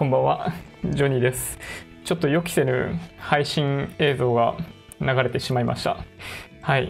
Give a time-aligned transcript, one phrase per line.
[0.00, 1.58] こんばんは、ジョニーです。
[2.04, 4.56] ちょっと予期せぬ配信映像が
[4.98, 5.98] 流れてしまいました。
[6.62, 6.88] はい。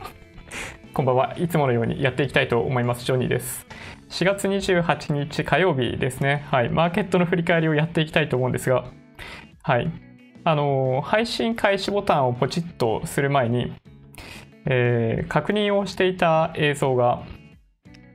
[0.94, 1.34] こんばんは。
[1.36, 3.04] いつものようにやっていきたいと思います。
[3.04, 3.66] ジョニーです。
[4.08, 6.46] 4月28日火曜日ですね。
[6.50, 6.70] はい。
[6.70, 8.86] マーケットの振り返りをやっていきたいと思うんですが、
[9.62, 9.90] はい。
[10.44, 13.74] あの配信開始ボタンをポチッとする前に、
[14.64, 17.24] えー確認をしていた映像が、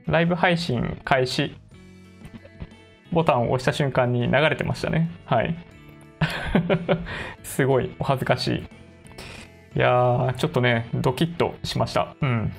[0.08, 1.54] ライブ配信開始
[3.12, 5.10] ボタンを押した瞬間に流れてましたね。
[5.24, 5.54] はい。
[7.42, 8.58] すごいお恥ずかしい。
[9.74, 12.14] いやー、ちょっとね、ドキッとしました。
[12.20, 12.52] うん。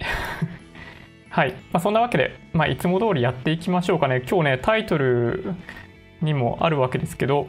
[1.30, 1.52] はい。
[1.72, 4.22] まあ、そんなわけで、まあ、いつも通りやっていきましょうかね。
[4.28, 5.54] 今日ね、タイトル
[6.20, 7.48] にもあるわけですけど、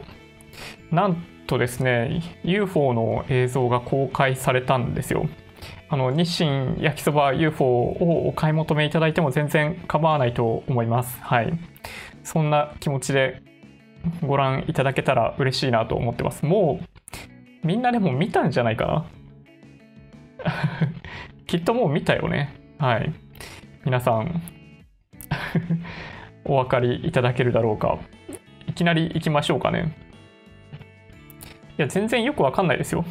[0.90, 5.26] なんとですね、UFO の映像が公開されたんですよ。
[5.92, 11.20] あの日清焼きそば UFO をお買い求めいただいても全然構わないと思います。
[11.20, 11.52] はい。
[12.24, 13.42] そんな気持ちで
[14.22, 16.46] ご覧いただけたら嬉しいなと思ってます。
[16.46, 16.80] も
[17.62, 19.06] うみんなでも見たんじゃないか
[20.42, 20.48] な？
[21.46, 22.54] きっともう見たよね。
[22.78, 23.12] はい。
[23.84, 24.40] 皆さん
[26.46, 27.98] お分かりいただけるだろうか。
[28.66, 29.94] いきなり行きましょうかね。
[31.76, 33.04] いや、全然よくわかんないですよ。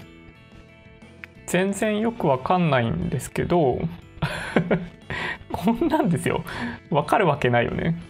[1.47, 3.80] 全然よくわかんないんですけど
[5.52, 6.44] こんなんですよ。
[6.89, 8.02] わかるわけないよね。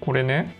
[0.00, 0.54] これね。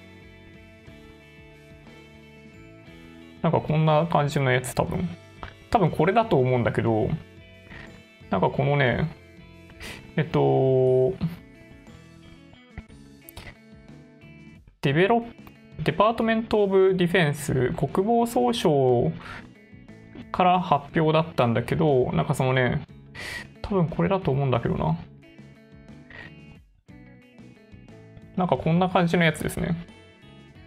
[3.43, 5.09] なんかこんな感じのやつ多分。
[5.71, 7.09] 多分これだと思うんだけど
[8.31, 9.11] なんかこのね
[10.17, 11.13] えっと
[14.81, 15.46] デベロッ
[15.85, 19.13] デパートメント・オブ・ディフェンス国防総省
[20.33, 22.83] から発表だったんだけどなんかそのね
[23.63, 24.99] 多分これだと思うんだけどな。
[28.37, 29.77] なんかこんな感じのやつですね。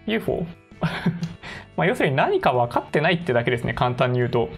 [0.08, 0.46] UFO?
[1.78, 4.50] まあ要するに何か分かってないってだけですね簡単に言うと。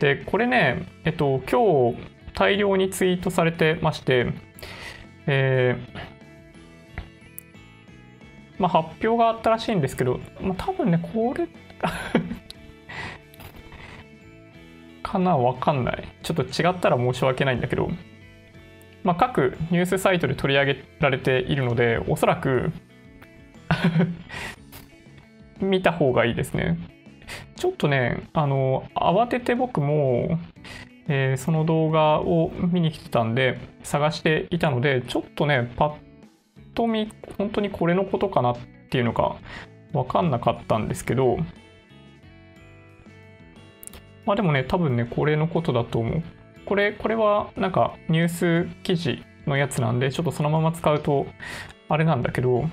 [0.00, 1.98] でこれねえっと今日
[2.34, 4.26] 大量にツイートされてまして
[5.26, 6.11] えー
[8.62, 11.48] まあ、発表があったらしいんですけど、まあ、多分ねこれ
[15.02, 16.08] かなわかんない。
[16.22, 17.90] ちょっと違ったら申し訳ないんだけど、
[19.02, 22.70] まあ、各ニュースサイトで取り上げられているのでおそらく
[25.60, 26.78] 見た方がいいですね。
[27.56, 30.38] ちょっとねあの慌てて僕も、
[31.08, 35.94] えーその動画を見に来てたんで探していたのでちょっとねパッ
[36.74, 38.58] と見本当にこれのことかなっ
[38.90, 39.36] ていうのが
[39.92, 41.38] 分かんなかったんですけど
[44.24, 46.22] まあでもね多分ねこれのことだと思う。
[46.64, 51.26] これこれはなんかニュース記事のやつなんでちょっとそのまま使うと
[51.88, 52.64] あれなんだけど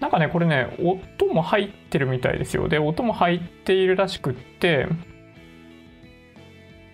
[0.00, 0.76] なんかねこれね
[1.18, 2.68] 音も入ってるみたいですよ。
[2.68, 4.86] で音も入っているらしくって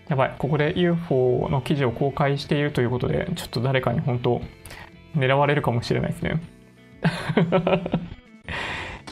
[0.09, 4.41] やばい、ここで UFO の記事を公開しているということで、ちょっと誰かに本当、
[5.15, 6.41] 狙われるかもしれないですね。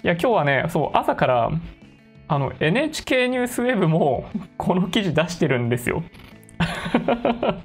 [0.03, 1.51] いや、今日はね、そう、朝から、
[2.29, 6.03] あの、NHK ニュースウェブも、この記事出してるんですよ。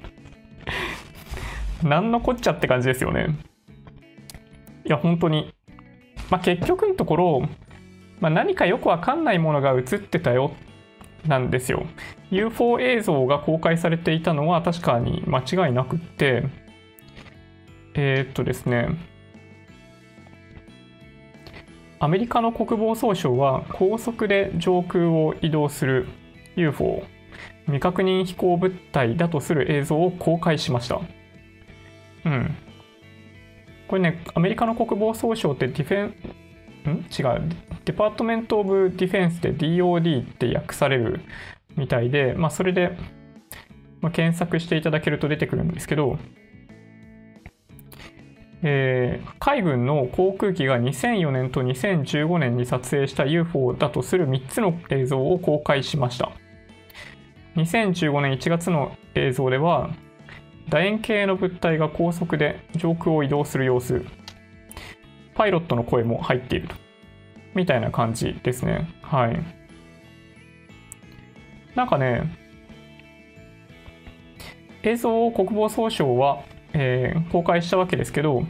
[1.82, 3.28] なんのこっちゃって感じですよね。
[4.84, 5.52] いや、本当に。
[6.30, 7.42] まあ、結局のところ、
[8.20, 10.52] まあ、何かよくわかんないものが映ってたよ
[11.26, 11.86] なんですよ。
[12.30, 16.44] UFO 映像が公開されていたのは確かに間違いなくって、
[17.94, 18.88] えーっとですね、
[22.00, 26.08] アメリカの国防総省は高速で上空を移動する
[26.56, 27.04] UFO
[27.66, 31.00] 未確認飛行物体だとする映像を公開しました。
[32.24, 32.56] うん。
[33.88, 36.14] これね、アメリカの国防総省ってディフェン、
[36.90, 37.06] ん？
[37.16, 37.42] 違う。
[37.84, 41.20] デパートメント・オブ・ディフェンスで DOD って訳される
[41.76, 42.96] みたいで、まあ、それで、
[44.00, 46.18] まあ、検索していただけると出てくるんですけど、
[48.62, 56.30] えー海軍の航空機が2004年と2015年に撮影した UFO だとする3つの映像を公開しました。
[57.56, 59.90] 2015年1月の映像では、
[60.68, 64.04] 楕円形の物体が高速で上空を移動する様子、
[65.34, 66.74] パイロットの声も入っていると。
[67.54, 68.88] みたいな感じですね。
[69.02, 69.42] はい。
[71.74, 72.22] なんかね、
[74.82, 76.42] 映像を国防総省は、
[76.74, 78.44] えー公開したわけですけど、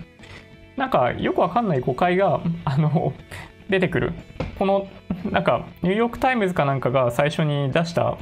[0.77, 3.13] なんかよくわかんない誤解が、あの、
[3.69, 4.13] 出てくる。
[4.59, 4.89] この、
[5.31, 8.17] なんか、ニューヨーク・タイムズかなんかが最初に出した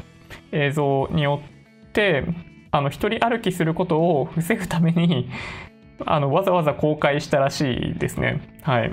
[0.52, 1.40] 映像によ
[1.88, 2.24] って
[2.70, 5.28] あの一人歩きすることを防ぐために
[6.06, 8.40] あのわざわざ公開したらしいですね。
[8.62, 8.92] はい。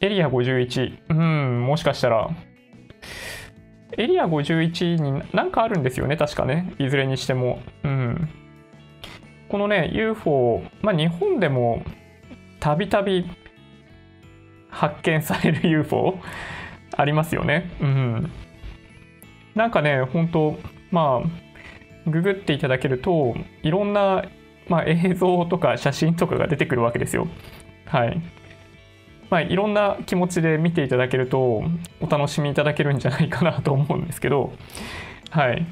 [0.00, 0.98] エリア51。
[1.08, 2.28] うん、もしかしたら。
[3.96, 6.74] エリア51に何かあるんですよね、確かね。
[6.78, 7.60] いずれにしても。
[7.84, 8.28] うん。
[9.48, 11.84] このね、UFO、まあ日本でも
[12.60, 13.24] たびたび
[14.68, 16.18] 発見される UFO
[16.96, 17.70] ありますよね。
[17.80, 18.30] うん。
[19.54, 20.58] なんかね、本当
[20.90, 21.43] まあ、
[22.06, 24.24] ググっていただけると、いろんな、
[24.68, 27.26] まあ、映像とか写真とかが出てくるわけですよ。
[27.86, 28.20] はい。
[29.30, 31.64] まあ、いろんな気持ちで見ていただけると、
[32.00, 34.52] お楽しみいただけるんじゃないかなと思うんですけど、
[35.30, 35.66] はい。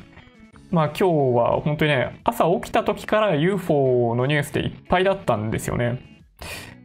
[0.70, 1.04] まあ今日
[1.36, 6.00] は本当にね、朝起きた時から UFO のニュースでいっぱいだったんですよね。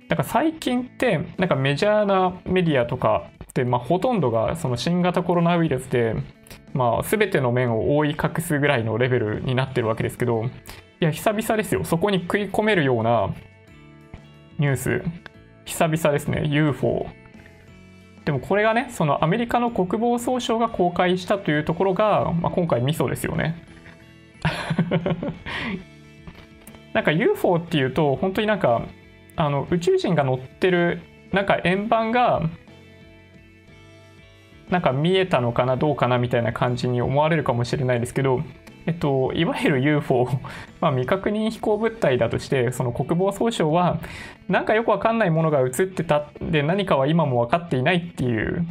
[0.09, 6.15] だから最近ってなんかメジャーなメディアとかで、まあ、ほとんどがその新型コロナウイルスで、
[6.73, 10.45] まあ、全ての面を覆い隠すぐらいのレベルになってるわけですけど
[10.99, 11.83] いや久々ですよ。
[11.83, 13.29] そこに食い込めるような
[14.57, 15.03] ニュース。
[15.65, 16.43] 久々ですね。
[16.47, 17.07] UFO
[18.25, 23.63] でもこれがねそのアメリカの国防総省が公開したというところが、まあ、今回ミソですよね。
[26.93, 28.81] なんか UFO っていうと本当になんか
[29.35, 32.41] あの宇宙人が乗ってるなんか円盤が
[34.69, 38.41] なんか見えたのかなどうかなみたいな感じに思われるかもしれないですけど、
[38.85, 40.27] えっと、いわゆる UFO、
[40.81, 43.99] まあ、未確認飛行物体だとしてその国防総省は
[44.49, 48.65] なんかよくわかんないものが映ってたで何かは今も分かっていないっていう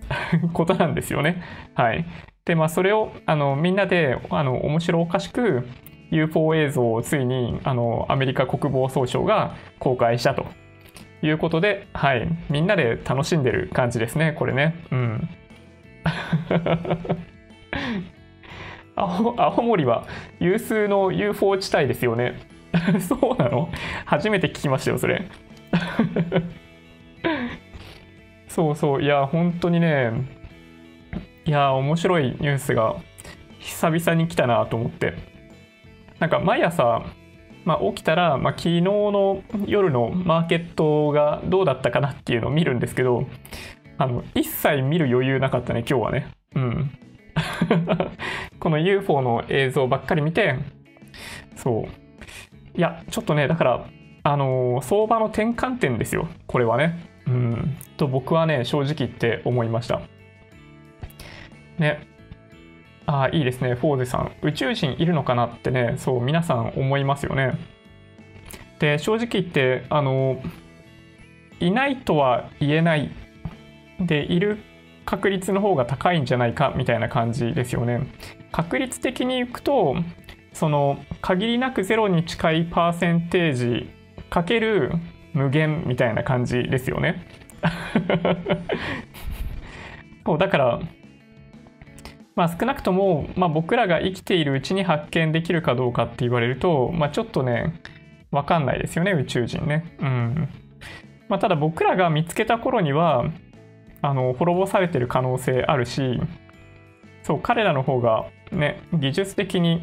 [0.52, 1.42] ことなんですよね。
[1.74, 2.04] はい、
[2.44, 5.66] でまあそれをあのみんなであの面白おかしく
[6.10, 10.46] UFO 映像をついにあのアメリカ国防総省が公開したと
[11.22, 14.74] いうことで、はい、みんなで楽しんでる感じですね、これね。
[14.90, 15.28] うん。
[18.94, 20.06] 青青森は
[20.40, 22.34] 有数の UFO 地帯ですよね。
[23.00, 23.70] そうなの？
[24.04, 25.22] 初めて聞きましたよ、それ。
[28.48, 30.12] そうそう、いや、本当にね、
[31.44, 32.96] いや、面白いニュースが
[33.58, 35.14] 久々に来たなと思って。
[36.18, 37.04] なんか毎朝、
[37.64, 43.26] まあ、起きたら、まあ、昨日の夜のマーケットがどうだったかなっていうのを見るんですけど、
[43.98, 46.28] あの、一切見る余裕なかったね、今日はね。
[46.54, 46.90] うん。
[48.58, 50.56] この UFO の映像ばっかり見て、
[51.56, 52.78] そう。
[52.78, 53.86] いや、ちょっとね、だから、
[54.22, 56.98] あのー、相場の転換点ですよ、これはね。
[57.26, 57.76] うん。
[57.96, 60.00] と僕はね、正直言って思いました。
[61.78, 62.06] ね。
[63.08, 64.32] ああ、いいですね、フォーゼさん。
[64.42, 67.54] 宇宙人いるのかなってね、そう、皆さん思いますよね。
[68.80, 70.42] で、正直言って、あの、
[71.58, 73.10] いないとは言えない
[73.98, 74.58] でいる
[75.06, 78.06] 確率の方が高いんじゃないかみたいな感じですよね。
[78.52, 79.96] 確率的にいくと
[80.52, 83.90] その限りなくゼロに近いパーセンテージ
[84.28, 84.92] かける
[85.32, 87.26] 無限みたいな感じですよね。
[90.26, 90.80] そうだから
[92.38, 97.82] まあ少なくとも、まあ、僕らが生きているうちに発見できるかどうかって言われると、まあ、ちょっとね
[98.30, 99.96] 分かんないですよね宇宙人ね。
[99.98, 100.48] うん
[101.28, 103.24] まあ、ただ僕らが見つけた頃には
[104.02, 106.20] あの滅ぼされてる可能性あるし
[107.24, 109.82] そう彼らの方がね技術的に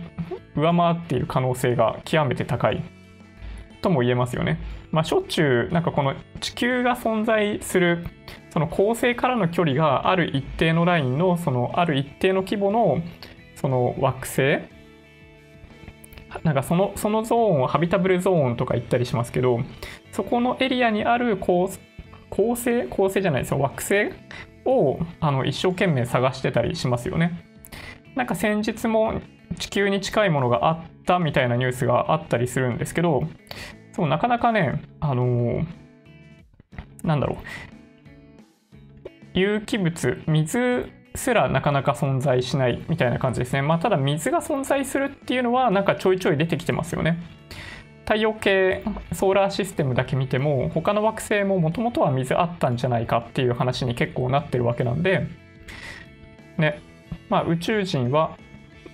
[0.55, 2.81] 上回っている可能性が極めて高い
[3.81, 4.61] とも言えますよね。
[4.91, 8.05] まあ、しょっちゅうなんかこの地球が存在する
[8.55, 13.01] その恒星からの距離がある一定のラインのそのある一定の規模の
[13.55, 14.41] その惑星
[16.43, 19.59] なんかそのそのゾーンをハビタブルゾーンとか言ったりしますけど
[20.13, 21.67] そこのエリアにある恒
[22.29, 24.11] 星恒星じゃないですよ惑星
[24.63, 27.37] をあの一生懸命探してたりしますよね。
[28.15, 29.19] なんか先日も
[29.59, 33.27] 地球に近いものがあったみたいなニュースがあったりするんですけど
[33.91, 35.65] そうなかなかねあのー、
[37.03, 37.74] なんだろう
[39.35, 43.61] 有機物水すらなかなか存在しないみたいな感じですね。
[43.61, 47.21] まあ、ただ水が存在するっていうのはなんかちょいちょい出てきてますよね。
[48.05, 55.27] 太陽系ソーラーシステムだけ見ても他の惑星ももともとは水あったんじゃないかっていう話に結構なってるわけなんで
[56.59, 56.81] ね
[57.29, 58.37] まあ宇宙人は、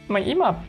[0.07, 0.63] まあ、今、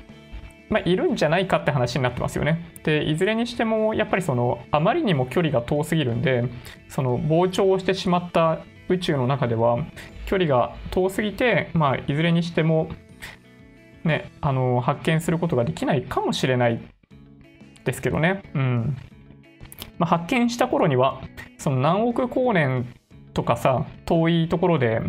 [0.68, 2.64] まあ、いるんじゃないかって話になってますよね。
[2.82, 6.44] でいずれにしてもやっぱりそのあまりにも距離が遠すぎるんで
[6.88, 9.78] その膨張してしまった宇宙の中では
[10.26, 12.90] 距離が遠すぎて、まあ、いずれにしても
[14.04, 16.80] ね、あの発見することができないかもしれない
[17.84, 18.42] ですけどね。
[18.54, 18.96] うん。
[19.98, 21.22] まあ、発見した頃には、
[21.58, 22.86] その何億光年
[23.34, 25.00] とかさ遠いところで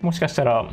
[0.00, 0.68] もしかしたら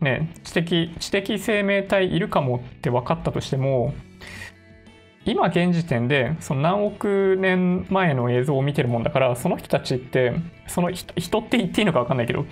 [0.00, 3.94] ね知的知的生命体いるかもって分かったとしても
[5.28, 10.34] 今現時点でその何億年前の映像を見てるもんだからその人たちって
[10.66, 12.46] その人って言っていいのか分かんないけど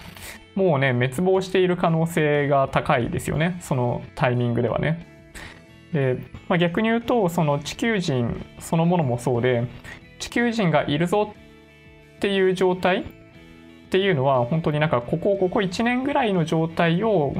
[0.55, 5.07] もうね滅亡している可能性が高いですよねそのタイミングではね。
[5.93, 6.19] で、
[6.49, 9.67] まあ、逆に言うとその地球人そのものもそうで
[10.19, 11.35] 地球人がいるぞ
[12.17, 17.35] っていう状態っていうのは本当になんかここここ1年ぐらいの状態を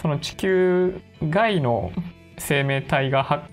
[0.00, 1.92] その地球外の
[2.38, 3.48] 生命体が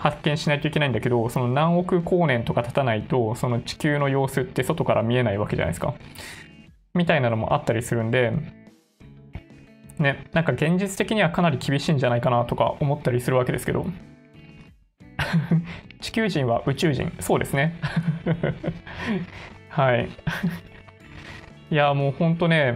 [0.00, 5.94] 発見しないといけないんだけどその何億光年とか経たないとその地球の様子って外から見えないわけじゃないですか。
[6.94, 8.32] みたいなのもあったりするんで
[9.98, 13.84] ねなんか現実的にはかなり厳しいんじゃないかなとか思ったりするわけですけど。
[16.00, 17.12] 地球人は宇宙人。
[17.20, 17.74] そうですね。
[19.68, 20.08] はい。
[21.70, 22.74] いやもうほんとね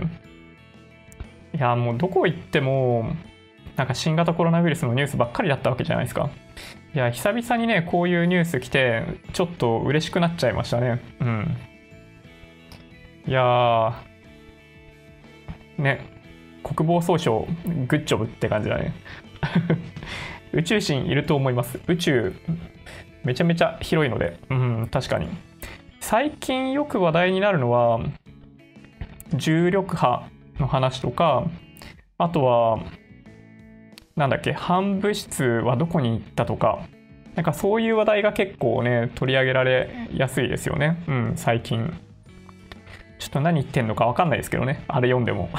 [1.55, 3.17] いやもうどこ行っても
[3.77, 6.29] なんか新型コロナウイルスのニュースばっかりだったわけじゃないですか。
[6.95, 11.03] いや久々にねこういうニュース来てちょっと嬉しくなっちゃいましたね。
[11.21, 11.57] うん。
[13.27, 14.01] いや
[15.77, 16.07] ね
[16.63, 17.49] 国防総省
[17.89, 18.93] グッジョブって感じだね。
[20.53, 21.81] 宇宙人いると思います。
[21.89, 22.33] 宇宙
[23.25, 24.39] めちゃめちゃ広いので。
[24.51, 25.27] うん確かに。
[25.99, 27.99] 最近よく話題になるのは
[29.35, 30.29] 重力波
[30.61, 31.49] の話とか
[32.19, 32.79] あとは
[34.17, 36.87] なんだっけ反物質はどこに行ったとか
[37.35, 41.03] なんかそういう話題が結構ね取り上げられやすいですよね。
[41.09, 41.93] うん最近。
[43.19, 44.85] ちょっと何言ってんのか分かんないですけどね。
[44.87, 45.49] あれ読んでも。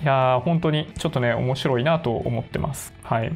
[0.00, 2.94] いやー本当にちょっとね面白いなと思ってます。
[3.02, 3.32] はい。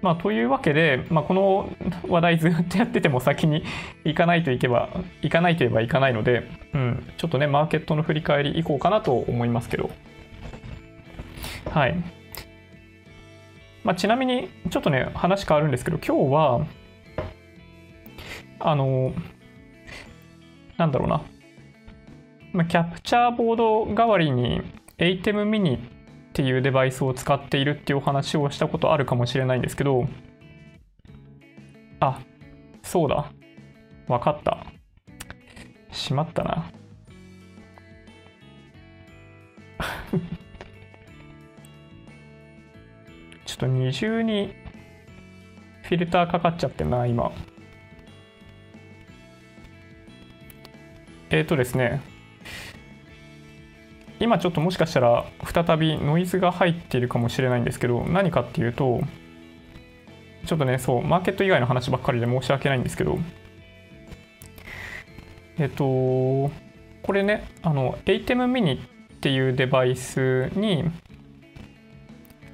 [0.00, 1.70] まあ、というわけで、まあ、この
[2.06, 3.64] 話題ずっとやってても先に
[4.04, 4.90] 行かないといけば、
[5.22, 9.90] 行かないといえばいかないので、うん、ちょっとね、マーケットの振り返りいこうかなと思いますけど。
[11.70, 11.96] はい。
[13.84, 16.66] まあ、ちなみに、ちょっとね、話変わるんですけど、今日は、
[18.60, 19.12] あの、
[20.78, 21.22] なんだろうな、
[22.52, 24.62] まあ、キャプチャーボード代わりに
[24.98, 25.80] ATEM mini っ
[26.32, 30.06] ていうデバイスを使っているっていうお話をしたことあるかもしれないんですけど、
[32.00, 32.20] あ、
[32.82, 33.30] そうだ。
[34.08, 34.64] わかった。
[35.92, 36.70] しまったな。
[43.54, 44.52] ちょっと二重に
[45.84, 47.30] フィルターかかっちゃってんな、今。
[51.30, 52.00] えっ、ー、とですね、
[54.18, 59.00] 今ちょっともしかしたら再びノイズが入っているかもしれないんですけど何かっていうと
[60.46, 63.18] ちょっとねそうマーケット以外の話ばっかりで申し訳ないんですけど
[65.58, 66.50] えっとこ
[67.12, 68.80] れねあの ATEM mini っ
[69.20, 70.84] ていうデバイスに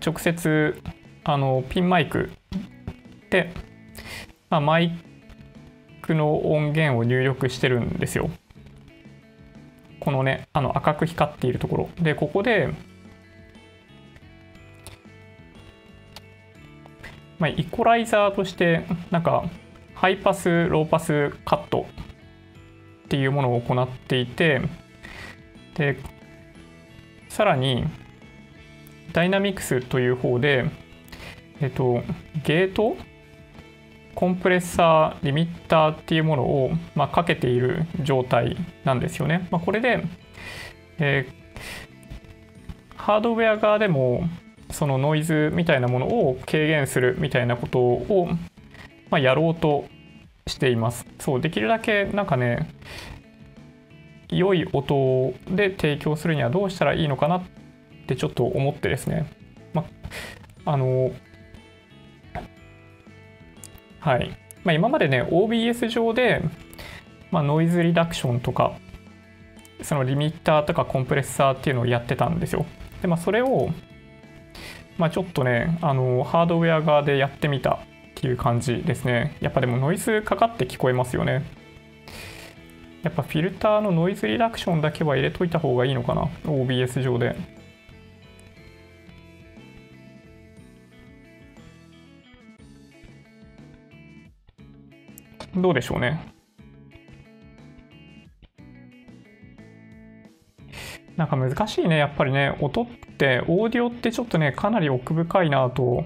[0.05, 0.81] 直接
[1.25, 2.31] あのピンマイク
[3.31, 3.53] で、
[4.49, 4.99] まあ、マイ
[6.03, 8.31] クの音源を入力してるんですよ。
[10.01, 11.89] このねあの赤く光っているところ。
[12.01, 12.69] でここで、
[17.39, 19.45] まあ、イコライザーとしてなんか
[19.95, 21.87] ハイパスローパスカット
[23.05, 24.63] っていうものを行っていて
[25.75, 25.99] で
[27.29, 27.85] さらに
[29.13, 30.65] ダイナミクスという方で
[31.61, 32.03] えっと
[32.45, 32.97] ゲート
[34.15, 39.49] コンプレッサーリミッターっていうものを、まあ、かけている状態なんですよね。
[39.51, 40.05] まあ、これで、
[40.99, 44.29] えー、ハードウェア側でも
[44.71, 48.29] そのノイズみたいなものを軽減するみたいなことを、
[49.11, 49.87] まあ、やろうと
[50.47, 51.07] しています。
[51.19, 52.69] そうできるだけなんかね
[54.29, 57.43] 良い音で提供するにはどうしたらいいのかなっ
[58.11, 59.31] てちょっと思ってですね、
[59.73, 59.85] ま
[60.65, 61.13] あの
[64.01, 64.31] はい。
[64.65, 66.43] まあ、今までね、OBS 上で、
[67.31, 68.73] まあ、ノイズリダクションとか、
[69.83, 72.67] そのリミッターとかコンプレッサーっていうのをやってたんですよ。
[73.03, 73.71] で、まあ、それを、
[74.99, 77.79] まあ、ちょっとね、あの、ハードウェア側でやってみたっ
[78.15, 79.37] ていう感じですね。
[79.41, 81.45] やっぱでもノイズかかって聞こえますよね。
[83.03, 87.60] やっぱフィルターのノイズリダクションだけは入れといた方がいいのかな？OBS 上で。
[95.55, 96.21] どうでしょうね。
[101.17, 106.05] なんか難しいね、やっぱりね、音って、オーディオってちょっとね、かなり奥深いなと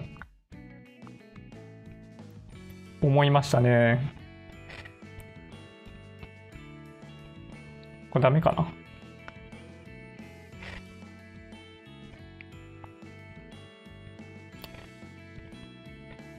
[3.01, 4.13] 思いましたね。
[8.11, 8.67] これダメかな？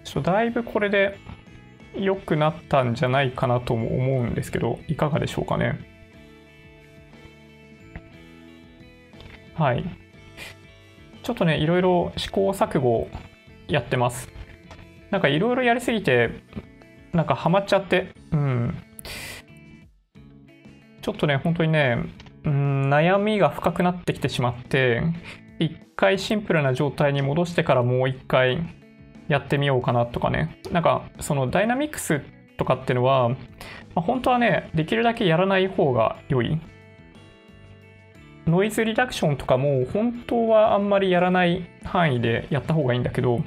[0.04, 1.18] ちょだいぶこれで
[1.98, 5.80] 良くなったんじゃないかなとも思うんですけど、いかがでしょうかね。
[9.56, 9.84] はい。
[11.24, 13.08] ちょっとね、いろいろ試行錯誤
[13.68, 14.30] やってます。
[15.12, 16.30] なんかいろいろやりすぎて、
[17.14, 18.78] なんかハマっちゃって、うん。
[21.02, 22.04] ちょっとね、本当にね、
[22.44, 25.02] うん、悩みが深くなってきてしまって、
[25.60, 28.60] 一回シンプルな状態に戻してからもう一回
[29.28, 30.60] やってみようかなとかね。
[30.72, 32.22] なんか、そのダイナミクス
[32.58, 33.36] とかっていうのは、ま
[33.98, 36.60] あ、本当はね、できるだけやらない方が良い。
[38.48, 43.40] ノイズリダクションとかも本当はあんまりやらない範囲でやった方がいいんだけど、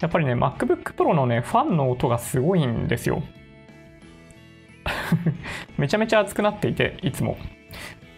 [0.00, 3.22] やっぱりね、MacBook Pro のね、ファンの音がすごいんですよ。
[5.76, 7.36] めちゃめちゃ熱くなっていて、いつも。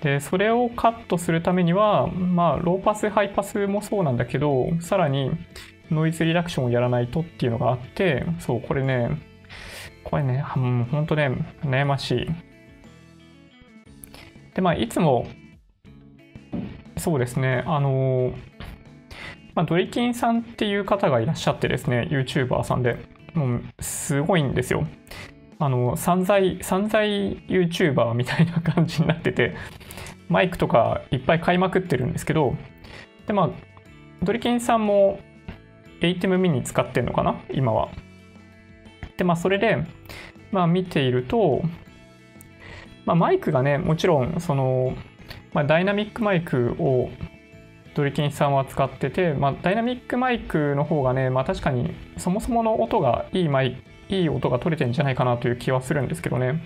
[0.01, 5.33] で、それをカットするためには、まあ、ローパス、ハイパスもそうなんだけど、さらに、
[5.91, 9.11] ノイズリダクションをやらないとっていうのがあって、そう、これね、
[10.03, 11.31] これね、もうほんとね、
[11.63, 12.27] 悩ましい。
[14.55, 15.27] で、まあ、いつも、
[16.97, 18.33] そうですね、あの、
[19.55, 22.97] まあ、ドリキンさんっていう方がいらっしゃってですね、YouTuber さんで、
[23.35, 24.87] もう、すごいんですよ。
[25.59, 29.55] あの、散財、散財 YouTuber みたいな感じになってて、
[30.29, 32.57] マイクとかいっぱい買いまくってるんですけど、
[33.27, 33.51] で、まあ、
[34.23, 35.21] ドリキンさんも
[36.05, 37.41] ATEM mini 使ってんのかな？
[37.53, 37.89] 今は。
[39.17, 39.79] で、まあ、それで、
[40.53, 41.63] まあ、見ていると、
[43.05, 44.95] まあ、マイクがね、もちろん、その、
[45.53, 47.11] まあ、ダイナミックマイクを
[47.95, 56.63] ドリキンさんは使ってて、まあ、ダイナミックマイクの方がね、まあ、確かにそもそもの音がいいマイクいい音が取れてんじゃないかなという気はするんですけどね。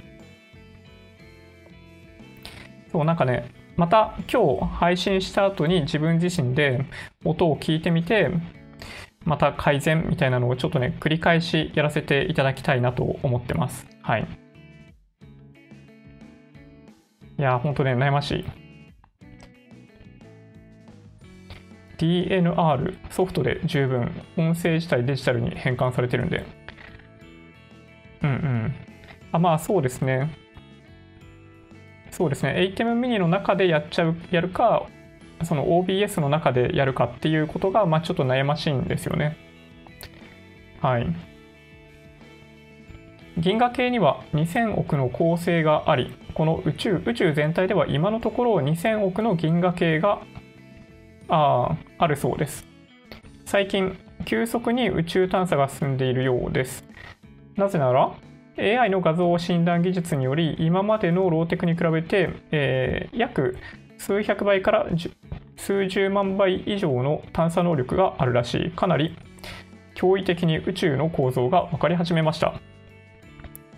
[2.90, 6.84] そう、なんかね、また今日配信した後に自分自身で
[7.24, 8.30] 音を聞いてみて、
[9.24, 13.86] また改善みたいなのをちょっとね、繰り返しやらせていただきたいなと思ってます。
[14.02, 14.26] はい。
[17.38, 18.44] いや、ほんとね、悩ましい。
[21.98, 26.44] DNR ソフトで十分音声自体デジタルに変換されてるんで。
[28.22, 28.74] うんうん。
[29.32, 30.30] あ、まあそうですね。
[32.10, 32.54] そうですね。
[32.74, 34.86] ATEM mini の中でやっちゃう、やるか、
[35.44, 39.36] その OBS の中でやるかっていうことが、まあ、ちょっと悩ましいんですよね。
[40.80, 41.06] はい。
[43.38, 50.20] 銀河系には2000億の恒星があり、この宇宙、宇宙全体では今のところ2000億の銀河系が
[51.28, 52.66] ああるそうです。
[53.44, 56.84] 最近、急速に宇宙探査が進んでいるようです。
[57.56, 58.12] なぜなら、
[58.58, 63.56] AI の画像診断技術により、今までのローテクに比べて、えー、約
[63.98, 64.86] 数百倍から
[65.58, 68.70] 数十万倍以上の探査能力があるらしい。
[68.70, 69.14] かなり
[69.96, 72.54] 驚異的に宇宙の構造が分かり始めました。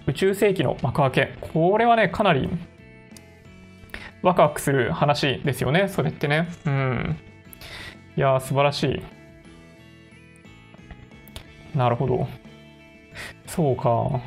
[0.06, 1.34] 宇宙世紀の幕開け。
[1.40, 2.48] これはね、かなり
[4.22, 5.88] ワクワクする話ですよね。
[5.88, 6.48] それってね。
[6.66, 7.16] うん。
[8.16, 9.02] いやー、素晴らし
[11.74, 11.76] い。
[11.76, 12.28] なるほど。
[13.46, 14.20] そうか。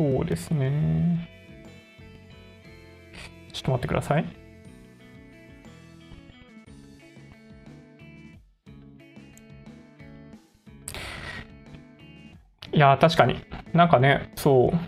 [0.00, 1.28] そうですね。
[3.52, 4.24] ちょっと待ってください。
[12.72, 13.44] いや、確かに。
[13.74, 14.78] なんかね、そう。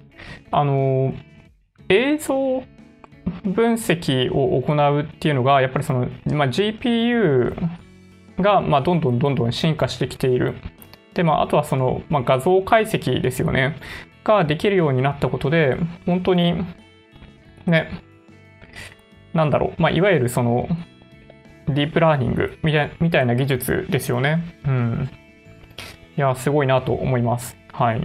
[0.51, 1.12] あの、
[1.90, 2.62] 映像
[3.44, 7.55] 分析を行うっていうのが、やっぱりその、まあ、GPU
[8.38, 10.55] が、まあ、どんどんどんどん進化してきている。
[11.12, 13.77] で、まあ、あとはその、まあ、画像解析ですよね。
[14.24, 16.64] ができるようになったことで、本当に、
[17.66, 18.02] ね、
[19.32, 20.68] なんだろう、まあ、いわゆるその、
[21.68, 24.42] ディープラーニングみたいみたいな技術ですよね。
[24.66, 25.11] うん。
[26.16, 27.56] いや、すごいなと思います。
[27.72, 28.00] はい。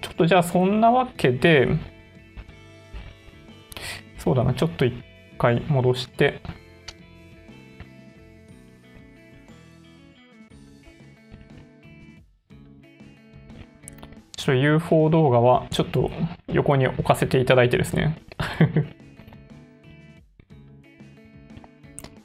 [0.00, 1.68] ちょっとじゃあそんなわけで、
[4.18, 4.94] そうだな、ちょっと一
[5.38, 6.40] 回戻して、
[14.42, 16.10] ちょっと UFO 動画はちょっと
[16.48, 18.20] 横に置かせていただいてですね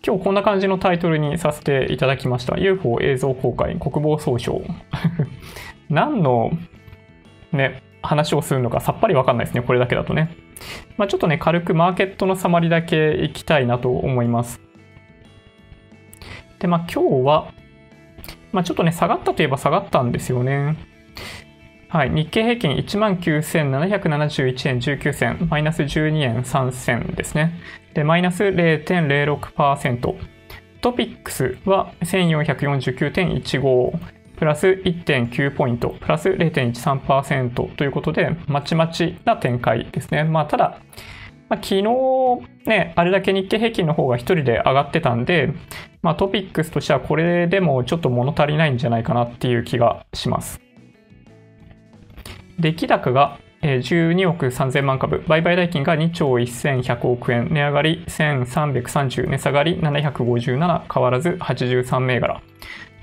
[0.03, 2.58] 今日こんな感じのタイトルにさせていただきました。
[2.58, 4.63] UFO 映像公開国防総省。
[5.89, 6.51] 何の
[7.51, 9.62] ね、話をするのかさっぱりわかんないですね。
[9.62, 10.32] これだけだとね。
[10.97, 14.62] まあ、ちょっとね、軽くマーケットのサマリだけいきたいなと思います。
[16.60, 17.51] で、まあ今日は、
[18.53, 20.87] まあちょっとね、下がったといえば下がったんですよね。
[21.89, 27.54] はい、日経平均1万9771円19銭、マイナス12円3銭ですね。
[27.93, 30.15] で、マイナス0.06%。
[30.82, 34.00] トピックスは1449.15、
[34.36, 40.26] プラス1.9ポイント、プラス0.13%ということで、まちまちな展開ですね。
[40.26, 40.82] まあ、ただ、
[41.47, 41.84] まあ、昨日
[42.65, 45.54] ね、あれだけ日経平均の方が1人で上がってたんで、
[46.02, 50.66] まあ、トピックスとしてはこれでもちょっと物足りないんじゃないかなっていう気がします。
[52.60, 62.41] 出来高が12億3000万株、売買代金が2兆1100億円、値上がり1330、値下がり757、変わらず83銘柄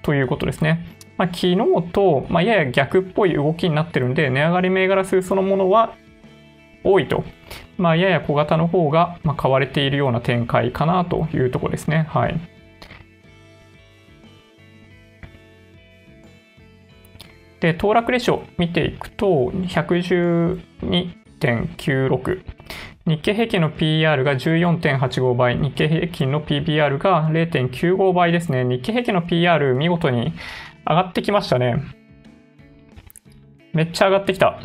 [0.02, 0.86] ということですね。
[1.16, 1.56] まあ、昨日
[1.92, 5.94] と、まあ、やや逆っぽい動きになってるんで、値上がり銘柄数そのものは
[6.82, 7.24] 多いと、
[7.76, 12.06] まあ、やや小型の方がま買われているような展開かなというところですね。
[12.10, 12.53] はい。
[17.64, 22.44] で、騰落レシオ見ていくと、112.96。
[23.06, 28.64] 日経平均の PR が14.85倍、日経平均の PBR が0.95倍ですね。
[28.64, 30.34] 日経平均の PR 見事に
[30.86, 31.82] 上がってきましたね。
[33.72, 34.60] めっちゃ上がってきた。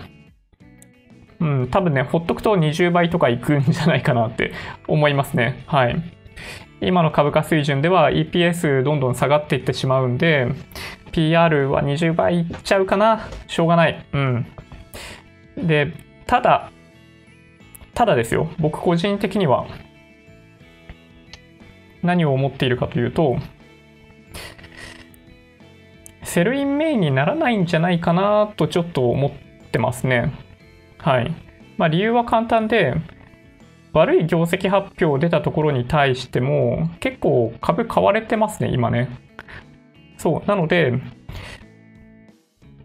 [1.40, 4.52] うん、多分ね、ほっとくと20倍とかいくんじゃないかなって
[4.90, 5.64] 思いますね。
[5.68, 5.96] はい。
[6.82, 10.50] 今の株価水準では EPS どんどん下がっていってしまうんで、
[11.20, 13.28] PR は20倍いっちゃうかな。
[13.48, 14.06] しょうがない。
[14.14, 14.46] うん。
[15.58, 15.92] で、
[16.26, 16.72] ただ、
[17.94, 18.50] ただですよ。
[18.58, 19.68] 僕個人的には
[22.02, 23.38] 何を思っているかというと、
[26.24, 29.32] Sell in May にならないんじゃないかなとちょっと思っ
[29.72, 30.32] てますね。
[31.00, 31.36] はい。
[31.78, 32.94] まあ理由は簡単で、
[33.92, 39.10] 悪い業績発表出たところに対しても結構株買われてますね、今ね。
[40.20, 40.48] そう。
[40.48, 40.94] なので、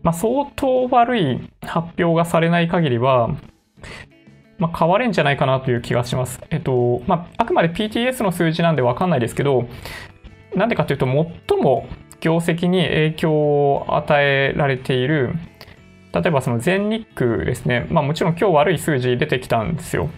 [0.03, 3.29] まあ、相当悪い発表がされない限りは、
[4.59, 6.40] まあ、変われんじゃないかなという気がします。
[6.51, 9.68] えっと、まあ、あくまで PTS の数字なんでわかんないですけど、
[10.55, 11.88] なんでかというと、最も
[12.20, 15.35] 業績に影響を与えられている、
[16.12, 17.88] 例えばその全日空ですね。
[17.90, 20.09] まあもちろん今日悪い数字出てきたんですよ。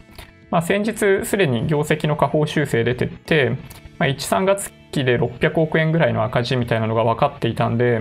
[0.51, 3.57] まあ先日すでに業績の下方修正出てって、
[3.99, 8.01] まあ、1、3月期で600億円ぐらいの赤字みたいなのが分かっていたんで、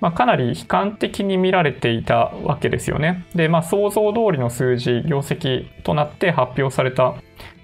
[0.00, 3.26] まあ、かなり悲観的に見られていたわけですよね。
[3.34, 7.14] で、まあ、想像通りの数字、業績となって発表された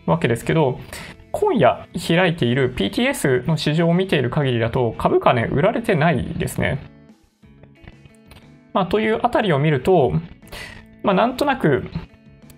[0.06, 0.78] わけですけど、
[1.32, 6.78] 今夜開いている PTS の市場を見ている限りだと株価ね、売られてないですね。
[8.72, 10.12] まあ、というあたりを見ると、
[11.02, 11.90] まあ、なんとなく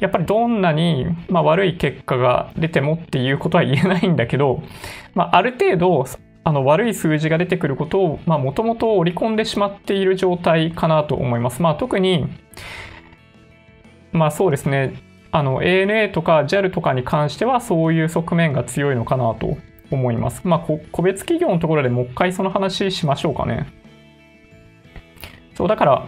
[0.01, 4.63] やっぱりどんなに、まあ、悪い結果が出てもっていうことは言えないんだけど、
[5.15, 6.07] まあ、ある程度
[6.43, 11.61] あの悪い数字が出てくることをもともと織り込んでしまっている状態かなと思います。
[11.61, 12.27] まあ、特に、
[14.13, 14.95] まあそうですね、
[15.33, 19.59] あの ANA とか JAL とかに関してはそういう側面が強いのかなと
[19.91, 20.41] 思います。
[20.45, 23.67] まあ個別企業のところでもう一回その話しましょうかね。
[25.55, 26.07] そうだから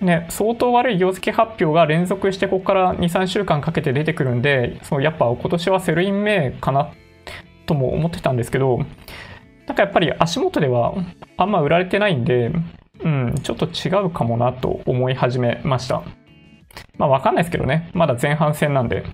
[0.00, 6.92] ね、相当悪い業績発表が連続してここから2、3週間かけて出てくるんで、そのやっぱ今年は Sell in May かな
[7.66, 8.78] とも思ってたんですけど、
[9.66, 10.94] なんかやっぱり足元では
[11.36, 12.52] あんま売られてないんで、
[13.00, 16.02] うん、ちょっと違うかもなと思い始めました。
[16.96, 19.04] まあわかんないですけどね、まだ前半戦なんで。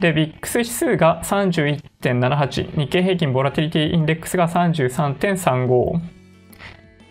[0.00, 6.00] で、VIX 指数が31.78、日経平均ボラティリティインデックスが33.35、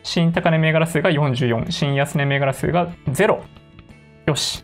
[0.03, 3.39] 新高値銘柄数が44、新安値銘柄数が0。
[4.25, 4.63] よし。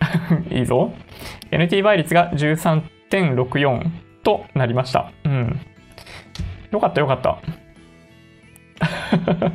[0.50, 0.92] いいぞ。
[1.50, 3.90] NT 倍率が13.64
[4.22, 5.12] となりました。
[5.24, 5.60] うん。
[6.70, 7.38] よかったよかった。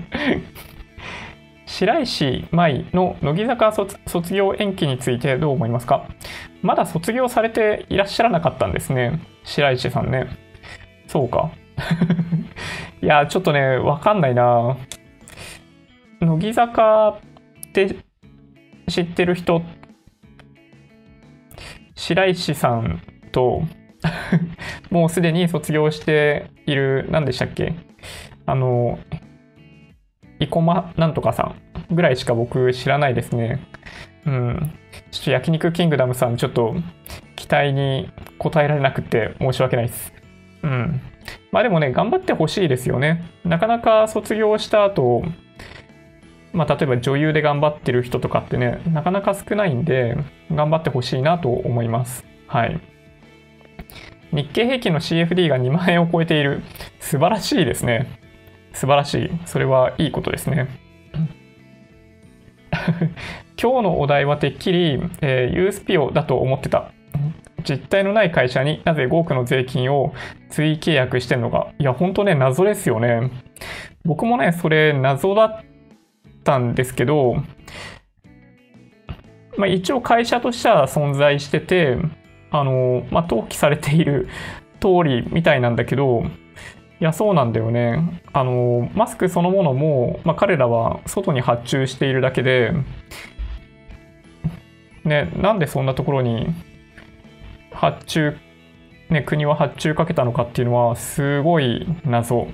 [1.65, 6.05] 白石舞の乃木坂卒業延期についてどう思いますか？
[6.61, 9.19] まだ卒業されていらっしゃらなかったんですね。
[9.43, 10.27] 白石さんね。
[11.07, 11.51] そうか。
[13.01, 14.77] いや、ちょっとね、わかんないな。
[16.21, 17.95] 乃木坂って
[18.87, 19.61] 知ってる人、
[21.95, 23.01] 白石さん
[23.31, 23.63] と
[24.91, 27.73] もうすでに卒業している、何でしたっけ？
[28.45, 28.99] あの、
[30.39, 31.55] 生駒なんとかさ
[31.91, 33.59] んぐらいしか僕知らないですね。
[34.25, 34.71] うん。
[35.11, 36.75] ちょっと焼肉キングダムさん、ちょっと
[37.35, 40.13] 期待に応えられなくて申し訳ないです。
[40.63, 41.01] うん。
[41.51, 43.23] まあでもね、頑張ってほしいですよね。
[43.43, 45.23] なかなか卒業した後、
[46.55, 50.17] まあ、例えば女優で頑張ってる人とかってね、なかなか少ないんで、
[50.51, 52.25] 頑張ってほしいなと思います。
[52.47, 52.79] はい。
[54.31, 56.63] 日経平均の CFD が2万円を超えている。
[56.99, 58.07] 素晴らしいですね。
[58.73, 59.29] 素晴らしい。
[59.45, 60.67] それはいいことですね。
[63.61, 66.91] 今日のお題はてっきり、えー、ユースピオだと思ってた。
[67.67, 70.13] 実体のない会社になぜ5億の税金を
[70.49, 71.67] 追契約してんのか。
[71.79, 73.31] いや、ほんとね、謎ですよね。
[74.05, 75.63] 僕もね、それ謎だっ
[76.45, 77.43] たんですけど、
[79.57, 81.97] まあ、一応会社としては存在してて、
[82.51, 84.29] あの、まあ、登記されている
[84.79, 86.23] 通りみたいなんだけど、
[87.01, 88.21] いや、そうなんだよね。
[88.31, 92.71] あの、マスクそのものも、まあ、彼らは外に発注しているだけで、
[95.03, 96.47] ね、なんでそんなところに
[97.71, 98.37] 発注、
[99.09, 102.47] ね、国は発注かけたのかっていうのはすごい謎。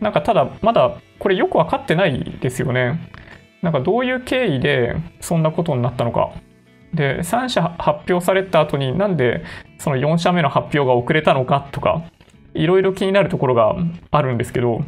[0.00, 2.98] なんかただ、まだこれよく分かってないですよね。
[3.62, 6.32] なんかどういう経緯でそんなことになったのか。
[6.92, 9.44] で、3社発表された後になんで
[9.78, 12.02] その4社目の発表が遅れたのかとか、
[12.54, 13.76] いろいろ気になるところが
[14.10, 14.80] あるんですけど、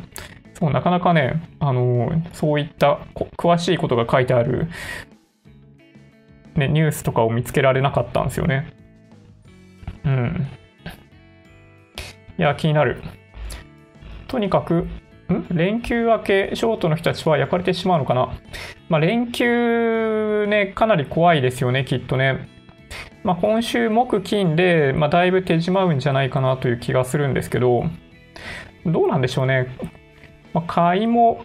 [0.54, 2.98] そうなかなかね、あのそういった
[3.38, 4.66] 詳しいことが書いてある、
[6.56, 8.74] ね、ニュースとかを見つけられなかったんですよね。
[10.04, 10.48] うん。
[12.38, 13.00] いや、気になる。
[14.26, 14.88] とにかく、
[15.32, 15.46] ん？
[15.50, 18.38] 連休明け、ショートの人たちは焼かれてしまうのかな？
[18.88, 22.48] まあ、連休ね、かなり怖いですよね、きっとね。
[23.22, 27.84] まあ、今週木金で、まあ、だいぶ手締まうんじゃないかなという気がするんですけど、
[28.84, 29.68] どうなんでしょうね。
[30.52, 31.44] まあ、買いも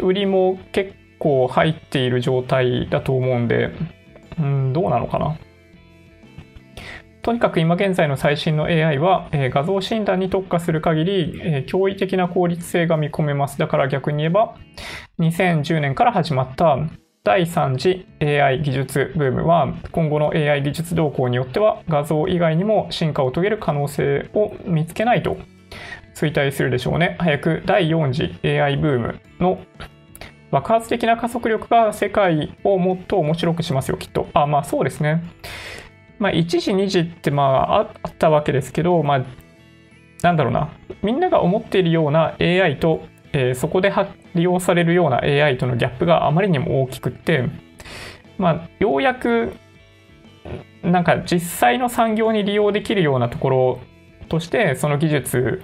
[0.00, 3.70] 売りも結構入っている状態だと思うんで、
[4.38, 5.36] うん、どうなのかな？
[7.22, 13.58] とにかく今現在の最新の AI は、え、画像診断に特化する限り、え、驚異的な効率性が見込めます。
[13.58, 14.56] だから逆に言えば、
[15.20, 16.78] 2010年から始まった
[17.24, 25.36] 第3次 AI 技術ブームは今後の AI 技術動向によっては画像以外にも進化を遂げる可能性を見つけないと
[26.16, 27.16] 衰退するでしょうね。
[27.20, 29.60] 早く第4次 AI ブームの
[30.50, 34.28] 爆発的な加速力が世界をもっと面白くしますよ、きっと。
[34.34, 35.22] あ、まあそうですね。
[36.18, 39.24] まあ1次2次ってまああったわけですけど、まあ
[40.22, 40.70] なんだろうな。
[41.02, 43.92] みんなが思っているような AI とえー、そこで
[44.34, 47.48] 利用されるような AI とのギャップがあまりにも大きくって、
[48.38, 49.54] まあ、ようやく
[50.82, 53.80] なんか実際の産業に利用できるようなところ
[54.28, 55.62] としてその技術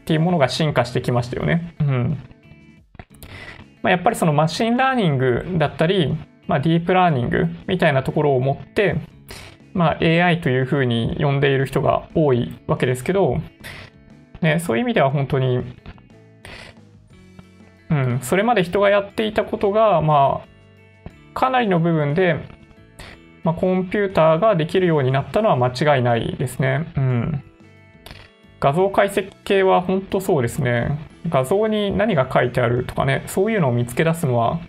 [0.00, 1.74] っていうものが進化してきましたよね。
[1.80, 2.18] うん
[3.82, 6.16] まあ、やっぱりその machine learning だったり、
[6.48, 8.96] まあ、ディープラーニングみたいなところを持って、
[9.76, 13.36] まあ、AI というふうに呼んでいる人が多いわけですけど、
[14.40, 15.62] ね、そういう意味では本当に
[17.90, 22.36] うん、それまで人がやっていたことが、まあ、かなりの部分で、
[23.44, 26.92] まあ、コンピューターができるようになったのは間違いないですね。
[26.96, 27.42] うん。
[28.58, 30.98] 画像解析系は本当そうですね。
[31.28, 34.60] 画像に何が書いてあるとかね、そういうのを見つけ出すのは、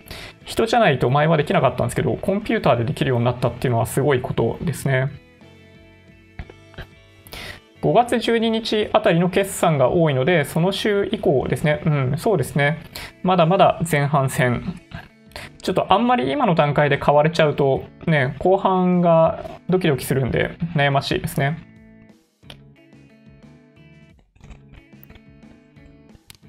[0.48, 5.12] 人じゃないと前はできなかったんですけど、コンピューターでできるようになったっていうのはすごいことですね。
[7.82, 11.82] 5月12日あたりの決算が多いので、その週以降ですね。
[11.86, 12.80] うん、そうですね。
[13.24, 14.64] まだまだ前半戦。
[15.62, 21.60] ちょっとあんまり今の段階で買われちゃうと、ね、後半がドキドキするんで悩ましいですね。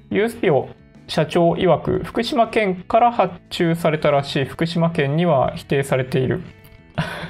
[0.09, 0.69] ユースピオ
[1.09, 4.45] 社長曰く、福島県から発注されたらしい。
[4.45, 6.43] 福島県には否定されている。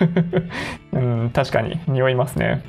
[0.92, 1.80] うん、確かに。
[1.88, 2.62] 匂いますね。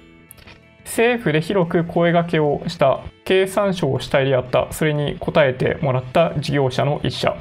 [0.85, 4.69] 政府で広く声掛けをした経産省を主体であった。
[4.71, 7.37] それに応えてもらった事業者の一社。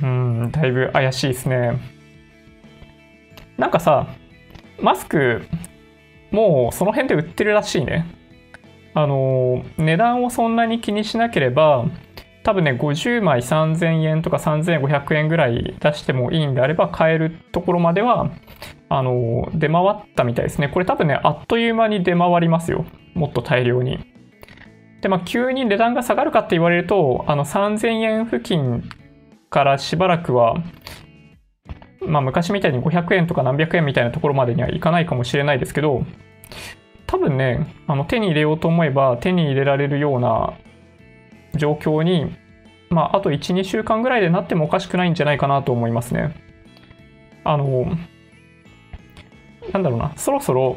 [0.00, 1.80] うんだいぶ怪しいですね。
[3.56, 4.06] なんかさ
[4.80, 5.42] マスク
[6.30, 8.06] もうその辺で売ってるらしいね。
[8.94, 11.86] あの値段をそんなに気にしなければ
[12.48, 18.30] 多分ね50枚3000円とか3500円ぐらい出してもいいんであれば買えるところまでは
[18.88, 20.68] あの、出回ったみたいですね。
[20.68, 22.86] これ多分ね、あっという間に出回りますよ。
[23.12, 23.98] もっと大量に。
[25.02, 28.82] で、まあ、急に値段が下がるかって言われると、あの、3000円付近
[29.50, 30.56] からしばらくは、
[32.00, 36.02] まあ、昔みたいに500円とか何百円みたいなところまでにはいかないかもしれないですけど、
[37.06, 40.54] 多分ね、あの手に入れようと思えば手に入れられるような
[41.54, 42.36] 状況に、
[42.90, 46.34] まあ、あと1、2週間ぐらいでなってもおかしくないんじゃないかなと思いますね。
[47.44, 47.86] あの、
[49.72, 50.76] なんだろうな、そろそろ、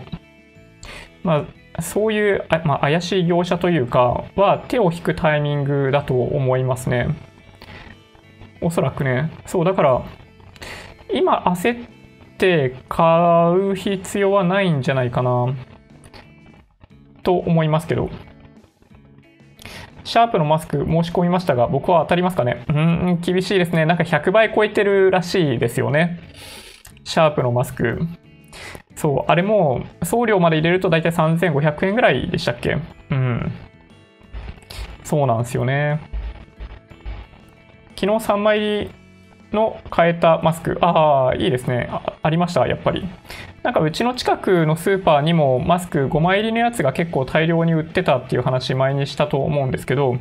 [1.23, 1.45] ま
[1.77, 7.07] あ、そういうあ、まあ、怪しい業者というかは手を引くタイミングだと思いますね。
[8.61, 9.31] おそらくね。
[9.45, 10.01] そう、だから、
[11.13, 11.89] 今焦っ
[12.37, 15.55] て買う必要はないんじゃないかな、
[17.23, 18.09] と思いますけど。
[20.11, 22.65] シャープのマスク申し込みましたが、僕は当たりますかね？
[22.67, 23.85] うん、厳しいですね。
[23.85, 26.19] なんか100倍超えてるらしいですよね。
[27.05, 28.01] シャープのマスク。
[28.97, 32.77] そう、あれも送料まで入れると大体3500円ぐらいでしたっけ？
[33.09, 33.53] うん。
[35.05, 36.01] そうなんですよね。
[37.95, 38.89] 昨日3枚
[39.53, 40.77] の変えたマスク。
[40.81, 42.01] ああ、いいですねあ。
[42.21, 43.07] ありました、やっぱり。
[43.63, 50.17] なんかうちの近くのスーパーにもマスク5枚入りのやつが結構大量に売ってたっていう話前にしたと思うんですけど、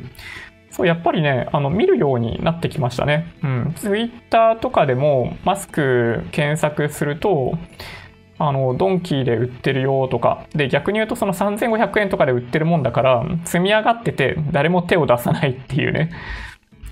[0.69, 3.33] そう、やっぱりね、あの、見るようになってきましたね。
[3.43, 3.73] うん。
[3.75, 7.57] ツイッターとかでもマスク検索すると、
[8.37, 16.11] あの、ドンキーで売ってるよとか、で、逆に言うとその3500円とかで売ってるもんだから、積み上がってて誰も手を出さないっていうね。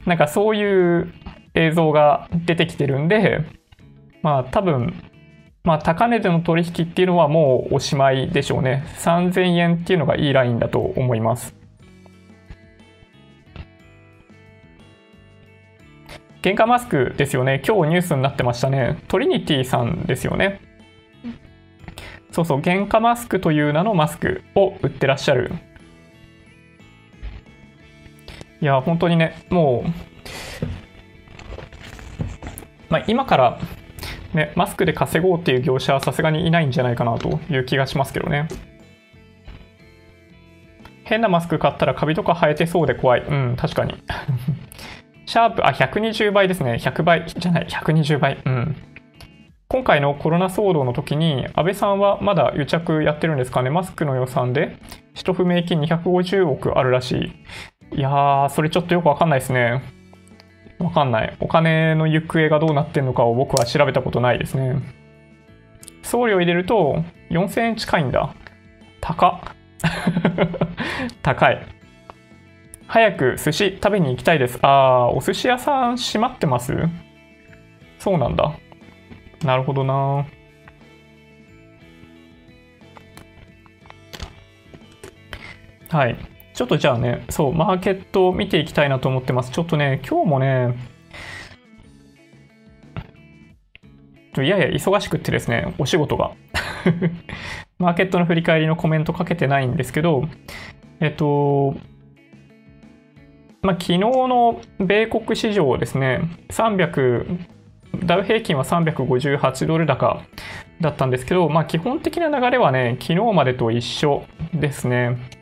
[0.05, 1.13] なんかそういう
[1.53, 3.45] 映像が出てきてるんで、
[4.21, 4.93] まあ多分、
[5.69, 8.83] まあ高値での取引っていうのはもうおしまいでしょうね。
[8.97, 11.53] 3000円っていうのがいいラインだと思います。
[16.43, 17.61] 原価マスクですよね。
[17.63, 18.97] 今日ニュースになってましたね。
[19.09, 20.59] トリニティさんですよね。
[22.31, 25.51] そうそう、原価マスクという名のマスクを売ってらっしゃる。
[28.59, 29.89] いや、本当にね、もう、
[32.89, 33.59] まあ、今から、
[34.33, 38.47] ね、マスクで稼ごうっていう業者はさすがにいないんじゃないかなという気がしますけどね。
[41.03, 43.21] 変なマスク買ったらカビとか生えてそうで怖い。
[43.21, 43.95] うん、確かに。
[45.25, 46.73] シャープ、あ、120倍ですね。
[46.73, 48.37] 100倍じゃない、120倍。
[48.45, 48.75] うん。
[49.67, 53.69] 今回のコロナ騒動の時に、安倍さんはまだ癒着やってるんですかね？
[53.69, 54.77] マスクの予算で、
[55.13, 57.33] 一不明金250億あるらし
[57.91, 57.97] い。
[57.97, 59.98] いやー、それちょっとよくわかんないですね。
[60.79, 61.35] わかんない。
[61.39, 64.81] お金の行方がどうなってんのかを僕は調べたことないですね。
[66.03, 68.33] 送料入れると4000円近いんだ。
[69.01, 69.41] 高
[71.21, 71.59] 高い。
[72.87, 74.57] 早く寿司食べに行きたいです。
[74.63, 76.73] ああ、お寿司屋さん閉まってます？
[77.99, 78.53] そうなんだ。
[79.43, 80.25] なるほどな。
[85.89, 86.15] はい。
[86.59, 89.51] ちょっとじゃあね、そう、マーケットを見ていきたいなと思ってます。
[89.51, 90.75] ちょっとね、今日もね、
[94.37, 96.31] いやいや、忙しくってですね、お仕事が。
[97.79, 100.27] マーケットの振り返りのコメントかけてないんですけど、
[100.99, 101.77] えっと、
[103.61, 107.37] まあ、昨日の米国市場ですね、300、
[108.03, 110.23] ダウ平均は358ドル高
[110.81, 115.38] だったんですけど、まあ、基本的な流れはね、昨日までと一緒ですね。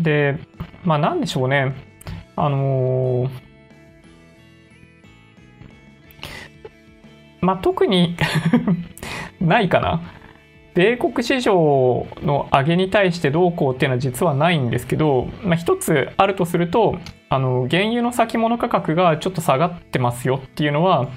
[0.00, 0.38] で、
[0.84, 1.74] まあなんでしょうね。
[2.36, 3.30] あのー、
[7.40, 8.16] まあ特に
[9.40, 10.00] ないかな。
[10.74, 21.08] 米国市場の上げに対してどうこうっていうのは実はないんですけど、まあ、一つあるとすると、あの、原油の先物価格がちょっと下がってますよっていうのは、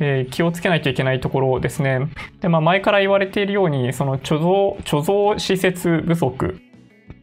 [0.00, 2.08] えー、気をつけないといけないところですね。
[2.40, 6.60] で、まあ、前から言われているように、その貯蔵、貯蔵施設不足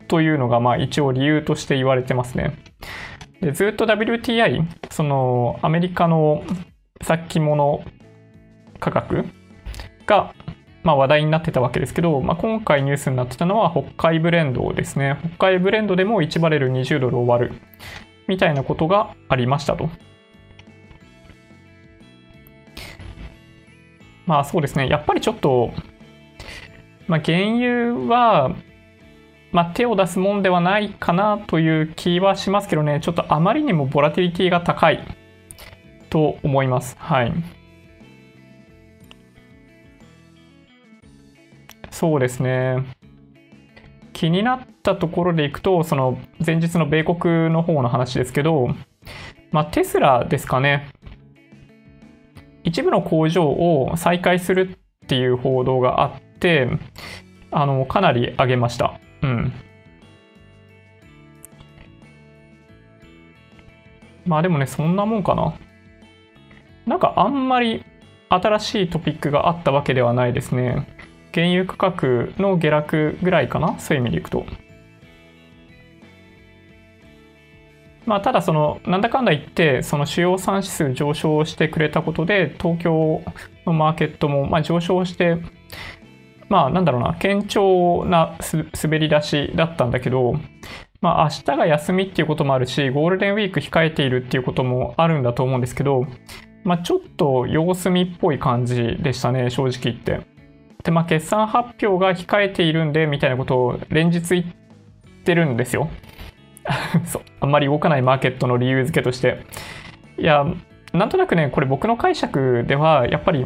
[0.08, 2.58] というのがまあ一応理由として言われてますね。
[3.42, 6.44] でずっと WTI、そのアメリカの
[7.02, 7.84] 先物
[8.80, 9.26] 価格
[10.06, 10.34] が
[10.84, 15.18] まあ話題になってたわけですけど、まあ、今回ニュースになってたのは北海ブレンドですね。
[15.36, 17.54] 北海ブレンドでも1バレル20ドルを割る
[18.28, 19.90] みたいなことがありましたと。
[24.26, 24.88] まあそうですね。
[24.88, 25.72] やっぱりちょっと、
[27.08, 28.56] まあ原油は
[29.56, 35.00] まあ、手を出すもんではないかなという気はしますけどね、ちょっとあまりにもボラティリティが高い
[36.10, 36.98] と思います。
[37.00, 37.32] はい。
[41.90, 42.84] そうですね。
[44.12, 48.76] 気になったところでいくと、その前日の米国の方の話ですけど、
[49.52, 50.90] まあ、テスラですかね。
[52.66, 56.68] 一部の工場を再開するっていう報道があって、
[57.52, 59.00] あの、かなり上げました。
[59.22, 59.54] うん。
[64.26, 65.54] まあでもね、そんなもんかな。
[66.86, 67.84] なんかあんまり
[68.30, 70.88] 新しいトピックがあったわけではないですね。
[71.34, 74.46] 原油価格の下落ぐらいかなそういう意味でいくと。
[78.06, 83.24] まあ、ただそのなんだかんだ言ってその主要産指数上昇してくれたことで東京
[83.66, 85.38] のマーケットもまあ上昇して
[86.50, 88.38] まあなんだろうな、堅調な
[88.82, 90.36] 滑り出しだったんだけど、
[91.02, 96.06] まあ明日が休みっていうこともあるし、ゴールデンウィーク控えているっていうこともあるんだと思うんですけど、
[96.64, 100.22] まあちょっと様子見っぽい感じでしたね、正直言って。
[100.84, 105.90] で、まあ決算発表が控えているんで、みたいなことを連日言ってるんですよ。
[107.06, 109.40] そうあんまり動かないマーケットの理由付けとして。
[110.18, 110.46] いや、
[110.94, 113.46] なんとなくね、これ僕の解釈では、やっぱり、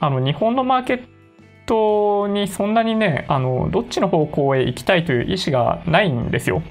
[0.00, 1.19] あの、日本のマーケット
[1.68, 6.62] にそんなにね、あの、どっちの方向へ行きたいという意思がないんですよ。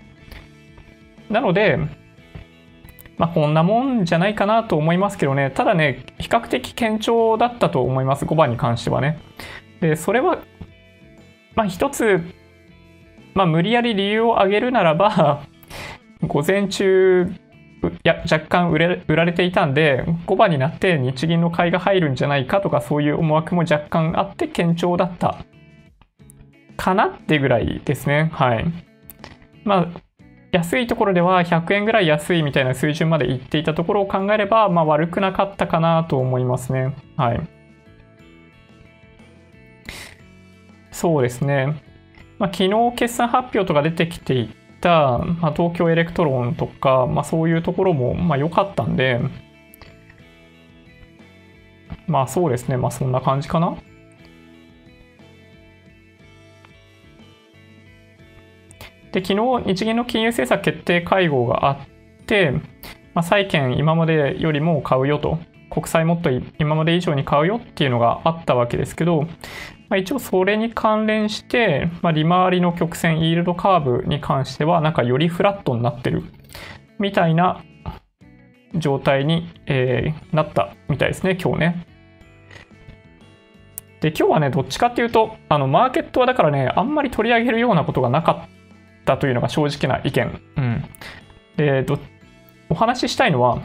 [1.29, 1.77] なので、
[3.17, 9.19] まあ、こんなもんじゃないかなと思いますけどね、ただね、比較的堅調だったと思います、5番に関してはね。
[9.81, 10.39] で、それは、
[11.55, 12.21] まあ、一つ、
[13.33, 15.43] まあ、無理やり理由を挙げるならば、
[16.21, 17.31] 午前中、
[18.03, 25.45] や若干売れ売られていたんで、5番になって日銀の買いが入るんじゃないかとか、そういう思惑も若干あって堅調だった
[26.77, 28.29] かなってぐらいですね。
[28.33, 28.65] はい。
[29.63, 30.01] まあ、
[30.51, 36.95] 安いところでは100円ぐらい安いみたいな水準まで行っていたところを考えれば、まあ、悪くなかったかなと思いますね。
[37.17, 37.41] はい。
[40.91, 41.81] そうですね。
[42.39, 44.49] まあ、昨日決算発表とか出てきてい
[44.81, 49.19] た、まあ、東京エレクトロンとか、まあ、そういうところもまあ良かったんで、
[52.07, 53.77] まあそうですね、まあそんな感じかな。
[59.11, 61.77] で、昨日日銀の金融政策決定会合があっ
[62.25, 62.51] て、
[63.13, 69.27] まあ、債券今までよりも買うよと、国債もっと今まで以上に買うよっていうのがあったわけですけど、
[69.89, 76.23] まあ、一応それに関連して、まあ、利回りの曲線、イールドカーブに関しては、なんかよりフラットになってる
[76.99, 77.63] みたいな
[78.75, 81.85] 状態に、えー、なったみたいですね、今日ね。
[84.01, 88.49] で、今日はね、どっちかっていうと、あの、マーケットはだからね、あんまり取り上げるようなことがなかっ
[89.05, 90.41] たというのが正直な意見。
[90.55, 90.85] うん。
[91.57, 91.99] で、ど
[92.69, 93.59] お話ししたいのは、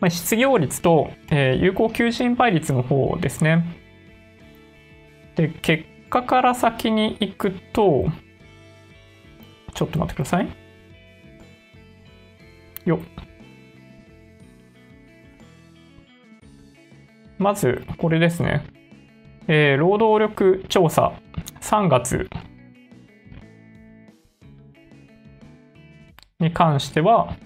[0.00, 3.77] ま、失業率と、え、有効求人倍率の方ですね。
[5.38, 8.06] で、結果から先に行くと、
[9.72, 10.48] ちょっと待ってください。
[12.84, 12.98] よ
[17.38, 18.64] まず、これですね。
[19.46, 21.12] えー、労働力調査
[21.60, 22.28] 3月
[26.40, 27.36] に関しては、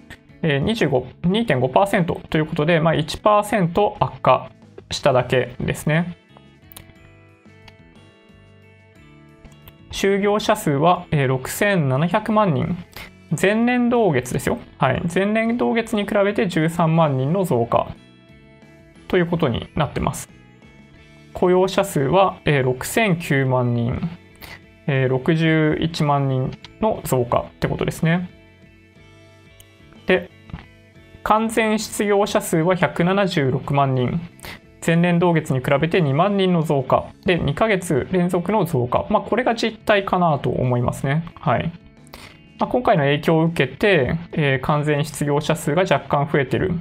[0.40, 4.50] えー、2.5%ということで、まあ、1%悪化
[4.90, 6.21] しただけですね。
[9.92, 12.76] 就業者数は6700万人。
[13.40, 14.58] 前年同月ですよ。
[14.78, 15.02] はい。
[15.14, 17.94] 前年同月に比べて13万人の増加
[19.08, 20.28] ということになってます。
[21.32, 24.10] 雇用者数は6009万人、
[24.86, 28.28] 61万人の増加ってことですね。
[30.06, 30.30] で、
[31.22, 34.20] 完全失業者数は176万人。
[34.84, 41.24] 前年同月に比べて2万人の増加で2ヶ月連続の増加、まあ、これが実態かなと思いますね。
[41.40, 41.72] はい
[42.58, 46.72] まあ、今回の影響を受けて、えー、完全失業者数が若干増えている。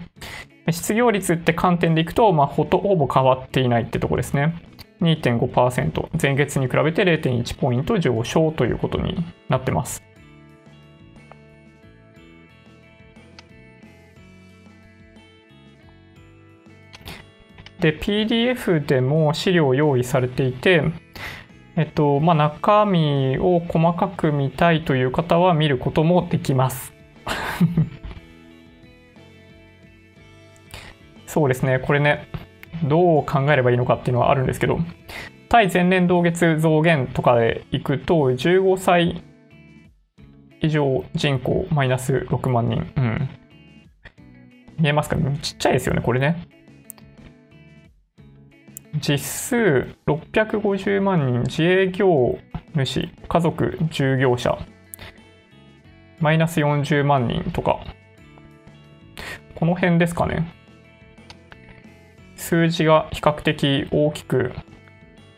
[0.70, 4.54] 失業率って観点でいくと、まあ、ほとほぼ変わっていないってとこですね。
[5.02, 10.11] 2.5%、前月に比べて0.1ポイント上昇ということになってます。
[17.82, 20.84] で、PDF でも資料用意されていて、
[21.76, 26.94] えっと、まあ、中身を細かく見たいという方は見ることもできます。
[31.26, 32.28] そうですね、これね、
[32.84, 34.80] どう考えればいいのかっていうのはあるんですけど、
[35.50, 39.24] 対前年同月増減とかでいくと、15歳
[40.62, 42.92] 以上人口マイナス6万人。
[42.96, 43.30] うん。
[44.80, 45.18] 見えますか？
[45.42, 46.48] ちっちゃいですよね、これね。
[49.00, 52.38] 実数650万人自営業
[52.76, 54.58] 主家族従業者。
[56.20, 57.80] マイナス40万人とか。
[59.56, 60.52] この辺ですかね。
[62.36, 64.52] 数字が比較的大きく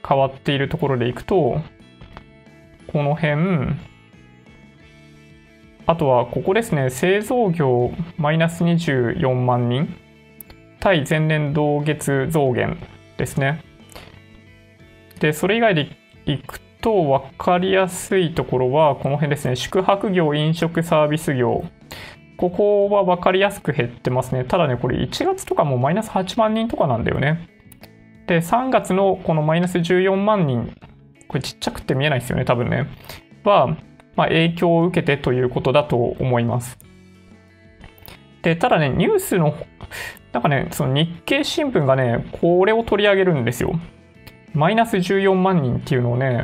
[0.07, 1.61] 変わっているところでいくと
[2.87, 3.75] この辺。
[5.85, 6.89] あとはここですね。
[6.89, 9.95] 製造業マイナス24万人。
[10.79, 12.77] 対前年同月増減。
[13.17, 13.63] ですね。
[15.19, 15.89] で、それ以外で
[16.25, 19.55] いくと分かりやすいところは、この辺ですね。
[19.55, 21.63] 宿泊業、飲食サービス業。
[22.37, 24.43] ここは分かりやすく減ってますね。
[24.43, 27.47] ただね、これ1月とかもマイナス8万人とかなんだよね。
[28.27, 30.75] で、3月のこのマイナス14万人、
[31.27, 32.87] これちっちゃくて見えないですよね、多分ね。
[33.43, 33.77] は、
[34.15, 36.77] まあ、影響を受けてということだと思います。
[38.43, 39.55] で、ただね、ニュースの
[40.33, 43.79] なんかね、その日経新聞がね、これを取り上げるんですよ。
[44.53, 46.43] マイナス14万人っていうのをね、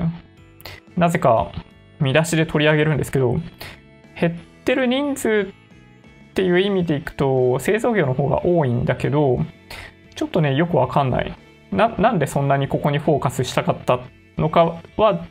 [0.95, 1.51] なぜか
[1.99, 3.37] 見出しで取り上げるんですけど、
[4.19, 9.39] 減ってる人数っていう意味でいくと、製造業の方が多いんだけど、
[10.15, 11.35] ちょっとね、よくわかんない。
[11.71, 13.99] な、なんでそんなにここにフォーカスしたかった
[14.37, 15.25] のかは、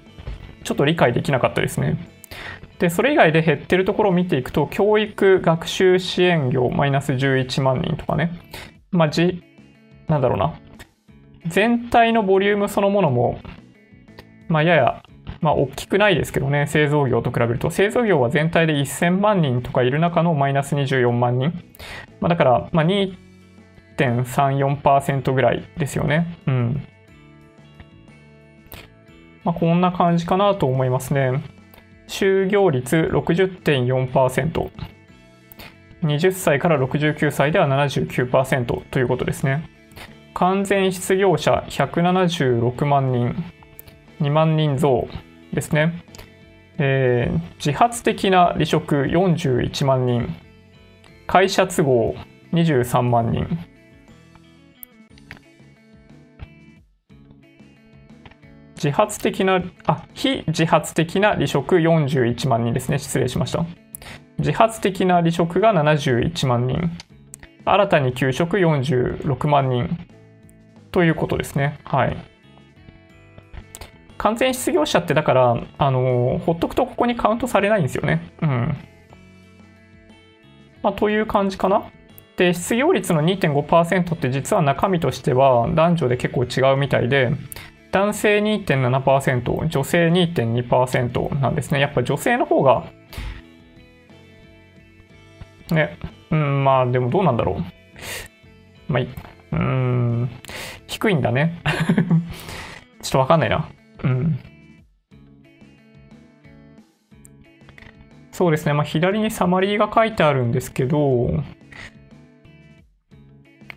[0.64, 1.96] ちょっと理解できなかったですね。
[2.78, 8.38] で、それ以外で減ってるところを見ていくと、教育学習支援業マイナス11万人とかね。
[8.92, 9.42] まあ、じ、
[10.06, 10.54] なんだろうな。
[11.46, 13.40] 全体のボリュームそのものも、
[14.48, 15.02] まあ、やや、
[15.40, 17.70] まあ、大きくないですけどね、製造業と比べると。
[17.70, 21.52] 製造業は全体で1000万人とかいる中のマイナス24万人。
[22.20, 26.38] まあ、だから、まあ、2.34%ぐらいですよね。
[26.46, 26.86] うん。
[29.44, 31.57] まあ、こんな感じかなと思いますね。
[32.08, 34.70] 就業率60.4%。
[36.02, 39.68] 20歳から69歳では79%ということですね。
[40.34, 43.34] 完全失業者176万人、
[44.20, 45.08] 2万人増
[45.52, 46.02] ですね。
[46.78, 50.34] えー、自発的な離職41万人、
[51.26, 52.14] 会社都合
[52.52, 53.46] 23万人、
[58.78, 62.98] 自発的な、あ、非自発的な離職41万人ですね。
[63.00, 63.66] 失礼しました。
[64.38, 66.90] 自発的な離職が71万人。
[67.64, 69.98] 新たに休職46万人。
[70.92, 71.80] ということですね。
[71.82, 72.16] はい。
[74.16, 78.32] 完全失業者ってだから、あの、ほっとくとここにカウントされないんですよね。
[78.40, 78.76] うん。
[80.82, 81.90] まあ、という感じかな。
[82.36, 87.32] で、失業率の2.5%って実は中身としては男女で結構違うみたいで、
[87.90, 91.80] 男性2.7%、女性2.2%なんですね。
[91.80, 92.84] やっぱ女性の方が、
[95.70, 95.98] ね、
[96.30, 97.62] うん、まあでもどうなんだろ
[98.88, 98.92] う。
[98.92, 99.08] まあいい、
[99.52, 100.30] うん、
[100.86, 101.60] 低いんだね。
[103.02, 103.68] ちょっとわかんないな。
[104.04, 104.38] うん。
[108.32, 108.72] そうですね。
[108.72, 111.42] まあ、左にサマリーが書いてあるんですけど、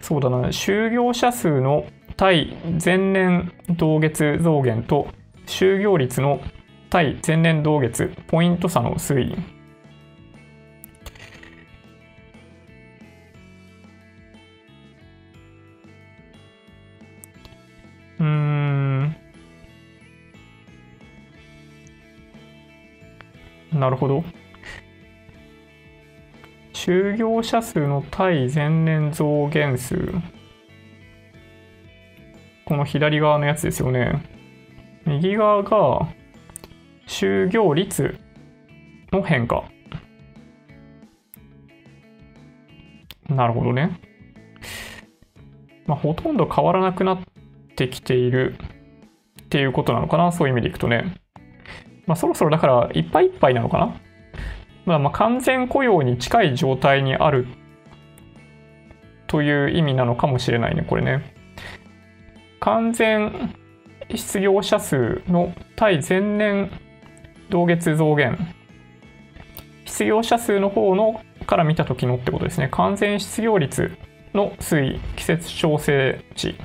[0.01, 1.85] そうだな、就業者数の
[2.21, 5.07] 対前年同月増減と
[5.47, 6.39] 就業率の
[6.91, 9.35] 対前年同月ポイント差の推移。
[18.19, 19.15] うん。
[23.73, 24.23] なるほど。
[26.73, 30.13] 就業者数の対前年増減数。
[32.71, 34.23] この左側のやつですよね。
[35.05, 36.07] 右側が
[37.05, 38.17] 就業率
[39.11, 39.65] の変化。
[43.27, 43.99] なるほどね。
[45.85, 47.19] まあ、ほとんど変わらなくなっ
[47.75, 48.55] てきている
[49.43, 51.15] っていうことなのかな、そういう意味でいくとね。
[52.07, 53.99] まあ、そろそろだからいっぱいいっぱいなのかな。
[54.85, 57.47] まあ、ま完全雇用に近い状態にある
[59.27, 61.40] という意味なのかもしれないね、これね。
[62.61, 63.55] 完全
[64.13, 66.69] 失業者数の対前年
[67.49, 68.37] 同月増減。
[69.85, 72.69] 失業者数の方のから見た時のってことですね。
[72.71, 73.97] 完全失業率
[74.35, 76.55] の推移季節調整値。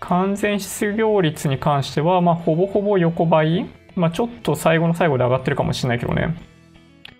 [0.00, 6.34] 完全失業率に関しては、まあ、ほぼほぼ横ばい、まあ、ちょっと最後の最後で上がってるかもしれないけどね。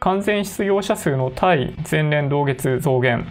[0.01, 3.27] 完全失業者数の対前年同月増減。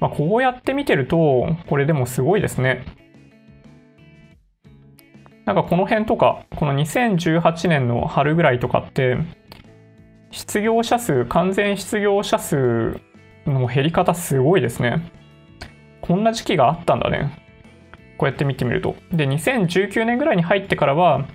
[0.00, 2.84] まあ、こうやって見てると、これでもすごいですね。
[5.44, 9.16] なんかこの辺とか、この2018年の春ぐらいとかって、
[10.30, 13.00] 失業者数、完全失業者数
[13.46, 15.10] の減り方すごいですね。
[16.02, 17.32] こんな時期があったんだね。
[18.18, 18.96] こうやって見てみると。
[19.12, 21.26] で、2019年ぐらいに入ってからは、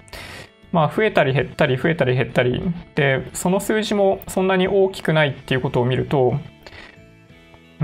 [0.71, 2.61] まあ増えたり減ったり増えたり減ったり
[2.95, 6.39] で、その数字もそんなに大きくないっていうことを見ると、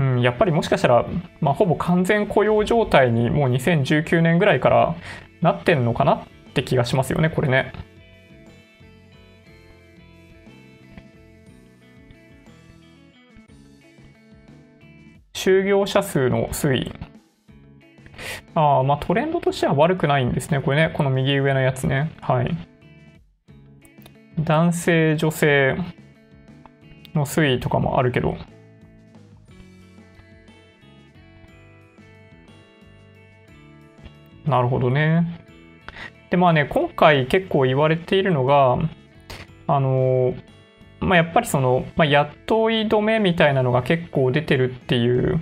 [0.00, 1.04] うん、やっぱりもしかしたら、
[1.42, 4.96] まあ、ほぼ完全雇用状態にもう2019年ぐらいから
[5.42, 7.74] なってんのかなって気がしますよね、これね。
[15.34, 16.92] 就業者数の推移。
[18.54, 20.62] あ、まあトレンドとしては悪くないんですね。
[20.62, 22.10] これね、この右上のやつね。
[22.22, 22.56] はい。
[24.38, 25.76] 男性、女性
[27.14, 28.36] の推移とかもあるけど、
[34.50, 35.40] なるほどね。
[36.30, 38.78] で、まあね、今回結構言われているのが、
[39.66, 40.34] あの、
[41.00, 45.40] まあ、やっぱりその、まあ、雇い止めみたいなのが結構出てるっていう、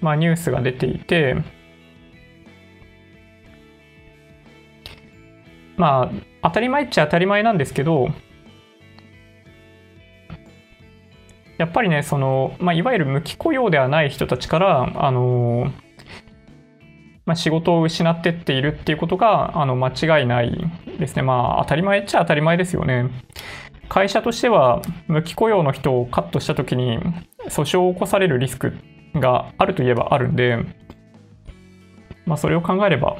[0.00, 1.36] まあ、ニュースが出ていて、
[5.76, 6.10] まあ、
[6.42, 8.08] 当たり前っちゃ当たり前なんですけど、
[11.58, 15.72] やっぱりね、その、まあ、いわゆる無期雇用ではない人たちから、あの、
[17.28, 20.50] まあ、仕事を失ってっているっていうことが、あの、間違いない
[20.98, 21.20] ですね。
[21.20, 23.10] まあ、当たり前っちゃ当たり前ですよね。
[23.90, 26.98] 会社としては、無期雇用の人をカットしたときに、
[27.48, 28.72] 訴訟を起こされるリスク
[29.14, 30.56] があるといえばあるんで、
[32.24, 33.18] まあ、それを考えれば、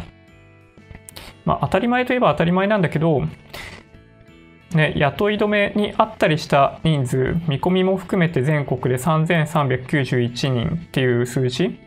[1.45, 3.21] まあ、当たり前といえば当たり前なんだけど、
[4.73, 11.79] ね、雇い止めにあったりした人数、見込みも含めて全国で3391人っていう数字、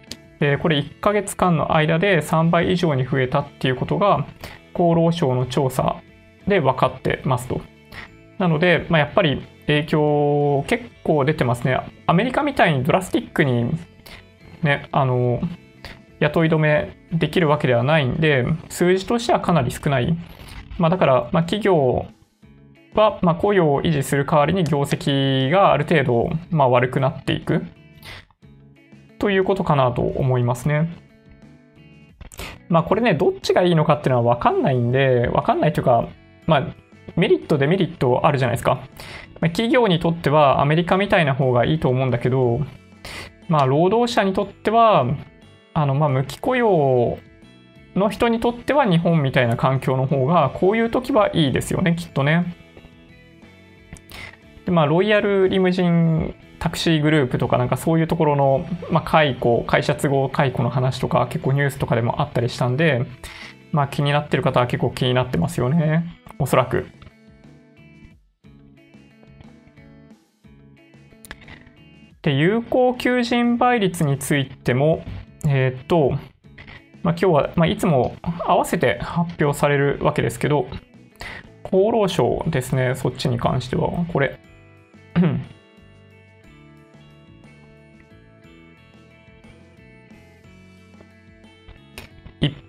[0.41, 4.25] でこれ1ヶ月間の間で3倍以上に増えたっていうことが、
[4.73, 6.01] 厚労省の調査
[6.47, 7.61] で分かってますと。
[8.39, 11.79] なので、まあ、やっぱり影響結構出てますね。
[12.07, 13.71] アメリカみたいにドラスティックに
[14.63, 15.41] ね、あの、
[16.19, 20.17] 雇い止めできるわけではないんで、数字としてはかなり少ない。
[20.79, 22.07] まあ、だから、まあ、企業
[22.95, 27.63] は、ま、雇用を維持する代わりに業績がある程度、ま、悪くなっていく
[29.22, 30.89] ということかなと思いますね。
[32.69, 36.07] まあこれね、どっちがいいのかっていうのは分かんないんで、分かんないというか、
[36.47, 36.67] まあ
[37.15, 38.82] メリット、デメリットあるじゃないですか。
[39.41, 42.61] 企業にとってはアメリカみたいな方がいいと思うんだけど、
[43.47, 45.05] まあ労働者にとっては、
[45.76, 47.19] あのまあ無期雇用
[47.95, 52.55] の人にとっては日本みたいな環境の方がこういう時はいいですよね、きっとね。
[54.65, 63.03] でまあ、ロイヤルリムジンタクシーグループとかなんかそういうところの、まあ、解雇、会社都合解雇の話とか結構ニュースとかでもあったりしたんで、
[63.72, 66.05] まあ気になってる方は結構気になってますよね。
[66.38, 66.86] おそらく。
[72.22, 75.03] で、有効求人倍率についても、
[75.47, 76.12] えー、っと、
[77.01, 80.68] まあ、今日は、まあ、いつも合わせて発表されるわけですけど、
[81.64, 84.39] 厚労省ですね、そっちに関しては、これ。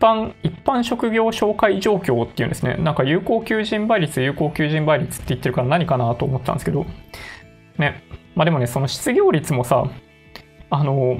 [0.02, 2.74] 般、一般職業紹介状況っていうんですね。
[2.74, 6.84] なんか有効求人倍率、有効求人倍率って言ってるから何かなと思ったんですけど。
[7.78, 8.02] ね。
[8.34, 9.84] まあでもね、その失業率もさ、
[10.70, 11.18] あの、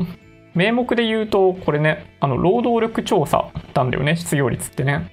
[0.54, 5.10] 名目で言うと、これね、あの、労働力調査なんだよね、失業率ってね。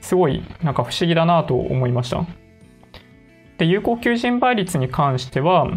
[0.00, 2.24] すごい、なんか不思議だなと思いました。
[3.58, 5.68] で、有効求人倍率に関しては、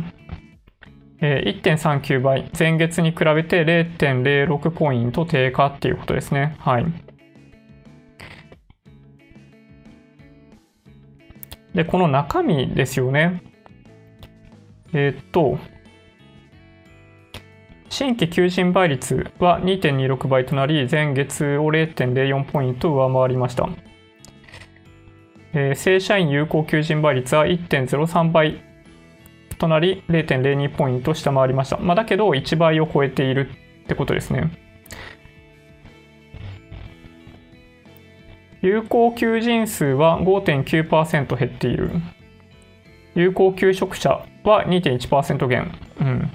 [1.22, 6.56] 1.39倍、前月に比べて0.06ポイント低下っていうことですね。
[6.60, 6.86] はい。
[11.74, 13.42] で、この中身ですよね。
[14.94, 15.58] えー、っと、
[17.90, 23.70] 新規求人倍率は2.26倍となり、前月を0.04ポイント上回りました。
[25.54, 28.64] えー、正社員有効求人倍率は1.03倍
[29.58, 31.78] となり0.02ポイント下回りました。
[31.78, 33.50] まあ、だけど1倍を超えている
[33.84, 34.71] ってことですね。
[38.62, 41.90] 有効求人数は5.9%減っている。
[43.16, 45.72] 有効求職者は2.1%減。
[46.00, 46.30] うん。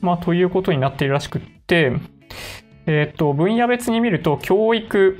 [0.00, 1.92] まあ、ということになっているらしくって、
[2.86, 5.18] えっ、ー、と、分野別に見ると、教育、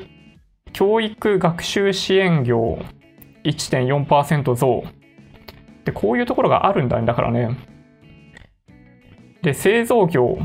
[0.73, 2.79] 教育学習支援業
[3.45, 4.85] 1.4%増。
[5.85, 7.07] で、こういうところがあるんだね。
[7.07, 7.57] だからね。
[9.43, 10.39] で、製造業。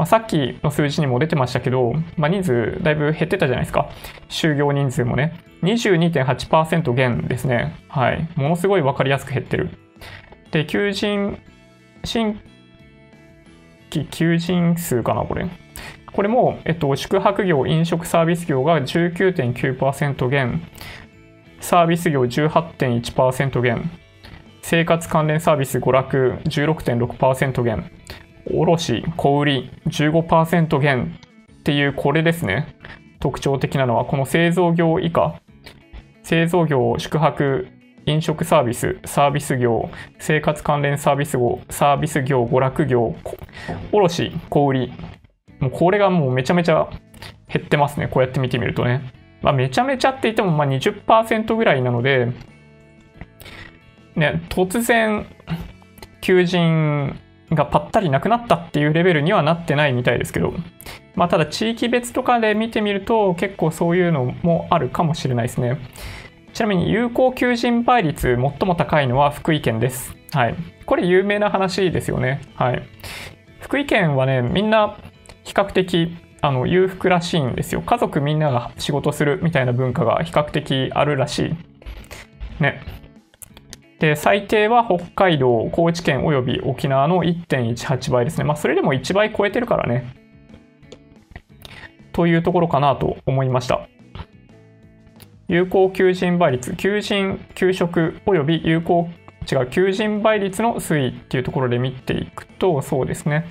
[0.00, 3.90] まあ、さっきの数字にも出てましたけど、まあ、人数だいぶ減ってたじゃないですか。
[4.30, 5.38] 就業人数もね。
[5.62, 7.74] 22.8%減ですね。
[7.86, 8.26] はい。
[8.34, 9.68] ものすごい分かりやすく減ってる。
[10.52, 11.38] で、求人、
[12.04, 12.40] 新
[13.92, 15.46] 規求人数かな、これ。
[16.14, 20.62] これも、えっと、宿泊業、飲食サービス業が19.9%減、
[21.60, 23.90] サービス業18.1%減、
[24.62, 27.90] 生活関連サービス娯楽16.6%減、
[28.46, 31.18] 卸、小売15%減
[31.58, 32.76] っていうこれですね。
[33.20, 35.40] 特徴的なのはこの製造業以下、
[36.22, 37.68] 製造業、宿泊、
[38.06, 43.14] 飲食サービス、サービス業、生活関連サービス業、サービス業、娯楽業、
[43.92, 44.90] 卸、小売
[45.60, 46.88] もうこれがもうめちゃめちゃ
[47.52, 48.08] 減ってますね。
[48.08, 49.12] こうやって見てみるとね。
[49.42, 52.32] まあ、めちゃめちゃって言ってもまあ20%ぐらいなので、
[54.16, 55.26] ね、突然、
[56.20, 57.18] 求人
[57.52, 60.54] がぱったりなくなったっていうレベルにはなってないみたいですけど、
[61.14, 65.78] まあ、ただ地域別とかで見てみると結構そういうのもあるかもしれないですね。
[66.52, 70.14] ちなみに有効求人倍率最も高いのは福井県です。
[70.32, 70.54] はい。
[70.86, 72.40] これ有名な話ですよね。
[72.54, 72.82] はい。
[73.60, 74.96] 福井県はね、みんな
[75.44, 77.82] 比較的あの裕福らしいんですよ。
[77.82, 82.62] 家族みんなが仕事するみたいな文化が比較的あるらしい。
[82.62, 82.99] ね。
[84.00, 88.44] で、最低は北海道、高知県および沖縄の1.18倍ですね。
[88.44, 90.16] まあ、それでも1倍超えてるからね。
[92.12, 93.86] というところかなと思いました。
[95.48, 99.10] 有効求人倍率、求人、給食および有効、
[99.50, 103.44] 違う、求人倍率の推移っていうところで見ていくと、そうですね。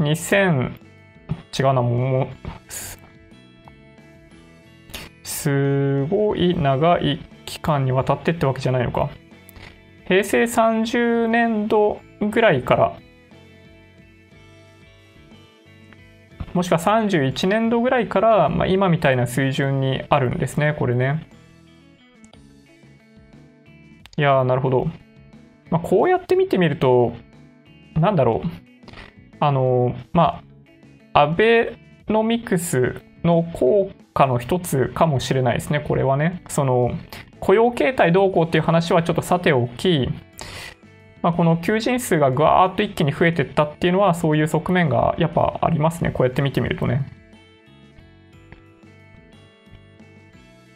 [0.00, 0.72] 2000、
[1.56, 2.28] 違うな、もう、
[5.22, 7.20] すごい長い
[7.52, 9.10] 期間にわたってってわけじゃないのか。
[10.06, 12.98] 平成30年度ぐらいから、
[16.54, 21.26] もしくは31年度ぐらいから、まあ、今みたいな水準にあるんですね、これね。
[24.16, 24.86] いやー、なるほど。
[25.70, 27.12] まあ、こうやって見てみると、
[27.94, 28.48] なんだろう。
[29.40, 30.42] あの、ま
[31.12, 31.76] あ、アベ
[32.08, 36.42] ノミクスの効果の一つかもしれないですね、これはね。
[36.48, 36.92] その、
[37.42, 40.08] 雇用形態どうこうっていう話はちょっとさておき、
[41.22, 47.04] まあ、この求人数がぐわーっと一気に増えてったっていうのはそういう側面がやっぱありますねこうやって見てみるとね。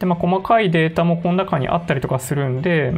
[0.01, 2.93] でまあ細かいデータもこの中にあったりとかするんで、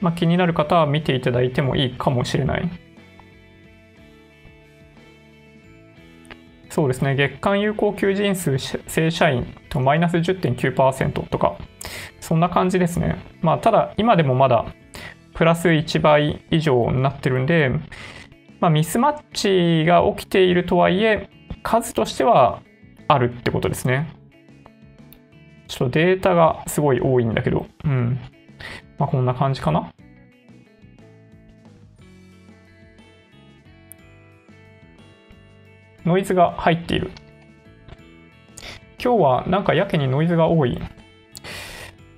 [0.00, 2.68] まあ、気になる方は見ていただいてもいいかもしれない。
[6.76, 11.56] そうですね、月間有効求人数正社員とマイナス10.9%とか、
[12.20, 13.16] そんな感じですね。
[13.40, 14.66] まあ、ただ、今でもまだ
[15.32, 17.70] プラス1倍以上になってるんで、
[18.60, 21.30] まあ、ミスマッチが起きているとはいえ、
[21.62, 22.60] 数としては
[23.08, 24.14] あるってことですね。
[25.68, 28.20] ちょっとデータがすごい多いんだけど、うん。
[28.98, 29.94] まあ、こんな感じかな。
[36.06, 37.10] ノイズが入っている。
[39.02, 40.80] 今日はなんかやけにノイズが多い。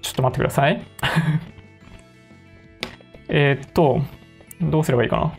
[0.03, 0.83] ちょっと待ってください。
[3.29, 4.03] えっと、
[4.61, 5.39] どうすればいいかな？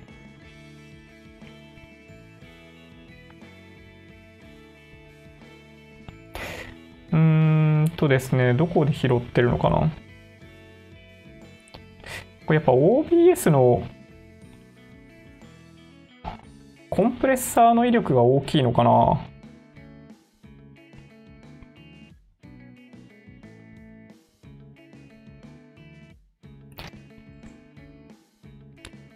[7.12, 7.18] うー
[7.84, 9.92] んとですね、どこで拾ってるのかな？
[12.48, 13.84] これやっぱ OBS の
[16.90, 19.22] コンプレッサーの威力が大きいのかな？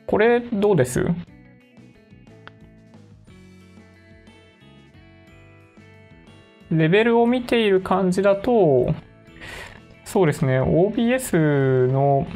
[0.05, 1.03] これどうです？
[6.71, 8.93] レベルを見ている感じだと、
[10.05, 12.27] そうですね、OBS の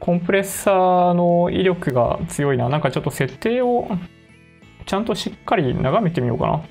[0.00, 2.68] コンプレッサーの威力が強いな。
[2.68, 3.88] なんかちょっと設定を
[4.86, 6.62] ちゃんとしっかり眺めてみようかな。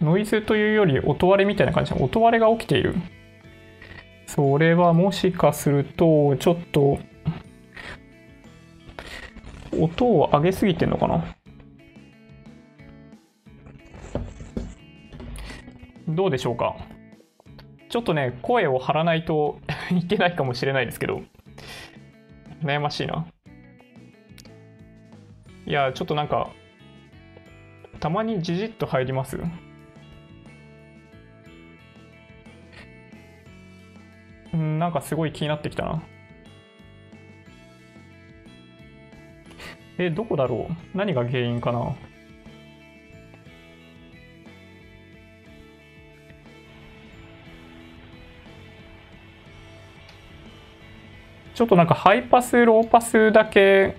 [0.00, 2.94] ノイズというより音割れみたいな感じで音割れが起きている。
[4.26, 7.00] それはもしかすると、ちょっと、
[9.76, 11.36] 音を上げすぎてんのかな
[16.08, 16.76] どうでしょうか
[17.90, 19.58] ちょっとね、声を張らないと
[19.90, 21.22] いけないかもしれないですけど、
[22.62, 23.26] 悩ましいな。
[25.66, 26.50] いや、ちょっとなんか、
[27.98, 29.38] たまにじじっと入ります？
[34.56, 36.02] んなんかすごい気になってきたな。
[39.98, 40.96] え、どこだろう？
[40.96, 41.94] 何が原因かな？
[51.60, 53.94] ちょっとなんかハイパス、ローパスだけ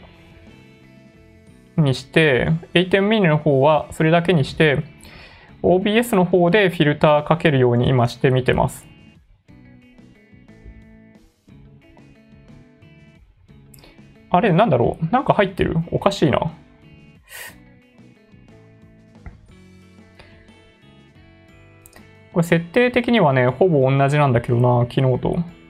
[1.77, 4.83] にして、8 m ミニの方はそれだけにして、
[5.61, 8.87] OBS の方でフィルターかけるように今してみてます。
[14.31, 15.05] あれ、なんだろう？
[15.11, 15.75] なんか入ってる？
[15.91, 16.39] おかしいな。
[22.33, 25.60] これ設定的にはね、ほぼ同じなんだけどな、昨日と。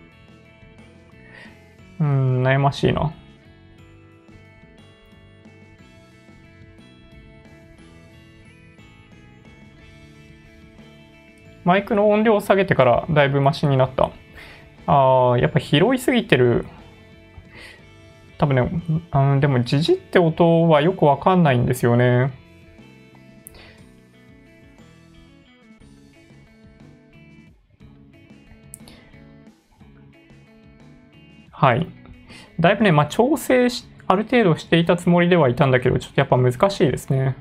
[2.02, 3.14] うん、悩ましいな。
[11.64, 14.10] マイクの音量を下げてからだいぶマシになった。
[14.88, 16.66] ああ、やっぱ拾いすぎてる
[18.40, 18.72] 多分ね、
[19.12, 22.32] あでも、じじって音はよくわかんないんですよね。
[31.62, 31.88] はい。
[32.60, 37.36] だいぶね、まあ、調整し、ある程度していたつもりではいたんだけど、ちょっとやっぱ難しいですね。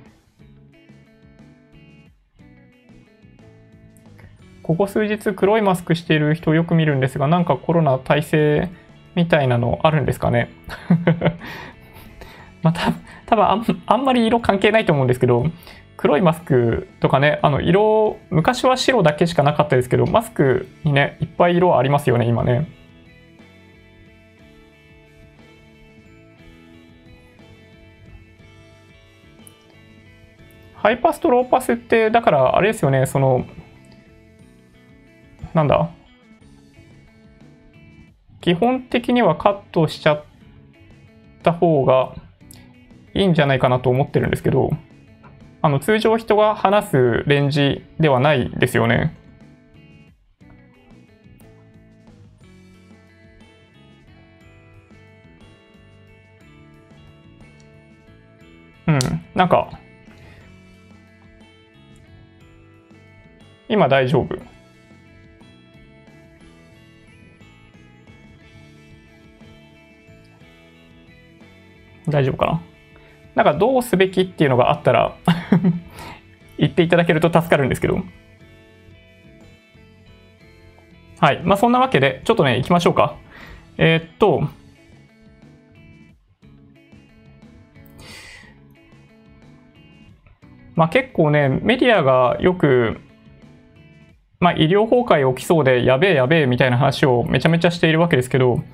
[4.62, 8.68] ここ数日黒いマスクしている人をよく見るんですが、なんかコロナ耐性
[9.14, 10.50] みたいなのあるんですかね。
[12.60, 12.92] また、
[13.24, 15.46] 多分あんあんまり色関係ないと思うんですけど、
[15.96, 22.79] 黒いマスクとかね、あの色、昔は白だけしかなかったですけど、マスクにね、いっぱい色ありますよね、今ね。
[30.82, 33.44] ハイパスとローパスって、だからあれですよね、その、
[35.52, 35.90] なんだ？
[38.40, 40.24] 基本的にはカットしちゃっ
[41.42, 42.14] た方が
[43.12, 44.70] いいんじゃないかなと思ってるんですけど、
[45.60, 49.14] あの通常人が話すレンジではないですよね。
[58.86, 58.98] うん、
[59.34, 59.78] なんか、
[63.70, 64.36] 今大丈夫？
[72.08, 72.60] 大丈夫か？
[73.36, 75.14] ななんかどうすべきっていうのがあったら
[76.58, 78.02] 言っていただけると助かるんですけど。
[81.20, 81.40] はい。
[81.44, 83.16] まあそんなわけで、ちょっとね、行きましょうか。
[83.78, 84.48] えー、っと、
[90.74, 93.00] まあ結構ね、メディアがよく、
[94.40, 98.64] まあ医療崩壊起きそうでやべえやべえみたいな話をめちゃめちゃしているわけですけど、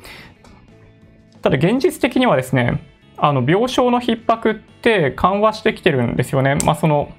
[1.43, 2.83] ただ現実的にはですね、
[3.17, 6.55] あの病床の逼迫って緩和してきてるんですよね。
[6.65, 7.11] まあ、その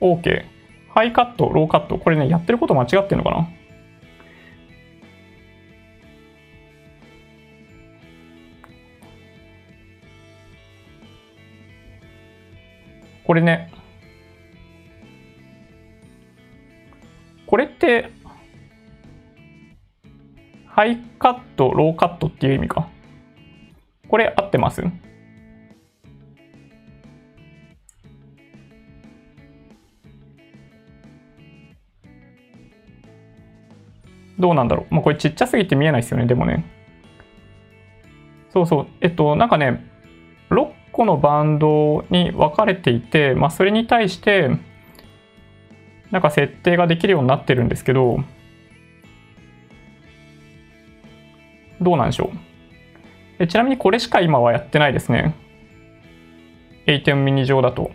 [0.00, 0.94] オーケー。
[0.94, 1.98] ハイカット、ローカット。
[1.98, 3.48] これね、やってること間違ってるのかな？
[13.30, 13.70] これね、
[17.46, 18.10] これって、
[20.66, 22.88] ハイカット、ローカットっていう意味か？
[24.08, 24.82] これ合ってます？
[34.40, 34.94] どうなんだろう？
[34.94, 36.64] まあ、これちっちゃすぎて見えないですよね、でもね。
[38.52, 38.86] そうそう。
[39.00, 39.88] えっと、なんかね、
[41.00, 44.50] 個のバンドに分かれていて、まあ、それに対して、
[46.10, 48.22] なんか設定ができるようになってるんですけど、
[51.80, 52.30] どうなんでしょ
[53.38, 53.46] う？
[53.46, 55.34] ちなみにこれしか今はやってないですね。
[56.86, 57.90] 8ミニ上だと。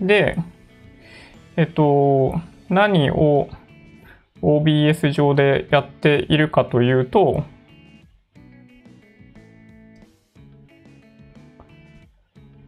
[0.00, 0.36] で、
[1.56, 3.48] えっと、何を
[4.42, 7.44] OBS 上でやっているかというと、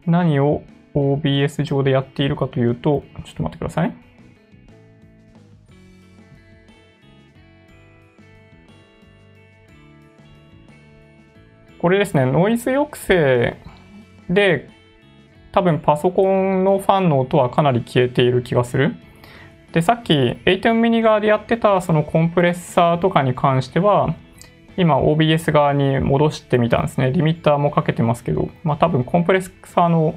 [0.05, 0.63] 何を
[0.93, 3.95] OBS 上でやっているかというと、ちょっと待ってください。
[11.79, 13.57] これですね、ノイズ抑制
[14.29, 14.69] で
[15.51, 18.95] 多分パソコンのファンの音はかなり消えている気がする。
[19.73, 24.15] で、さっき ATEM ミニ側でやってたそのコンプレッサーとかに関しては、
[24.77, 27.11] 今 OBS 側に戻してみたんですね。
[27.11, 30.15] リミッターもかけてますけど、まあ多分コンプレッサーの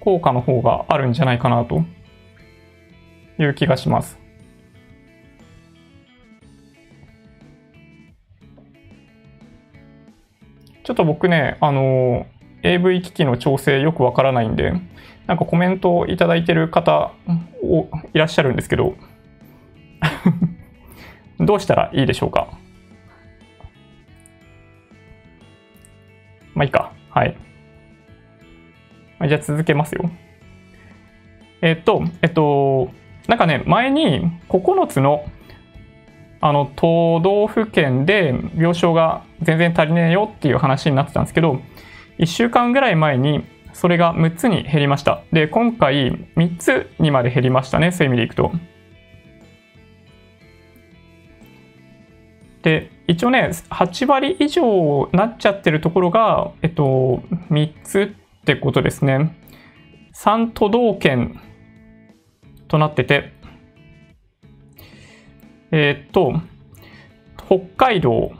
[0.00, 1.84] 効果の方があるんじゃないかなと
[3.38, 4.18] いう気がします。
[10.84, 12.26] ちょっと僕ね、あの、
[12.62, 14.74] AV 機器の調整よくわからないんで、
[15.26, 17.12] なんかコメントをいただいてる方
[18.12, 18.94] いらっしゃるんですけど、
[21.40, 22.48] どうしたらいいでしょうか？
[26.54, 26.92] まあいいか。
[27.10, 27.36] はい。
[29.26, 30.10] じゃあ続けますよ。
[31.62, 32.90] えっと、えっと、
[33.26, 35.24] なんかね、前に9つの
[36.42, 41.60] あの都道府県で病床が全然足りねえよっていう話になってたんですけど、
[42.18, 43.44] 1週間ぐらい前に
[43.74, 45.22] それが6つに減りました。
[45.32, 48.52] で、今回3つにまで減りましたね、そういう意味でいくと。
[52.62, 59.36] で、一応ね、8割以上なっちゃってるところが、えっと、3つってことですね。
[60.14, 61.40] 3都道県
[62.68, 63.32] となってて、
[65.72, 66.32] えっと、
[67.44, 68.32] 北海道、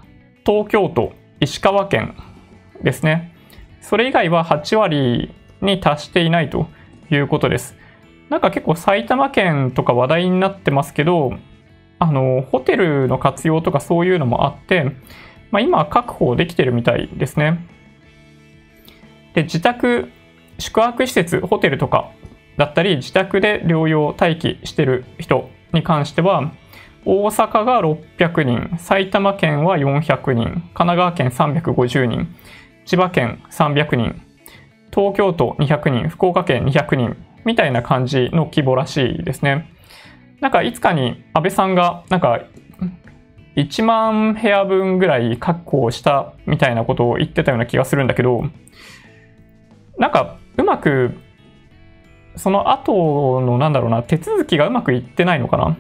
[0.47, 2.15] 東京都、石川県
[2.83, 3.34] ですね。
[3.85, 5.31] それ以外は8割
[5.61, 6.69] に達していないと
[7.11, 7.77] いうことです。
[8.31, 11.35] なんか結構埼玉県とか話題になってますけど、
[11.99, 14.93] あの、ホテルの活用とかそういうのもあって、
[15.51, 17.59] まあ、今確保できてるみたいですね。
[19.35, 20.11] で、自宅、
[20.59, 22.11] 宿泊施設、ホテルとか
[22.57, 26.53] だったり、自宅で療養待機してる人に関しては、
[27.05, 32.35] 大阪が600人、埼玉県は400人、神奈川県350人、
[32.85, 34.21] 千葉県300人、
[34.95, 39.71] 東京都200人、福岡県200人、みたいな感じの規模らしいですね。
[40.41, 42.41] なんかいつかに安倍さんが、なんか
[43.57, 48.45] 1万部屋分ぐらい確保したみたいなことを言ってたような気がするんだけど、
[49.99, 51.17] なんかうまく、
[52.37, 55.77] その後のなんだろうな、手続きがうまくいってないのかな？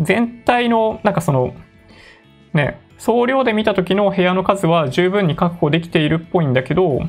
[0.00, 1.54] 全体の、なんかその、
[2.54, 7.00] ね、総量で見た時の部屋の数は十分に確保できているっぽいんだけど、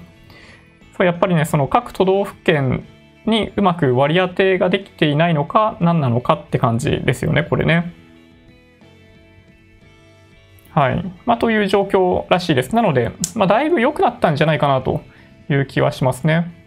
[0.96, 2.88] そうやっぱりね、その各都道府県
[3.26, 7.94] にうまく割り当てができていないのか何なのかって感じですよねこれね。
[10.70, 11.14] はい。
[11.26, 12.74] まあ、という状況らしいです。
[12.74, 15.02] なので、まあ、だいぶ良くなったんじゃないかなと
[15.50, 16.61] いう気はしますね。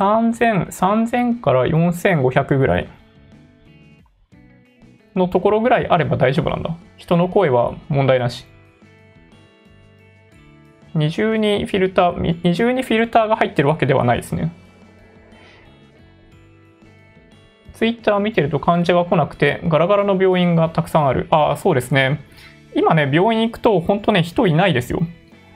[0.00, 2.88] 3000、から4500ぐらい
[5.14, 6.74] のところぐらいあれば大丈夫なんだ。
[6.96, 8.46] 人の声は問題なし。
[10.94, 14.50] 二重にフィルター、二重にフィルターが入ってるわけではないですね。
[17.74, 21.28] ツイッター見てると患者が来なくて、ガラガラの病院がたくさんある。
[21.30, 22.20] ああ、そうですね。
[22.74, 25.02] 今ね、病院行くと、本当ね、人いないですよ。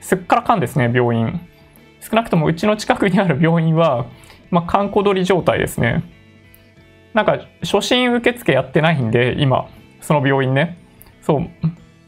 [0.01, 1.39] すっからかんですね、病院。
[1.99, 4.05] 少なくともうちの近くにある病院は、
[4.55, 6.01] まあ、観光取り状態ですね。
[7.13, 9.67] なんか、初診受付やってないんで、今、
[9.99, 10.77] その病院ね。
[11.21, 11.49] そう、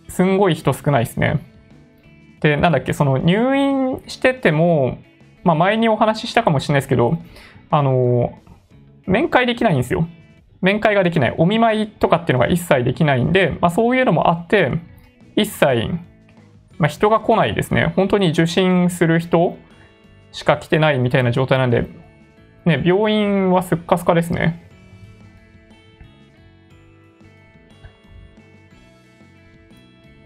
[0.08, 1.42] すんごい人少ないですね。
[2.40, 5.00] で、なんだっけ、その入院してても、
[5.44, 7.18] まあ前にお話ししたかもしれないですけど、
[7.70, 8.38] あの、
[9.06, 10.08] 面会できないんですよ。
[10.62, 11.36] 面会ができない。
[11.38, 14.72] お見舞いとかっていうのが一切できないんで、まあそういうのもあって、
[15.36, 15.90] 一切、
[16.78, 17.92] まあ人が来ないですね。
[17.96, 19.58] 本当に受診する人
[20.32, 21.88] しか来てないみたいな状態なんで、
[22.68, 24.64] ね、病院はすっかすかですね。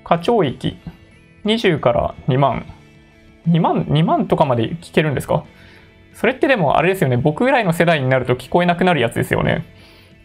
[0.04, 0.78] 課長域
[1.46, 2.66] 20から2万。
[3.48, 5.46] 2万2万とかまで聞けるんですか？
[6.14, 7.18] それってでもあれですよね。
[7.18, 9.66] 僕ぐらいの世代になると聞こえなくなるやつですよね。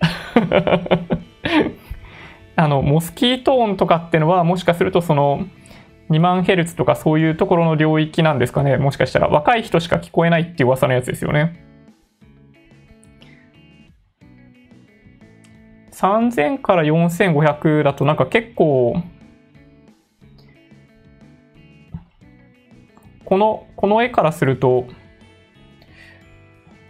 [2.56, 5.46] あのモスキート音とかってのはもしかするとその
[6.10, 8.76] 2万ヘルツとかそういうところの領域なんですかね。
[8.76, 9.28] もしかしたら。
[9.28, 11.65] 若い人しか聞こえないっていう噂のやつですよね。
[15.96, 19.02] 3000から4500だとなんか結構
[23.24, 24.86] この、この絵からすると、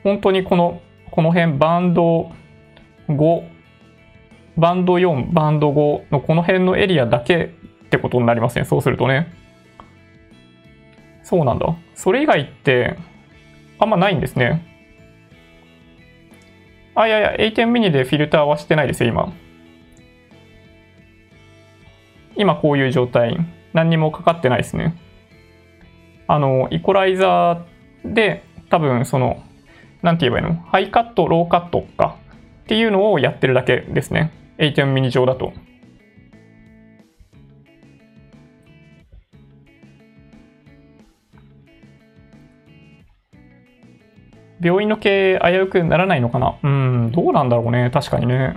[0.03, 2.31] 本当にこの、この辺、バンド
[3.09, 3.49] 5、
[4.59, 8.67] バンド4、バンド5のこの辺のエリアだけってことになりますね。
[8.67, 9.33] そうするとね。
[11.23, 11.75] そうなんだ。
[11.95, 12.97] それ以外って、
[13.79, 14.66] あんまないんですね。
[16.97, 19.33] あ、いやいや、A10 ミニでフィルターはしてないですよ、今。
[22.37, 23.39] 今こういう状態。
[23.75, 24.97] 何にもかかってないですね。
[26.27, 29.43] あの、イコライザーで多分その、
[30.01, 30.63] なんて言えばいいの？
[30.63, 32.17] ハイカット、ローカットか
[32.63, 34.33] っていうのをやってるだけですね。
[34.57, 35.53] ATEM Mini 上だと。
[44.61, 46.57] 病院の経営危うくならないのかな？
[46.63, 47.91] うん、どうなんだろうね。
[47.93, 48.55] 確かにね。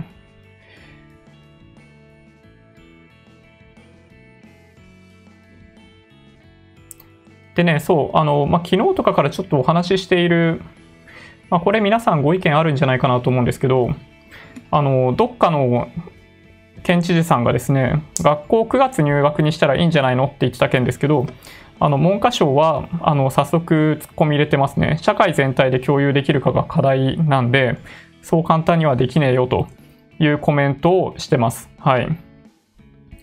[7.54, 10.62] でね、そう、あの、まあ、昨日とかからちょっとお話ししている、
[11.50, 13.90] まあ、これ皆さんご意見あるんじゃないかなと思うんですけど、
[14.70, 15.88] あの、どっかの
[16.84, 21.26] 県知事さんがですね、学校9月入学にしたらいいんじゃないのって言ってた件ですけど、
[21.80, 24.98] あの、文科省は、あの、早速突っ込み入れてますね。
[25.00, 27.78] 社会全体で共有できるかが課題なんで、
[28.22, 29.66] そう簡単にはできねえよと
[30.18, 31.70] いうコメントをしてます。
[31.78, 32.08] はい。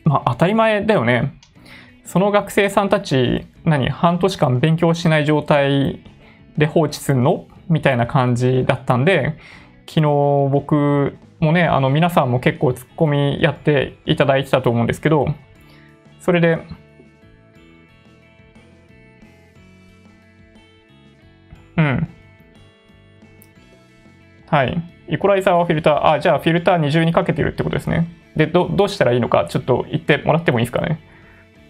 [0.03, 1.34] まあ、当たり前だよね。
[2.03, 5.99] その学生さんたち、何、半年間勉強しない状態
[6.58, 7.45] で放置するの？
[7.70, 9.38] みたいな感じだったんで、
[9.88, 10.01] 昨日
[10.49, 15.28] 僕もね、あの皆さんも結構ツッコミやっていただいてたと思うんですけど、
[16.22, 16.60] それで、
[21.78, 22.08] うん。
[24.48, 24.82] はい。
[25.10, 28.08] イコライザーはフィルター、あ、じゃあフィルター二重にかけてるってことですね。
[28.36, 31.00] で、どどうしたらいいのか、ちょっと言ってもらってもいいですかね。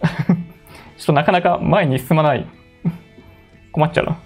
[0.96, 2.46] ちょっとなかなか前に進まない。
[3.72, 4.18] 困っちゃうな。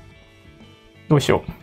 [1.08, 1.62] どうしよう。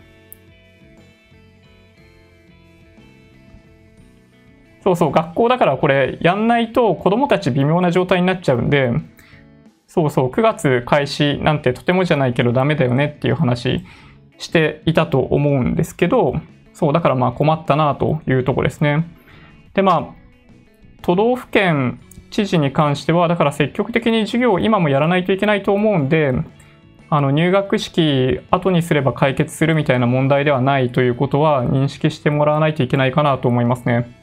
[4.84, 8.92] そうそう、学校だからこれやんないと子供たち微妙な状態になっちゃうんで、
[9.88, 13.84] そうそう、9月開始なんてとてもじゃないけどダメだよねっていう話
[14.40, 16.34] していたと思うんですけど、
[16.74, 19.06] そう、だからまあ困ったなというとこですね。
[19.76, 20.06] で、まあ、
[21.04, 22.00] 都道府県
[22.32, 26.34] 知事に関しては、だから積極的に授業を今もやらないといけないと思うんで、
[27.12, 34.16] あの入学式後にすれば解決するみたいな問題ではないということは認識してもらわないといけないかなと思いますね。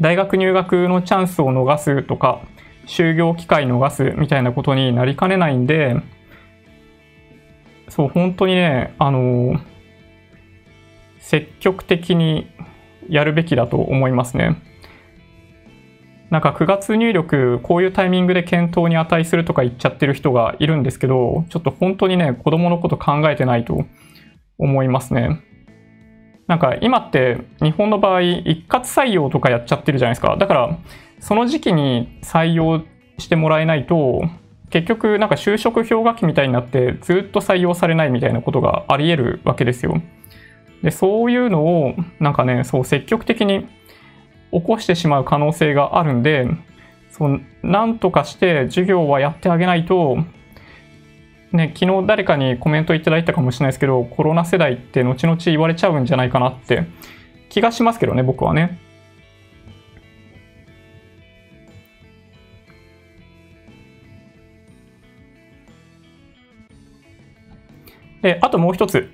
[0.00, 2.40] 大学入学のチャンスを逃すとか、
[2.86, 5.96] 就業機会逃すみたいなことになりかねないんで、
[7.88, 9.60] そう、本当にね、あの、
[11.18, 12.46] 積極的に
[13.08, 14.62] やるべきだと思いますね。
[16.30, 23.84] なんか9月入力、こういうタイミングで検討に値するとか言っちゃってる人がいるんですけど、ちょっと本当にね、子供のこと考えてないと
[24.58, 25.40] 思いますね。
[26.48, 30.36] なんか今って日本の場合、一括採用とかやっちゃってるじゃないですか。
[30.36, 30.78] だから、
[31.20, 32.82] その時期に採用
[33.18, 34.22] してもらえないと、
[34.70, 40.00] 結局なんか就職氷河期みたいになってずっと採用されないみたいなことがあり得るわけですよ。
[40.82, 43.66] で、そういうのをなんかね、そう積極的に
[44.52, 46.48] 起こしてしまう可能性があるんで、
[47.10, 50.18] そうなんとかして授業はやってあげないと、
[51.52, 56.84] ね、昨日誰かにコメントいただいたかもしれないですけど、コロナ世代って後々言われちゃうんじゃないかなって
[57.48, 58.78] 気がしますけどね、僕はね。
[68.22, 69.10] で、あともう一つ、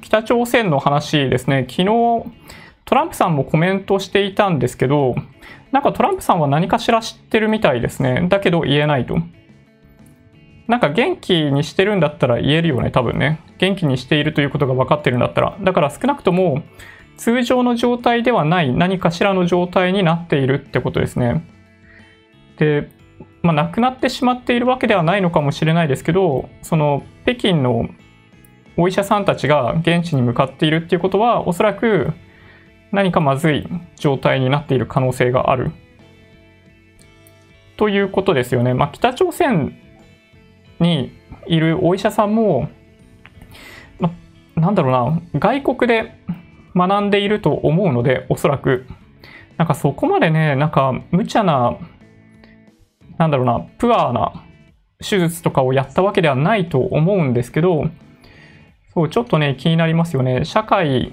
[0.00, 1.66] 北朝鮮の話ですね。
[1.68, 1.86] 昨日、
[2.84, 5.14] トランプさんもコメントしていたんですけど、
[5.72, 8.26] なんかトランプさんは何かしら知ってるみたいですね。
[8.28, 9.18] だけど言えないと。
[10.68, 13.40] なんか元気にしてるんだったら言えるよね、多分ね。
[13.58, 15.56] 元気にしているということが分かってるんだったら。
[15.60, 16.62] だから少なくとも
[17.16, 21.44] 通常の状態ではない何かしらの状態になっているってことですね。
[22.58, 22.90] で、
[23.42, 27.88] まあ、亡くなってしまっているわけではないのかもしれないですけど、その北京の
[28.76, 32.12] お医者さんたちが現地に向かっているっていうことはおそらく
[32.92, 33.66] 何かまずい
[33.96, 35.72] 状態になっている可能性がある。
[37.76, 38.74] ということですよね。
[38.74, 39.76] まあ、北朝鮮
[40.80, 41.12] に
[41.46, 42.68] いるお医者さんも、
[43.98, 44.10] ま、
[44.54, 44.88] なんだろ
[45.32, 45.40] うな。
[45.40, 46.14] 外国で
[46.74, 48.86] 学んでいると思うのでおそらく。
[49.56, 51.78] なんかそこまでねなんか無茶な
[53.18, 54.44] なんだろうなプアな
[54.98, 57.86] 手術とかをやったわけではないと思うんですけど
[58.96, 60.46] そう、ちょっとね、気になりますよね。
[60.46, 61.12] 社会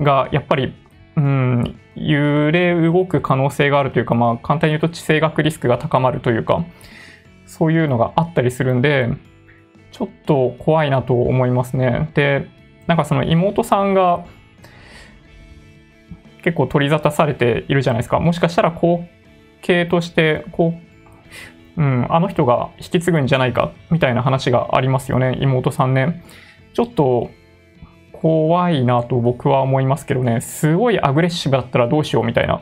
[0.00, 0.72] がやっぱり、
[1.16, 6.64] うん、揺れ動く可能性があるというか、まあ、簡単に言うと地政学リスクが高まるというか、
[7.44, 9.10] そういうのがあったりするんで、
[9.92, 12.08] ちょっと怖いなと思いますね。
[12.14, 12.48] で、
[12.86, 14.24] なんかその妹さんが
[16.42, 18.18] 結構取り沙汰されているじゃないですか。
[18.18, 19.04] もしかしたら後
[19.60, 20.72] 継として、こ
[21.76, 26.22] う、うん、あの人が引き継ぐんじゃないかみたいな話がありますよね、妹さんね。
[26.72, 27.30] ちょっと
[28.12, 32.60] 怖いなと僕は思いますけどね、すごいアグレッシブだったらどうしようみたいな。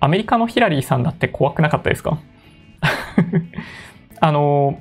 [0.00, 2.18] アメリカのヒラリーさんだって怖くなかったですか？
[4.20, 4.78] あの、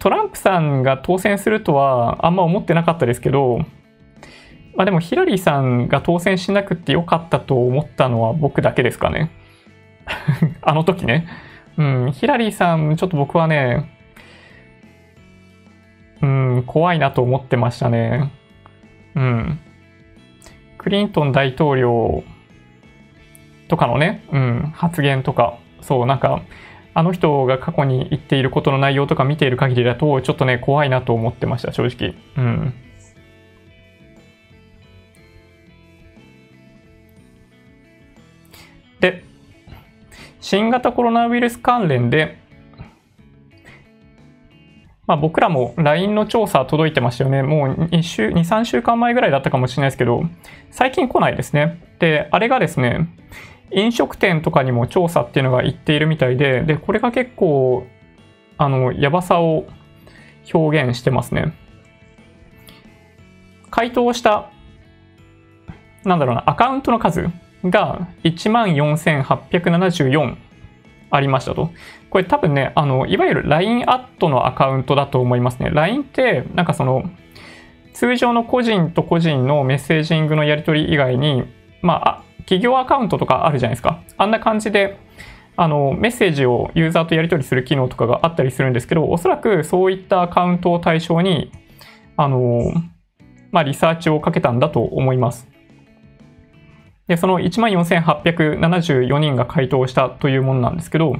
[0.00, 3.58] トランプさんが当選するとはあんま思ってなかったですけど、
[4.74, 9.30] まあでもヒラリーさんが当選しなくてよかったと思ったのは僕だけですかね。
[10.62, 11.28] あの時ね。
[11.76, 13.99] うん、ヒラリーさん、ちょっと僕はね、
[16.22, 18.32] うん、怖いなと思ってましたね。
[19.14, 19.60] うん。
[20.78, 22.22] クリントン大統領
[23.68, 26.42] とかのね、うん、発言とか、そう、なんか、
[26.92, 32.14] あの人が過去に言っていることの内容とか見ている限りだと、ちょっとね、怖いなと思ってました、正直。
[32.36, 32.74] うん。
[39.00, 39.24] で、
[40.40, 42.38] 新型コロナウイルス関連で、
[45.10, 47.42] まあ、僕らも LINE の調査届いてましたよね。
[47.42, 50.22] もう2週、2、3週間前ぐらいだったかもしれないですけど、
[50.70, 51.80] 最近来ないですね。
[51.98, 53.08] で、あれがですね、
[53.72, 57.88] 飲食店とかにも調査っていうのが言っているみたいで、で、これが結構、
[58.56, 59.66] あの、やばさを
[60.54, 61.54] 表現してますね。
[63.68, 64.48] 回答した、
[66.04, 67.26] なんだろうな、アカウントの数
[67.64, 70.36] が14,874
[71.10, 71.70] ありましたと。
[72.10, 75.70] これ多分ね、あの、いわゆる LINE アットのアカウントだと思いますね。
[75.72, 77.04] LINE って、なんかその、
[77.92, 81.44] 通常の個人と個人のメッセージングのやり取り以外に、
[81.82, 84.00] まあ、企業アカウントとかあるじゃないですか。
[84.16, 84.98] あんな感じで、
[85.56, 91.52] あの、メッセージをユーザーとやり取りする機能とかがあったりするんですけど、おそらくそういったアカウントを対象に、
[92.16, 92.72] あの、
[93.52, 95.48] まあ、リサーチをかけたんだと思います。
[97.10, 101.16] で、その14,874人が回答したというものなんですけど、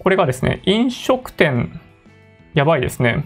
[0.00, 1.80] これがですね、飲食店、
[2.54, 3.24] やばいですね。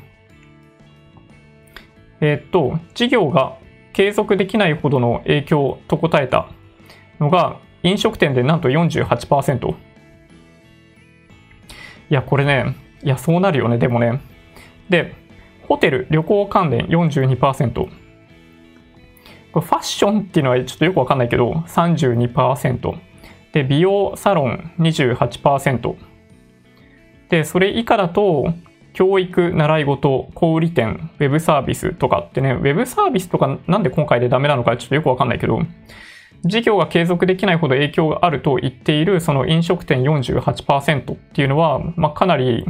[2.20, 3.56] えー、っと、事業が
[3.94, 6.50] 継続できないほどの影響と答えた
[7.18, 9.70] のが、飲食店でなんと48%。
[9.70, 9.74] い
[12.10, 14.20] や、これね、いや、そうなるよね、でもね。
[14.90, 15.14] で、
[15.66, 18.09] ホテル、旅行関連42%。
[19.52, 22.94] これファッションっていうのはちょっとよくわかんないけど、32%。
[23.52, 25.96] で、美容サロン28%。
[27.28, 28.52] で、それ以下だと、
[28.92, 35.60] 教育、習い事、小売店、ウェブサービスとかってね、ウェブサービスとかなんで今回でダメなのかちょっとよくわかんないけど、
[36.44, 42.64] 事業が継続できないほど影響があると言っているその飲食店48%っていうのは、まあ、かなり、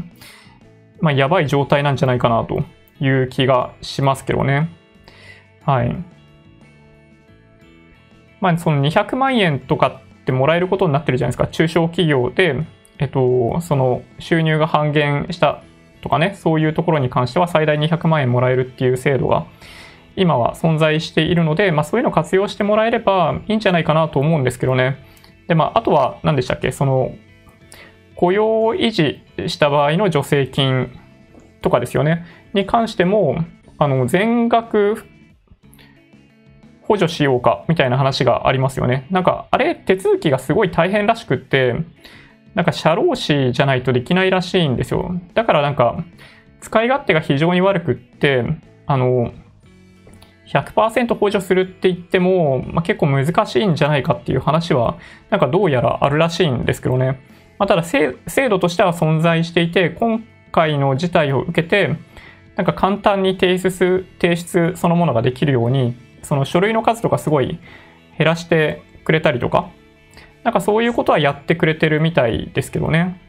[1.00, 2.64] まあ、やばい状態なんじゃないかなと
[3.00, 4.70] いう気がしますけどね。
[5.64, 5.96] はい。
[8.40, 11.46] まあ、その200万円とかってもらえることになってるじゃないですか。
[11.46, 12.56] 中小企業で、
[12.98, 15.62] えっと、その収入が半減した
[16.02, 19.46] とかね、そういうところに関しては最大200万円もらえるっていう制度が
[20.16, 25.04] 今は存在しているので、まあ、そういうのを活用してもらえればいいんじゃないかなと思うんですけどね。
[25.48, 26.72] で、まあ、あとは何でしたっけ？
[26.72, 27.12] その、
[28.16, 30.90] 雇用を維持した場合の助成金
[31.62, 32.24] とかですよね。
[32.54, 33.44] に関しても、
[33.78, 35.04] あの、全額
[36.90, 39.06] 補助しようかみたいな話がありますよね。
[39.12, 41.76] なんか、あれ、手続きがすごい大変らしくって、
[42.56, 45.14] なんか社労士じゃないとできないらしいんですよ。
[45.34, 46.02] だからなんか、
[46.60, 48.44] 使い勝手が非常に悪くって、
[48.88, 49.32] あの、
[50.48, 54.98] 100%補助するって言っても、まあ、結構難しいんじゃないかっていう話は、
[55.30, 57.20] なんかどうやらあるらしいんですけどね。
[57.60, 58.16] まあ、ただ制
[58.48, 61.94] 度としては存在していて、今回の事態を受けて、
[62.56, 67.58] なんか簡単に提出提出そのものができるように、その書類の数とかすごい
[68.18, 69.70] 減らしてくれたりとか、
[70.44, 73.20] なんかそういうことはやってくれてるみたいですけどね。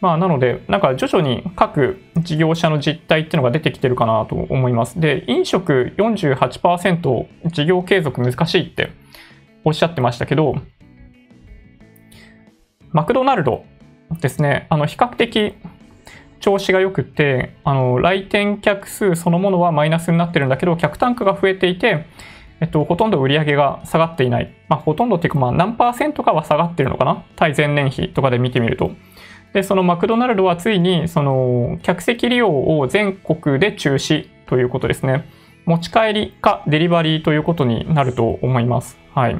[0.00, 5.00] まあ、なので、なんか徐々に各事業者の実態っていうのが出てきてるかなと思います。
[5.00, 8.92] で、飲食48%事業継続難しいって
[9.64, 10.54] おっしゃってましたけど、
[12.92, 13.64] マクドナルド
[14.20, 15.54] ですね、あの、比較的
[16.46, 22.06] 調子が良くて、あの、来店客数そのものはマイナスになってるんだけど、客単価が増えていて、
[22.60, 24.54] えっと、ほとんど売り上げが下がっていない。
[24.68, 27.24] まあ、ほとんどっていうか、まあ、何パーセントかは下がってるのかな？
[27.34, 28.92] 対前年比とかで見てみると。
[29.54, 32.48] で、そのマクドナルドはついに、その、客席利用
[32.78, 35.28] を全国で中止ということですね。
[35.64, 38.96] 持ち帰りかデリバリーということになると思います。
[39.12, 39.34] はい。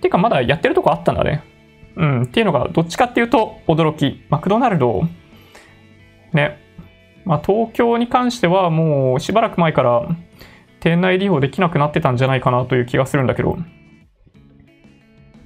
[0.00, 1.42] ていうか、まだやってるとこあったんだね。
[1.96, 2.22] うん。
[2.22, 4.22] っていうのが、どっちかっていうと、驚き。
[4.30, 5.02] マクドナルド、
[6.32, 6.58] ね。
[7.24, 10.08] まあ、東京に関しては、もうしばらく前から、
[10.80, 13.58] 店内利用できなくなってたんじゃないかなという気がするんだけど。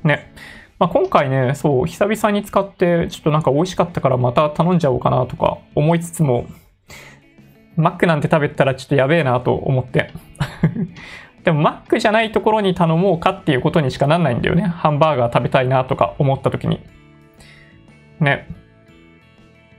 [0.05, 0.33] ね。
[0.79, 6.47] まあ、今回ね、そう、久々に使って、ちょっとなんか美味しかったからまた頼んじゃおうかなとか思いつつも、
[7.77, 10.11] マックなんて食べたらちょっとやべえなと思って。
[11.45, 14.63] でもマックじゃないところに頼もうかっていうことにしかなんないんだよね。
[14.63, 16.81] ハンバーガー食べたいなとか思った時に。
[18.21, 18.47] ね。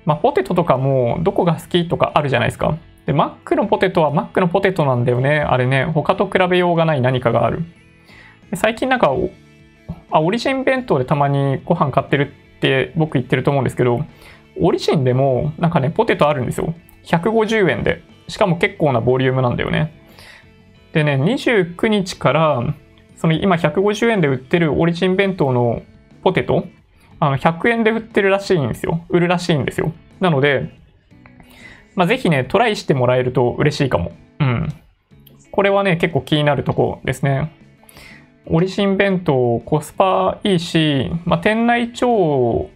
[0.05, 2.77] まあポテトとかもどこが好きとかあるじゃないですか。
[3.05, 5.39] で、マックのポテトはマックのポテトなんだよね。
[5.39, 5.85] あれね。
[5.85, 7.63] 他と比べようがない何かがある。
[8.55, 9.11] 最近なんか
[10.11, 14.05] あ、オリジン弁当でたまにご飯買ってるって僕言ってると思うんですけど、
[14.61, 16.73] オリジンでもなんかね、ポテトあるんですよ。
[17.05, 18.03] 150円で。
[18.27, 19.99] しかも結構なボリュームなんだよね。
[20.93, 22.63] でね、29日から、
[23.15, 25.81] その今150円で売ってるオリジン弁当の
[26.23, 26.67] ポテト、
[27.25, 29.05] あの100円で売ってるらしいんですよ。
[29.07, 29.93] 売るらしいんですよ。
[30.19, 30.77] なので、
[31.95, 34.11] まあ、ぜひね、トライしてもらえると嬉しいかも。
[34.39, 34.67] うん。
[35.51, 37.53] これはね、結構気になるとこですね。
[38.45, 42.69] オリジン弁当コスパいいし、まあ、店内調、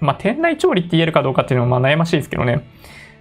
[0.00, 2.66] まあ、店内調理って言えるかどうかっていうのはま悩ましいですけどね。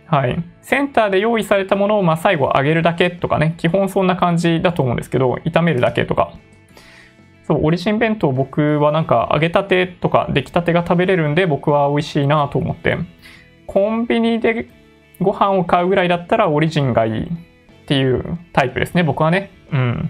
[0.08, 0.44] はい。
[0.64, 6.34] センターで用意されたものをま最後揚げるだけとかね、基本そんな感じだと思うんですけど、炒めるだけとか。
[7.52, 12.98] そう、オリジン弁当僕はなんか揚げたてとか出来たてが食べれるんで僕は美味しいなと思って。
[13.68, 14.70] コンビニで
[15.20, 17.28] ご飯を買うぐらいだったらオリジンがいいっ
[17.88, 19.52] ていうタイプですね、僕はね。
[19.74, 20.10] うん。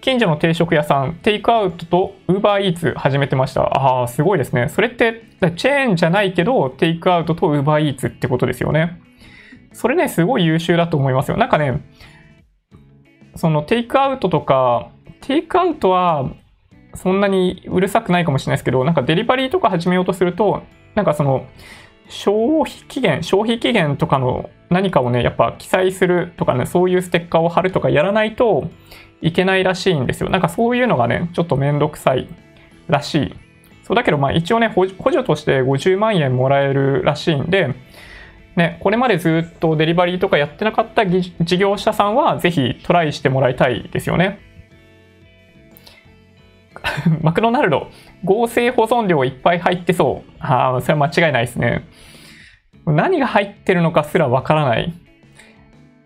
[0.00, 3.64] 近所の定食屋さん、テイクアウトとウーバーイーツ始めてました。
[3.64, 4.70] ああ、すごいですね。
[4.70, 5.24] それって、
[5.56, 8.98] チェーンじゃないけど、テイクアウトとウーバーイーツってことですよね。
[9.72, 11.36] それね、すごい優秀だと思いますよ。
[11.36, 11.82] なんかね、
[13.36, 14.90] そのテイクアウトとか、
[15.20, 16.30] テイクアウトは
[16.94, 20.62] そんなにうるさくないかもしれないですけど、なんかデリバリーとか始めようとすると、
[20.94, 21.46] なんかその、
[22.08, 28.70] 消費期限、消費期限とかの何かをね、やっぱ記載するとかね、そういうステッカーを貼るとかやらないと
[29.22, 30.28] いけないらしいんですよ。
[30.28, 32.28] なんかそういうのがね、ちょっとめんどくさい
[32.88, 33.34] らしい。
[33.82, 37.74] そうだけど、まあ一応ね、補助として50万円もらえるらしいんで、
[38.56, 44.40] ね、これまでずっとデリバリーとかやってなかった事業者さんは、ぜひトライしてもらいたいですよね。
[47.22, 47.90] マクドナルド、
[48.24, 50.30] 合成保存料いっぱい入ってそう。
[50.40, 51.84] ああ、それは間違いないですね。
[52.86, 54.92] 何が入ってるのかすらわからない。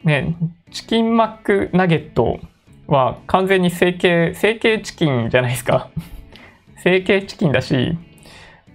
[0.05, 0.37] ね、
[0.71, 2.39] チキンマックナゲット
[2.87, 5.91] は完全に成形、成形チキンじゃないですか。
[6.79, 7.97] 成形チキンだし、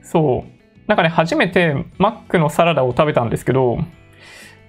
[0.02, 0.50] そう。
[0.87, 3.79] なんかね、初めてマックのサラダを食べたんですけど、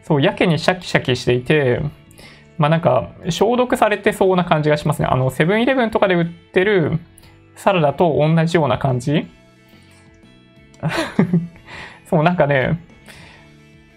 [0.03, 1.81] そう、やけにシャキシャキしていて、
[2.59, 5.09] まあなんか消毒されてそうな感じがしますね。
[5.11, 6.99] あの、セブンイレブンとかで売ってる
[7.57, 9.27] サラダと同じような感じ
[12.09, 12.81] そう、なんかね、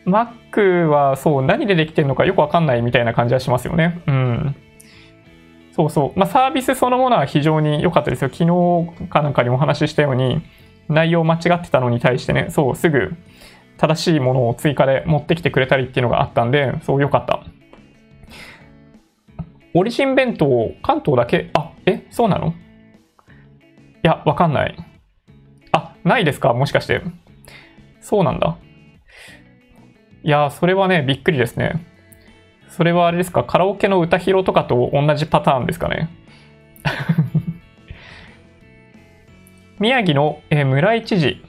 [0.05, 4.01] マックはそう、何でできてるのかよくわかんないみたいな感じはしますよね。
[4.07, 4.55] うん。
[5.75, 6.19] そうそう。
[6.19, 8.29] まあ、サービスそのものは非常に良かったですよ。
[8.29, 10.41] 昨日かなんかにお話ししたように、
[10.87, 13.13] 内容間違ってたのに対してね、そう、すぐ
[13.77, 17.43] 正しいものを追加で持ってきてくれたりっていうのがあったんで、そう、良かった。
[19.73, 22.47] オリジン弁当、関東だけ、あ、え、そうなの？
[22.47, 22.53] い
[24.03, 24.77] や、わかんない。
[25.71, 26.53] あ、ないですか？
[26.53, 27.01] もしかして。
[27.99, 28.57] そうなんだ。
[30.23, 31.85] いやそれはね、びっくりですね。
[32.69, 36.09] それはあれですか、カラオケの歌広とかと同じパターンですかね？
[39.79, 41.43] 宮城の、え、村井知事。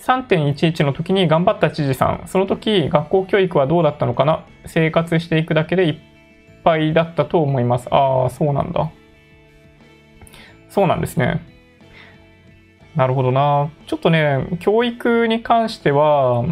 [0.00, 2.22] 3.11の時に頑張った知事さん。
[2.26, 4.44] その時、学校教育はどうだったのかな？
[4.66, 5.96] 生活していくだけでいっ
[6.64, 7.88] ぱいだったと思います。
[7.90, 8.90] ああ、そうなんだ。
[10.68, 11.42] そうなんですね。
[12.96, 13.70] なるほどな。
[13.86, 16.44] ちょっとね、教育に関しては、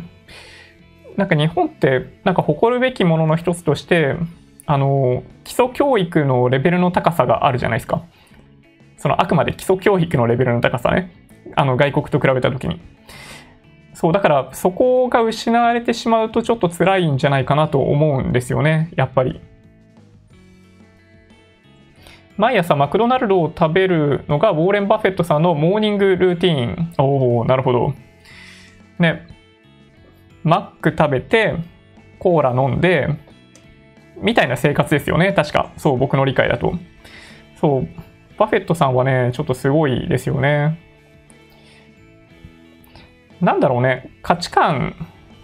[1.16, 4.16] なんか日本ってなんか誇るべきものの一つとして
[4.66, 8.02] あの基礎教育のレベルの高さがあるじゃないですか
[8.96, 11.12] そのあくまで基礎教育のレベルの高さね。
[11.54, 12.80] あの外国と比べた時に。
[13.94, 18.90] そうだからそこが失われてしまうとちょっと辛いんじゃないかなと思うんですよね。
[18.96, 19.40] やっぱり。
[22.36, 26.94] 毎朝マクドナルドを食べるのがウォーレン・バフェットさんのモーニングルーティーン。
[26.98, 27.94] おおなるほど。
[28.98, 29.26] ね。
[30.42, 31.54] マック食べて、
[32.18, 33.08] コーラ飲んで、
[34.18, 35.72] みたいな生活ですよね、確か。
[35.76, 36.74] そう、僕の理解だと。
[37.60, 37.88] そう、
[38.38, 40.78] バフェットさんはね、ちょっとすごいですよね。
[43.40, 44.94] なんだろうね、価値観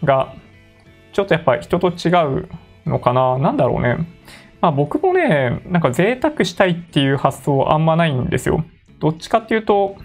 [0.03, 0.35] が
[1.13, 2.09] ちょっとやっぱ人と違
[2.39, 2.49] う
[2.87, 3.39] のかな。
[3.39, 3.99] なんだろうね。
[4.61, 8.65] まあ僕もね、なんか贅沢したいっていう発想はあんまないんですよ。
[8.99, 9.97] どっちかっていうと、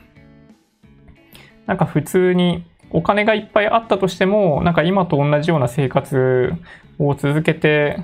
[1.66, 6.54] なんか普通にお金がいっぱいあったとしても、なんか今と同じような生活
[7.00, 8.00] を続けて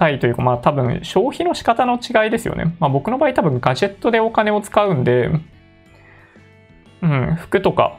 [0.00, 2.74] たいというか、まあ多分消費の仕方の違いですよね。
[2.80, 5.30] まあ僕の場合多分ガジェットでお金を使うんで、
[7.02, 7.98] うん、服とか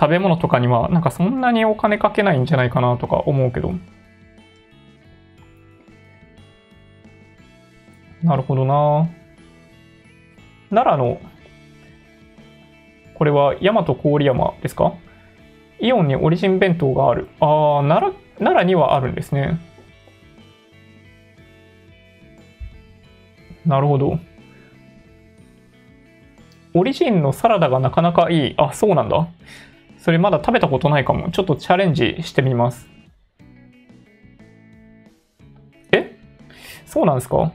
[0.00, 3.74] 食べ物とかにはなんかそんなにお金かけないんじゃないかなとか思うけど。
[8.22, 9.08] なるほどな
[10.70, 11.20] 奈良の、
[13.14, 14.94] これは大和郡山ですか？
[15.80, 17.28] イオンにオリジン弁当がある。
[17.40, 19.58] ああ、奈良、奈良にはあるんですね。
[23.66, 24.18] なるほど。
[26.74, 28.54] オリジンのサラダがなかなかいい。
[28.56, 29.28] あ、そうなんだ。
[29.98, 31.30] それまだ食べたことないかも。
[31.30, 32.88] ちょっとチャレンジしてみます。
[35.92, 36.16] え？
[36.86, 37.52] そうなんですか？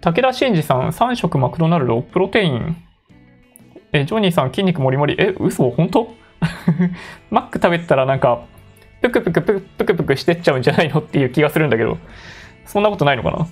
[0.00, 2.76] 武田真治さん、3食マクドナルド、プロテイン。
[3.92, 5.14] え、ジョニーさん、筋肉もりもり。
[5.18, 5.70] え、嘘？
[5.70, 6.12] 本当？
[7.30, 8.44] マック食べてたらなんか、
[9.00, 11.98] ぷくぷくぷくぷくぷくしてっちゃうんじゃないのっていう気がするんだけど、
[12.66, 13.46] そんなことないのかな？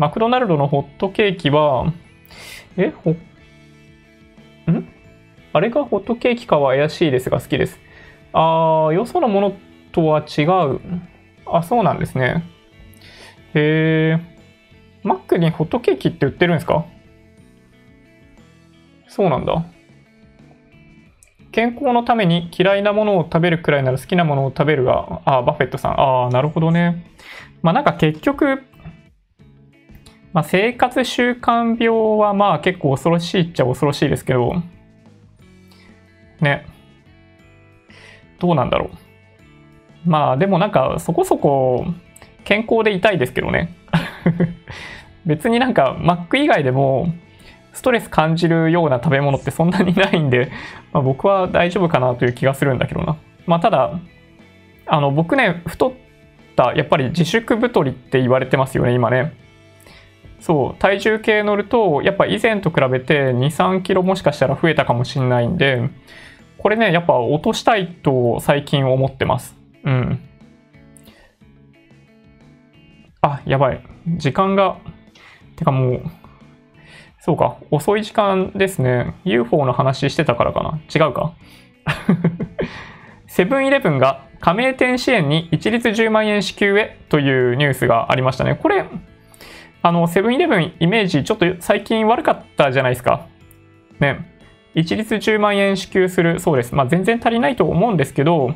[0.00, 1.92] マクドナルドのホットケーキは、
[2.78, 3.16] え、ほ、ん？
[5.52, 7.78] あれがホットケーキかは怪しいですが好きです。
[8.32, 9.52] あー、よそのもの
[9.92, 10.80] とは違う。
[11.44, 12.44] あ、そうなんですね。
[13.52, 14.20] へえ。
[15.02, 16.86] マックにホットケーキって売ってるんですか？
[19.06, 19.66] そうなんだ。
[21.52, 26.00] 健康のために嫌いなものを食べるくらいなら好きなものを食べるが、あ、バフェットさん。
[26.00, 27.04] ああ、なるほどね。
[27.60, 28.62] まあなんか結局、
[30.32, 34.62] まあ、生活習慣病はまあ結構恐ろしいっちゃ恐ろしいですけど、
[36.40, 36.66] ね。
[38.38, 38.90] どうなんだろ
[40.06, 40.08] う。
[40.08, 41.84] まあでもなんかそこそこ
[42.44, 43.74] 健康でいたいですけどね。
[45.26, 47.12] 別になんかマック以外でも
[47.72, 50.50] ストレス感じるような食べ物ってそんなにないんで、
[50.92, 53.16] まあ、僕は大丈夫かなという気がするんだけどな。
[53.46, 53.98] まあただ、
[54.86, 55.92] あの僕ね、太っ
[56.56, 59.32] たやっぱり自粛太りって言われてますよね、今ね。
[60.40, 65.90] そう、体重計乗ると、やっぱ以前と比べて2、3キロもしかしたら増えたかもしれないんで、
[66.58, 69.56] これね、やっぱ落としたいと最近思ってます。
[69.84, 70.18] うん。
[73.22, 73.82] あ、やばい。
[74.16, 74.78] 時間が、
[75.56, 76.02] てかもう、
[77.20, 79.14] そうか、遅い時間ですね。
[79.24, 80.80] UFO の話してたからかな。
[80.94, 81.34] 違うか
[83.28, 88.54] セブンイレブンが加盟店支援に一律10万円支給へというニュースがありましたね。
[88.54, 88.86] これ、
[89.82, 93.26] あの、セブンイレブンイメージちょっと最近悪かったじゃないですか。
[93.98, 94.30] ね。
[94.74, 96.74] 一律10万円支給するそうです。
[96.74, 98.54] まあ全然足りないと思うんですけど、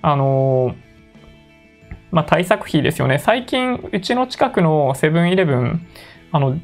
[0.00, 0.74] あの
[2.10, 3.18] まあ対策費ですよね。
[3.18, 5.86] 最近、うちの近くのセブンイレブン、
[6.32, 6.58] あの、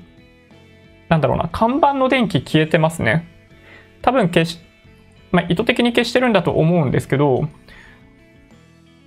[1.09, 3.27] なんだろうな、看板の電気消えてますね。
[4.01, 4.61] 多分消し、
[5.33, 7.49] まあ意図的に消してるんだと思うんですけど、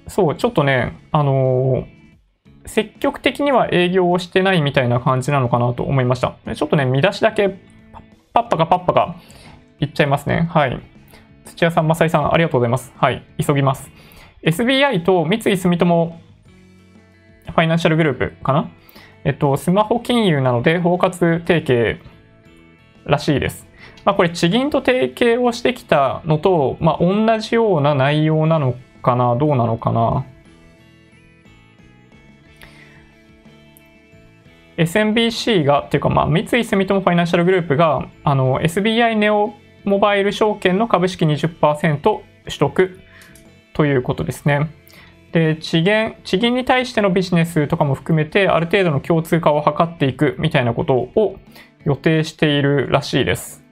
[0.08, 1.88] そう、ちょっとね、あの
[2.66, 6.36] 積極的には営業をしてないみたいな感じなのかなと思いました。
[6.56, 7.50] ちょっとね、見出しだけ
[8.34, 9.16] パッパかパッパか
[9.80, 10.48] 言っちゃいますね。
[10.52, 10.80] はい。
[11.46, 12.94] 土屋さん、正井さん、ありがとうございます。
[12.96, 13.24] はい。
[13.46, 13.92] 急ぎます。
[14.44, 16.20] SBI と三井住友
[17.46, 18.70] ファイナンシャルグループかな？
[19.26, 22.00] えっと、スマホ金融なので包括提携
[23.06, 23.68] らしいです。
[24.06, 30.26] まあ、これ地銀と提携をしてきたのと、まあ、同じような内容なのかなどうなのかな
[34.78, 42.24] SMBC が、っていうか、まあ、三井住友ファイナンシャルグループが、あの、SBI ネオモバイル証券の株式20%取
[42.60, 43.00] 得
[43.74, 44.70] ということですね。
[45.32, 51.40] で、地銀、地銀に対してのビジネスとかも含めて、ある程度の共通化を図っていくみたいなことを
[51.86, 53.64] 予定しているらしいです。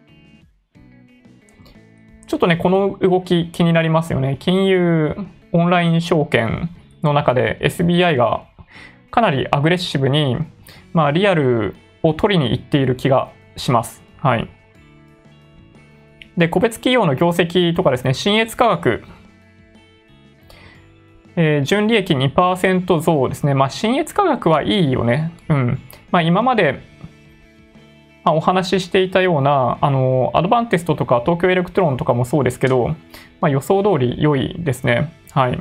[2.27, 4.37] ちょっとね、この動き気になりますよね。
[4.39, 5.15] 金融
[5.51, 6.69] オンライン証券
[7.03, 8.45] の中で SBI が
[9.11, 10.37] かなりアグレッシブに
[10.93, 14.03] まあ、リアルを取りに行っている気がします。
[14.17, 14.49] はい。
[16.37, 19.03] で、個別企業の業績とかですね、新越価格、
[21.35, 23.53] えー、純利益2%増ですね。
[23.53, 25.31] まあ、新越価格はいいよね。
[25.49, 25.79] うん。
[26.11, 26.81] まあ、今まで、
[28.23, 32.95] まあ、お話ししていたような、あの、アドバンテストとか東京エレクトロンとかもそうですけど、
[33.39, 35.13] まあ、予想通り良いですね。
[35.31, 35.59] はい。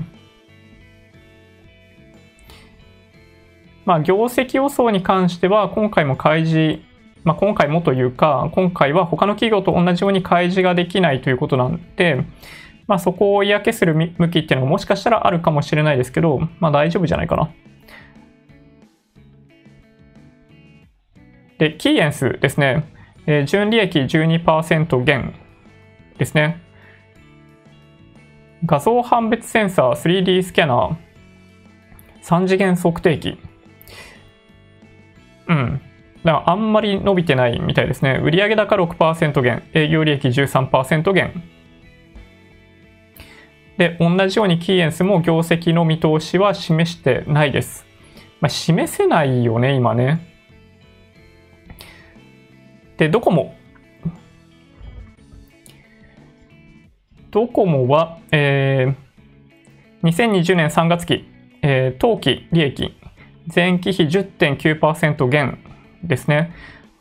[3.91, 6.79] まあ、業績予想に関しては、今回も開示、
[7.25, 12.25] まあ、今回もというか、今回は他の企業と同じように開示ができないということなんで、
[12.87, 17.51] まあ、そこを嫌気する向きっていうのももしかしたらあるかもしれないですけど、まあ、大丈夫じゃないかな。
[21.59, 22.85] で、キーエンスですね。
[23.27, 25.35] えー、純利益12%減
[26.17, 26.63] ですね。
[28.65, 30.97] 画像判別センサー 3D スキャナー
[32.23, 33.50] 3次元測定器
[35.51, 35.81] うん。
[36.25, 38.21] だからあんまり伸びてないみたいですね。
[38.23, 41.43] 売上高6%減、営業利益13%減。
[43.77, 47.85] で、同じようにキーエンスも業績の見通しは示してないです。
[48.41, 50.27] まあ、示せないよね、今ね。
[52.97, 53.55] で、ドコモ。
[57.31, 61.29] ドコモは、えー、2020年3月期、
[61.63, 63.00] えー、当期利益
[63.47, 65.59] 前期比10.9%減
[66.03, 66.53] ですね。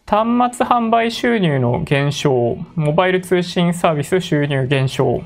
[0.06, 5.22] 端末販売収入の減少、モバイル通信サービス収入減少、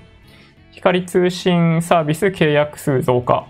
[0.72, 3.48] 光通信サービス契約数増加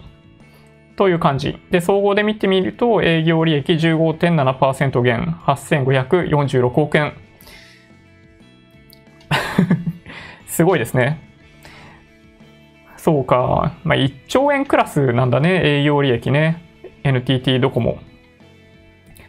[0.95, 1.57] という感じ。
[1.72, 7.14] で、総合で見てみると、営業利益15.7%減、8546億円。
[10.45, 11.19] すごいですね。
[12.98, 13.73] そうか。
[13.84, 16.62] まあ、1兆円クラスなんだね、営業利益ね。
[17.04, 18.00] NTT ドコモ、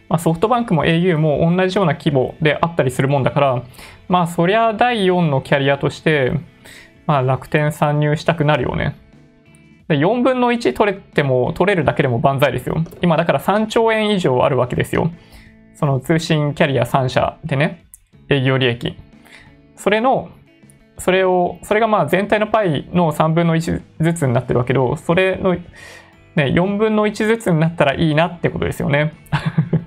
[0.08, 3.62] まあ、ソフトバンクも au も同じような規模であったりするもんだから、
[4.08, 6.32] まあそりゃ第4のキャリアとして、
[7.06, 8.96] まあ楽天参入したくなるよね。
[9.88, 12.84] で4分の1取れても、取れるだけでも万歳ですよ。
[13.02, 15.10] 今だから3兆円以上あるわけですよ。
[15.74, 17.84] その通信キャリア3社でね、
[18.28, 18.96] 営業利益。
[19.76, 20.30] それの、
[20.98, 25.56] それを、それがまあ全体のパイの3分の1ずつになってるわけど、それの
[26.36, 29.14] ね、4分の1ずつになったらいいなってことですよね。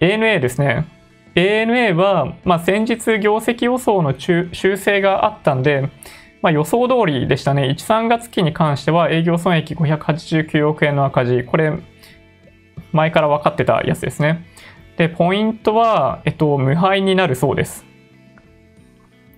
[0.00, 0.86] ANA ですね。
[1.34, 5.88] ANA は、まあ、先日業績予想の修正があったんで、
[6.42, 7.64] まあ、予想通りでしたね。
[7.64, 11.44] 1、3月期に関しては営業損益589億円の赤字。
[11.44, 11.72] これ、
[12.92, 14.46] 前から分かってたやつですね。
[14.96, 17.84] で、ポイントは、えっと、無敗になるそうです。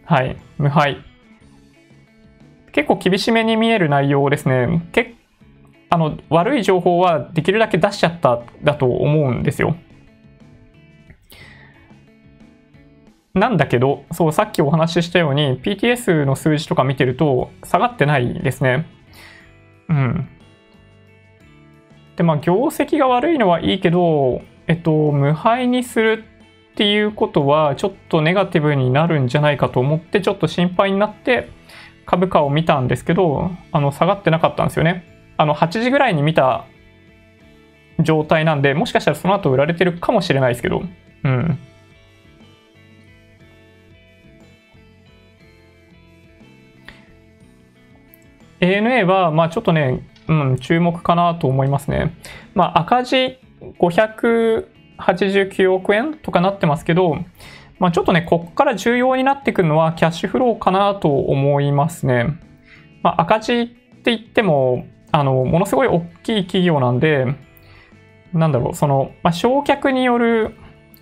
[0.04, 1.09] はい、無敗。
[2.72, 4.82] 結構厳しめに見える内容ですね。
[4.92, 5.14] け
[5.90, 9.76] あの悪い情報はできるだけ出しちゃっただと思うんですよ。
[13.34, 18.86] なんだけど、そう、さっきお話ししたように、PTS の数字とか見てると、下がってないですね。
[19.88, 20.28] うん。
[22.16, 26.24] で、まあ、業績が悪いのはいいけど、えっと、無敗にする
[26.72, 31.48] っていうことは、ちょっとネガティブになるんじゃないかと思って、ちょっと心配になって、
[32.06, 35.04] 株価を見たんですけど、あの、下がってなかったんですよね。
[35.36, 36.64] あの、8時ぐらいに見た
[38.00, 40.82] 状態なんで、もしかしたらその後売られてるかもしれないですけど、
[41.24, 41.58] うん。
[48.60, 52.14] ANA は、まあちょっとね、うん、注目かなと思いますね。
[52.54, 53.38] まあ赤字
[53.78, 57.16] 589億円とかなってますけど、
[57.80, 62.38] まあ、ちょっとね、ここから重要になってくるのはキャッシュフローかなと思いますね。
[63.02, 67.26] まあ、赤字って言っても、あの、ものすごい大きい企業なんで、
[68.34, 70.54] なんだろう、その、まあ、焼却による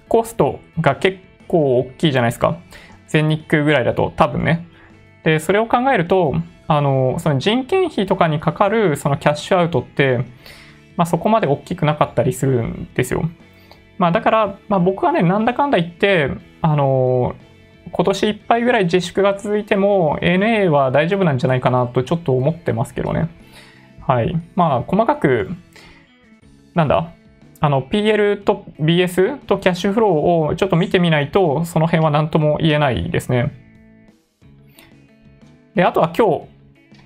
[0.08, 1.18] コストが結
[1.48, 2.58] 構大きいじゃないですか。
[3.08, 4.68] 全日空ぐらいだと多分ね。
[5.24, 6.34] で、それを考えると、
[6.68, 10.18] あの、その人件費とかにかかるそのキャッシュアウトって、
[10.96, 13.28] まあ、そこまで大きくなかったりするんですよ。
[13.98, 16.30] まあ、だから、まあ、僕はね、なんだかんだ言って、
[16.60, 17.34] あの
[17.90, 23.28] 今年いっぱいぐらい自粛が続いても ANA は大丈夫なんじゃないかなとちょっと思ってますけどね。
[24.06, 24.34] はい。
[24.54, 25.50] まあ、細かく、
[26.74, 27.12] なんだ？
[27.60, 30.10] あの、PL と BS とキャッシュフロー
[30.52, 33.52] をちょっと見てみないと、その辺は何とも言えないですね。
[35.74, 36.46] で、あとは今日、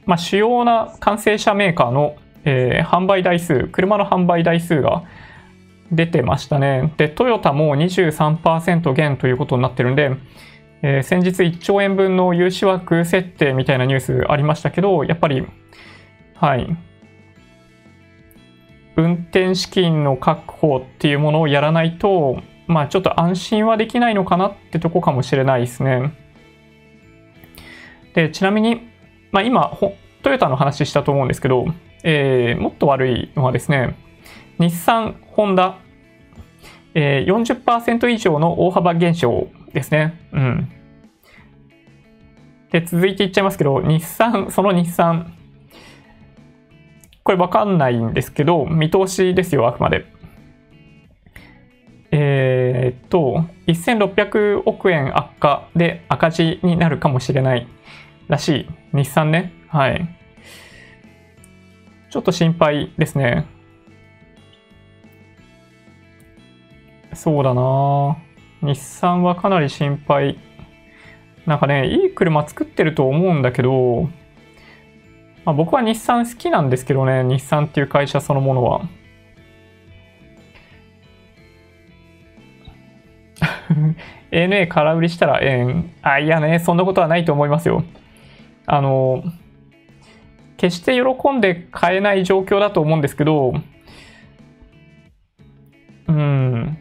[0.05, 5.05] まあ、主要な完成車メーカーの、えー、販売台数、車の販売台数が
[5.93, 6.95] 出てましたね。
[6.97, 10.17] で、トヨタも23%減ということになってるんで、
[10.83, 15.47] えー、先日1兆円分の融資枠設定みたいなニュースありましたけど、やっぱり、
[16.35, 16.77] はい、
[18.97, 26.15] 運転資金の確保っていうものをやらないと、まあちょっと安心はできないのかなってとこかもしれないですね。
[28.15, 28.89] で、ちなみに、
[29.31, 29.79] まあ今、
[30.23, 31.67] トヨタの話したと思うんですけど、
[32.03, 33.95] えー、もっと悪いのはですね、
[34.59, 35.79] 日産、ホンダ、
[36.95, 40.19] えー、40%以上の大幅減少ですね。
[40.33, 40.69] うん。
[42.71, 45.33] で、続いていっちゃいますけど、日産、その日産、
[47.23, 50.07] これわかんないんですけど、見通しですよ、あくまで。
[52.11, 57.67] えー、っと、1600億円悪化で赤字になるかもしれない
[58.29, 58.69] らしい。
[58.97, 59.53] 日産ね。
[59.69, 60.19] はい。
[62.11, 63.47] ちょっと心配ですね。
[67.15, 68.17] そうだな
[68.63, 70.39] 日産はかなり心配。
[71.47, 74.09] なんかね、いい車作ってると思うんだけど、
[75.45, 78.89] まあ、僕は日産好きなんですけどね、日産っていう会社そのものは。
[84.31, 85.93] ANA 空売りしたら円。
[86.03, 87.85] あ、いやね、そんなことはないと思いますよ。
[88.67, 89.25] あの、
[90.57, 93.55] 決して喜んで買えない状況だと思うんですけど、
[96.07, 96.79] うん。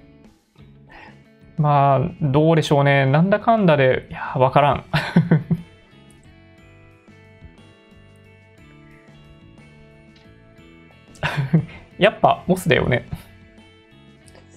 [1.62, 3.06] まあ、どうでしょうね。
[3.06, 4.84] なんだかんだで、いや、わからん。
[12.00, 13.06] やっぱ、モスだよね。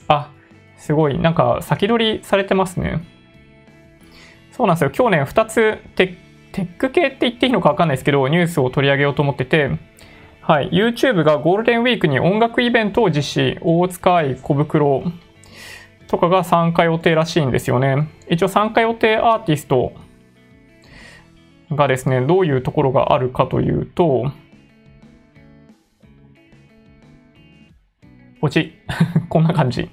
[0.09, 0.31] あ、
[0.79, 1.19] すごい。
[1.19, 3.01] なんか、先取りされてますね。
[4.53, 4.91] そうなんですよ。
[4.97, 6.15] 今日ね、2つテ、
[6.53, 9.73] テック系って言っていいのかわかんないですけど、ニュースを取り上げようと思ってて、
[10.41, 15.03] はい、YouTube がゴールデンウィークに音楽イベントを実施、大塚愛小袋
[16.15, 18.09] とかが参加予定らしいんですよね。
[18.31, 19.93] 一応参加予定アーティスト
[21.73, 24.31] がですね、どういうところがあるかというと、
[28.41, 28.75] ポチ
[29.29, 29.91] こんな感じ。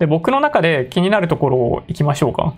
[0.00, 2.56] で、僕の中で気になるところを行きましょうか。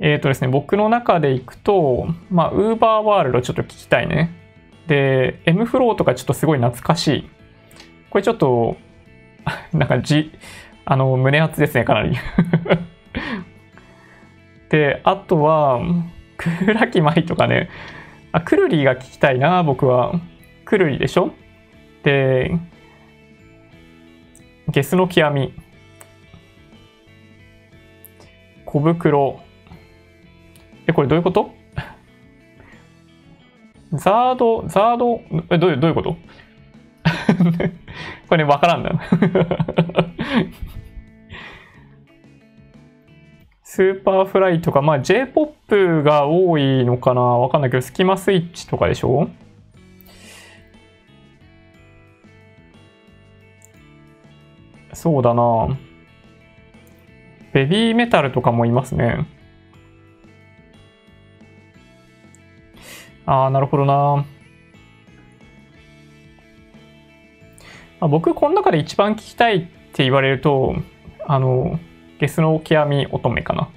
[0.00, 4.30] えっ、ー、とですね、僕の中で行くと、まあ、ウーバーワールドちょっと聞きたいね。
[4.86, 7.30] で、M フローとかちょっとすごい懐かしい。
[8.08, 8.78] これちょっと
[9.72, 10.32] なんかじ、
[10.84, 12.16] あの、胸熱ですね、かなり
[14.70, 15.80] で、あとは、
[16.36, 17.68] クラキマイとかね、
[18.32, 20.20] あ、クルリーが聞きたいな、僕は。
[20.64, 21.32] クルリでしょ？
[22.02, 22.58] で、
[24.68, 25.54] ゲスの極み。
[28.64, 29.40] 小袋。
[30.86, 31.54] え、これどういうこと？
[33.92, 36.16] ザード、ザード、え、どういう、どういうこと？
[38.28, 39.00] これね、わからんな。
[43.62, 49.28] Superfly とか、まあ J-POP が多いのかなわかんないけど、スキマスイッチとかでしょ？
[54.92, 55.76] そうだな
[57.52, 59.26] BABYMETAL とかもいますね。
[63.26, 64.24] ああ、なるほどな
[68.04, 69.60] あ僕、この中で一番聞きたいっ
[69.94, 70.76] て言われると、
[71.26, 71.78] あの、
[72.18, 73.68] ゲスの極み乙女かな。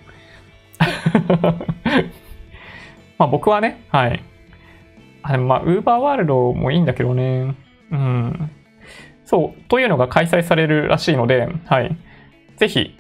[3.18, 4.22] まあ僕はね、はい。
[5.24, 7.56] あまあ、ウーバーワールドもいいんだけどね。
[7.90, 8.52] うん。
[9.24, 11.96] そう、というのが開催されるらしいので、はい。
[12.58, 12.98] ぜひ、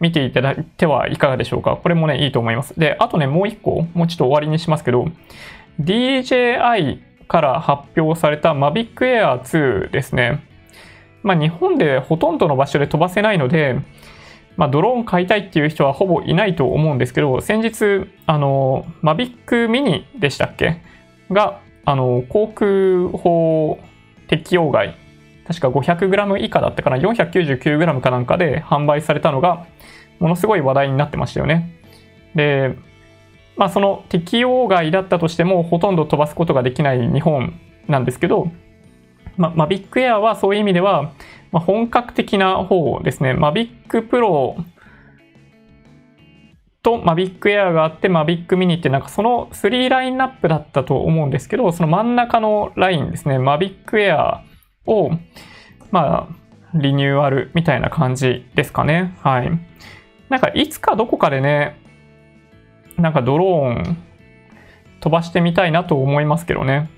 [0.00, 1.76] 見ていただいてはいかがでしょうか。
[1.76, 2.80] これもね、いいと思います。
[2.80, 5.06] で、あとね、もう一個、もうちょっと終わりにしますけど、
[5.82, 10.46] DJI から発表された Mavic Air 2ですね。
[11.22, 13.78] まあ、日本でほとんどの場所で飛ばせないので、
[14.58, 20.82] まあ、ドローン買いたいっていう人はほぼいないと思うんですけど、先日、あの、Mavic Mini でしたっけ？
[21.30, 23.78] が、あの、航空法
[24.28, 24.94] 適用外、
[25.46, 29.64] 確か 500g 以下だったかな、499g かなんかで販売されたのが、
[30.20, 31.72] ものすごい話題になってましたよね。
[32.34, 32.76] で、
[33.62, 38.50] まあその適用外だったとしてもほとんど飛ばすことができない日本なんですけど、
[39.36, 41.12] まあ、ビッグエアはそういう意味では、
[41.52, 43.34] ま、本格的な方ですね。
[43.34, 44.56] マビックプロ
[46.82, 53.38] とマビックエアがあってマビックミニってなんかその3ラインナップだったと思うんですけど、その真ん中のラインですね。
[53.38, 54.42] マビックエア
[54.86, 55.10] を、
[55.92, 56.36] まあ、
[56.74, 59.16] リニューアルみたいな感じですかね。
[59.22, 59.52] はい。
[60.30, 61.80] なんかいつかどこかでね、
[62.98, 63.96] なんかドローン
[65.00, 66.90] 飛ばしてみたいなと思いますけどね。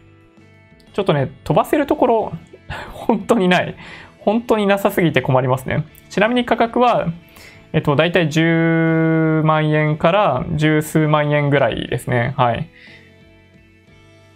[0.92, 2.32] ちょっとね、飛ばせるところ、
[2.92, 3.74] 本当にない。
[4.20, 5.84] 本当になさすぎて困りますね。
[6.08, 7.08] ちなみに価格は、
[7.72, 12.34] えっと、だいたい10万円から十数万円ぐらいですね。
[12.36, 12.68] はい。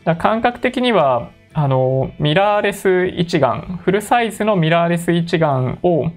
[0.05, 6.11] だ感覚的には、あの、ミラーレス一眼、フルサイズのミラーレス一眼を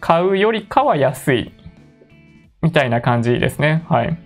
[0.00, 1.52] 買うよりかは安い
[2.62, 3.84] みたいな感じですね。
[3.88, 4.18] はい。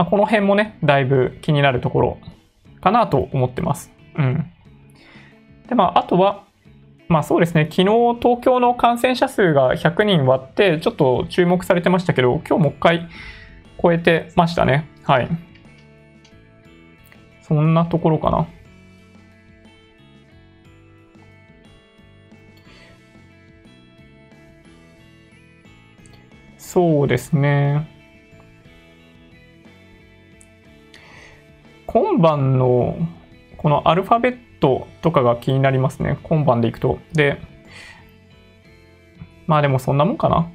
[0.00, 2.18] まあ、この辺もね、だいぶ気になるところ
[2.80, 3.92] かなと思ってます。
[4.16, 4.50] うん。
[5.68, 6.44] で、まあ、あとは、
[7.08, 7.84] まあそうですね、昨日
[8.18, 13.10] 東京の感染者数が100人割って、ちょっと注目されてましたけど、今日もう一回
[13.82, 14.88] 超えてましたね。
[15.02, 15.28] はい。
[17.42, 18.48] そんなところかな。
[26.56, 27.99] そうですね。
[31.92, 32.96] 今晩の
[33.56, 36.20] このアルファベットとかが気になりますね。
[36.22, 37.00] 今晩でいくと。
[37.12, 37.42] で、
[39.48, 40.48] まあでもそんなもんかな。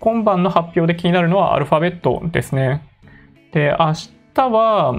[0.00, 2.82] 今晩の発表で気になるのはアルファベットですね。
[3.52, 3.92] で、明
[4.34, 4.94] 日は、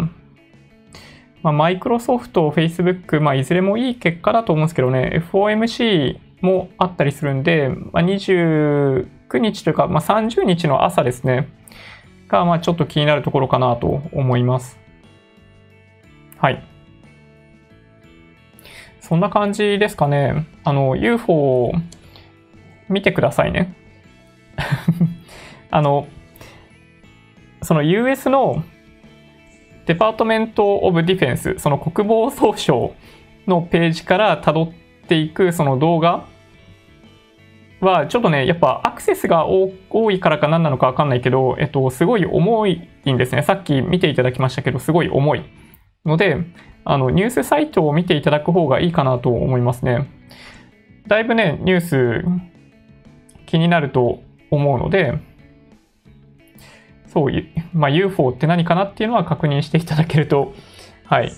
[1.43, 11.49] まあ、マイクロソフト、フェイスブック、まあ、いずれもいい結果だと思うんですけどね、FOMC もあったりするんで、まあ、29日というか、まあ、30日の朝ですね、
[12.29, 14.86] が、まあ、ちょっと気になるところかなと思います。
[16.38, 16.64] はい。
[18.99, 20.45] そんな感じですかね。
[20.64, 21.73] あの、UFO を
[22.89, 23.73] 見てくださいね。
[25.72, 26.07] あの、
[27.61, 28.64] その US の
[29.85, 32.93] デパートメント・オブ・ディフェンス、その国防総省
[33.47, 34.72] のページから辿っ
[35.07, 36.26] ていくその動画
[37.80, 39.72] は、ちょっとね、やっぱアクセスが多
[40.11, 43.43] いからか何なのかわかんないけど、えっと、すごい重いんですね。
[43.43, 45.43] さっき見ていただきましたけど、すごい重い。
[46.07, 46.38] ので、
[46.85, 50.09] あの、ニュースサイトを見ていただく方がいいかなと思いますね。
[51.07, 52.25] だいぶね、ニュース
[53.45, 55.19] 気になると思うので、
[57.07, 57.34] そう、
[57.73, 60.53] まあ、UFO って何かなっていうのは確認していただけると、
[61.05, 61.31] はい、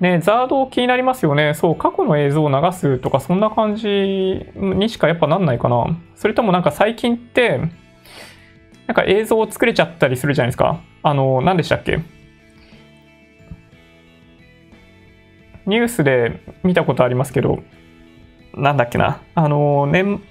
[0.00, 1.54] ね、ザード気になりますよね。
[1.54, 3.88] そう、過去の映像を流すとか、そんな感じ
[4.56, 5.86] にしかやっぱなんないかな。
[6.14, 7.60] それともなんか最近って、
[8.86, 10.80] なんか映像を作れちゃったりするじゃないですか。
[11.02, 12.00] あの、何でしたっけ？
[15.66, 17.62] ニュースで見たことありますけど、
[18.54, 19.22] なんだっけな。
[19.34, 20.22] あの、年、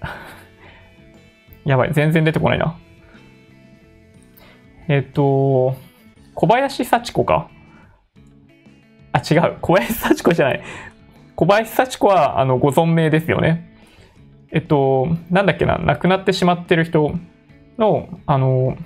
[1.66, 2.78] やばい、全然出てこないな。
[4.88, 5.74] えっと、
[6.34, 7.50] 小林幸子か。
[9.12, 9.56] あ、違う。
[9.60, 10.62] 小林幸子じゃない。
[11.34, 13.75] 小林幸子は、あの、ご存命ですよね。
[14.52, 17.14] えっと、なんだっけな、亡くなってしまってる人
[17.78, 18.76] の、あの、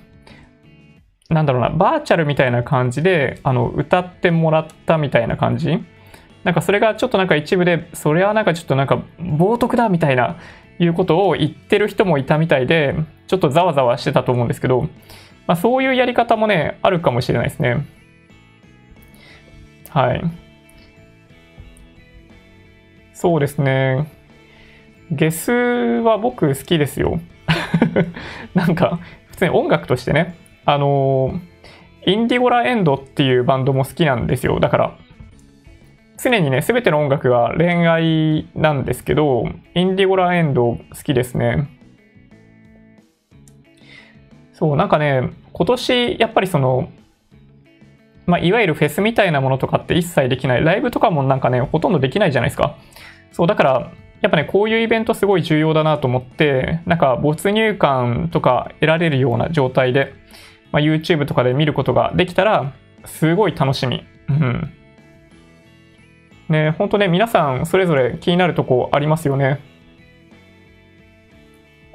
[1.28, 5.78] なんだろうな、バーチャルみたいな感じで、あの、歌ってもらったみたいな感じ
[6.44, 10.38] なんかそれがちょっとなんか一部で、それはなんかちょっとなんか冒涜だみたいな、
[10.78, 12.94] いうことを言ってる人もいたみたいで、
[13.26, 14.88] ちょっとざわざわしてたと思うんですけど、
[15.46, 17.86] まあそういうやり方もね、あるかもしれないですね。
[19.90, 20.22] はい。
[23.12, 24.19] そうですね。
[25.10, 27.20] ゲスは僕好きですよ。
[28.54, 31.40] なんか、普通に音楽としてね、あの
[32.06, 34.60] インディゴラエンドっていうバンドも好きなんですよ。
[34.60, 34.96] だから、
[36.22, 41.68] 常にね、すべての音楽が恋愛なんですけど、インディゴラエンド好きですね。
[44.52, 46.90] そう、なんかね、今年、やっぱりその、
[48.26, 50.64] まあ、いわゆるフェスみたいなものとかって一切できない。
[50.64, 52.76] ライブとかもなんかね、ほとんどできないじゃないですか。
[53.32, 60.12] そう、だから、やっぱね、こういうイベントすごい重要だなと思って、なんか没入感とか得られるような状態で、
[60.72, 62.72] まあ、YouTube とかで見ることができたら、
[63.04, 64.04] すごい楽しみ。
[64.28, 64.72] うん。
[66.50, 69.60] ね、本当ね、皆さんそれぞれ気になるとこありますよね。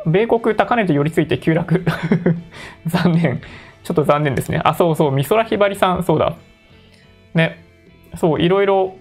[0.06, 1.84] 米国高値で寄り付いて急落。
[2.86, 3.42] 残念。
[3.84, 4.62] ちょっと残念ですね。
[4.64, 6.36] あ、そうそう、美空ひばりさん、そうだ。
[7.34, 7.64] ね。
[8.16, 8.96] そう、いろいろ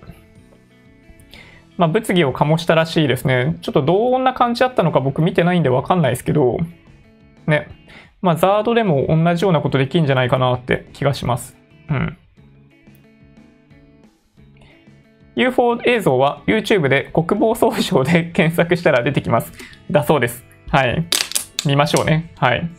[1.77, 3.57] まあ、物議を醸したらしいですね。
[3.61, 6.59] ちょっとどんな感じだったのか僕見てないんでわかんないですけど、
[7.47, 7.69] ね。
[8.23, 11.57] まあ、ザードでも同じようなことできるんじゃないかなって気がします。
[11.91, 12.17] うん。
[15.37, 19.53] UFO 映像は YouTube で国防総省で検索したら出てきます。
[19.91, 20.45] だそうです。
[20.71, 21.05] はい。
[21.67, 22.33] 見ましょうね。
[22.37, 22.71] はい。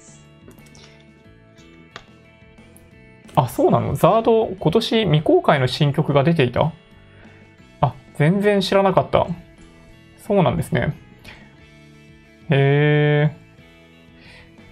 [3.35, 3.95] あ、そうなの？
[3.95, 6.71] ザード、今年未公開の新曲が出ていた？
[8.15, 9.27] 全然知らなかった。
[10.17, 10.93] そうなんですね。
[12.49, 13.37] へえ。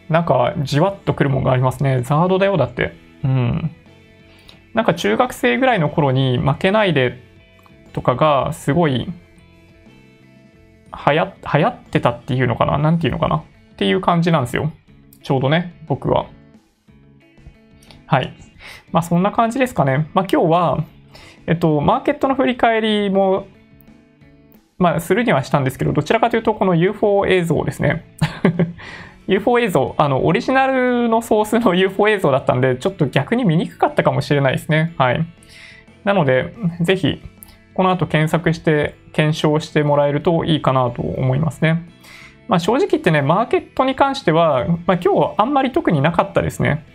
[0.09, 2.01] なんか、じわっとくるもんがありますね。
[2.01, 2.93] ザードだよ、だって。
[3.23, 3.71] うん。
[4.73, 7.19] なんか中学生ぐらいの頃に負けないで
[7.93, 9.13] とかがすごい流
[10.91, 12.79] 行流行ってたっていうのかな？
[12.79, 13.37] なんていうのかな？
[13.37, 13.43] っ
[13.77, 14.71] ていう感じなんですよ。
[15.21, 16.25] ちょうどね、僕は。
[18.07, 18.33] はい。
[18.91, 20.09] まあそんな感じですかね。
[20.15, 20.83] まあ今日は、
[21.47, 23.47] えっと、マーケットの振り返りも、
[24.77, 28.05] まあ、するにはしたんですけど、どちらかというと、この UFO 映像ですね。
[29.27, 34.93] UFO 映像、あの、オリジナルのソースの UFO 映像だったんで、ちょっと逆に見にくかったかもしれないですね。
[34.97, 35.25] はい。
[36.03, 37.21] なので、ぜひ、
[37.73, 41.89] この後検索して検証してもらえるといいかなと思いますね。
[42.47, 46.85] まあ、正直言ってね、マーケットに関しては、まあ、今日あんまり特になかったですね。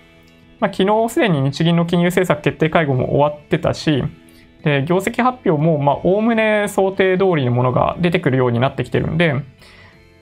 [0.60, 4.04] まあ、昨日すでに日銀の金融政策決定会合も終わってたし、
[4.62, 9.34] で、業績発表も、まあ、おおむね想定通りのものが出てくるようになってきてるんで、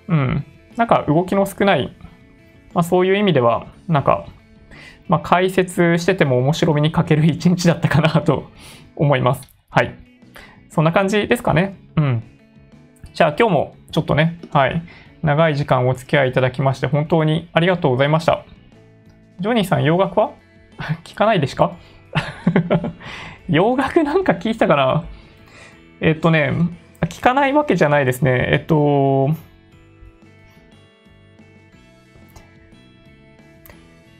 [0.08, 0.44] うん、
[0.76, 1.94] なんか動きの少ない、
[2.74, 4.26] まあ、そういう意味では、なんか、
[5.08, 8.50] まあ、解説してても面白みに欠ける一日だったかなと
[8.96, 9.52] 思います。
[9.70, 9.94] はい。
[10.68, 11.76] そんな感じですかね。
[11.96, 12.22] うん。
[13.14, 14.82] じゃあ今日もちょっとね、はい。
[15.22, 18.44] 長い時間お付き合いいただきまして本当にありがとうございました。
[19.40, 20.32] ジョニーさん、洋楽は？
[21.04, 21.72] 聞かないですか？
[23.48, 25.04] 洋楽なんか聞いたかな？
[26.00, 26.52] えっとね、
[27.02, 28.48] 聞かないわけじゃないですね。
[28.52, 29.30] えっと、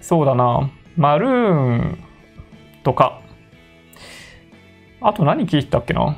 [0.01, 1.98] そうだな、マルーン
[2.85, 3.20] とか、
[5.01, 6.16] あと何聞いたっけな？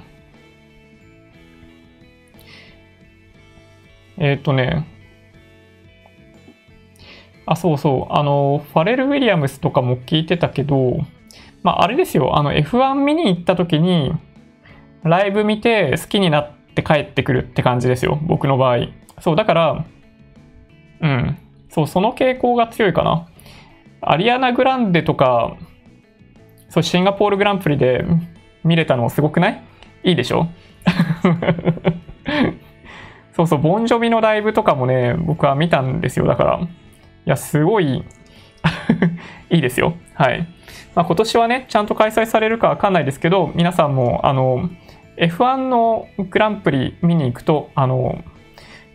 [4.18, 4.86] えっとね、
[7.46, 10.98] あ、そうそう、あの、ファレル・ウィリアムスとかも聞いてたけど、
[11.62, 14.12] まあ、あれですよ、あの F1 見に行った時に、
[15.02, 18.78] ライブ見て好きになって帰ってくるって感じですよ、僕の場合。
[19.20, 19.84] そう、だから、
[21.00, 23.26] うん、そう、その傾向が強いかな。
[24.00, 25.56] アリアナ・グランデとか、
[26.68, 28.04] そう、シンガポールグランプリで
[28.64, 29.62] 見れたのすごくない？
[30.04, 30.48] いいでしょ？
[33.32, 36.26] そうそう、ボンジョビのライブとかもね、僕は見たんですよ。
[36.26, 36.68] だから、い
[37.24, 38.04] や、すごい
[39.50, 39.94] いいですよ。
[40.14, 40.46] はい。
[40.94, 44.68] まあ、今年はね、ちゃんと開催されるかわかんないですけど、皆さんも、あの、
[45.16, 48.22] F1 のグランプリ見に行くと、あの、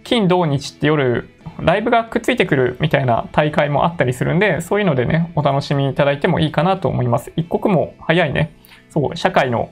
[0.04, 1.30] 金土日って夜、
[1.60, 7.32] ライブがくっついてくるみたいな大会もあったりするんで、そういうのでね、お楽しみいただいてもいいかなと思います。
[7.36, 8.54] 一刻も早いね、
[8.90, 9.70] そう、社会の、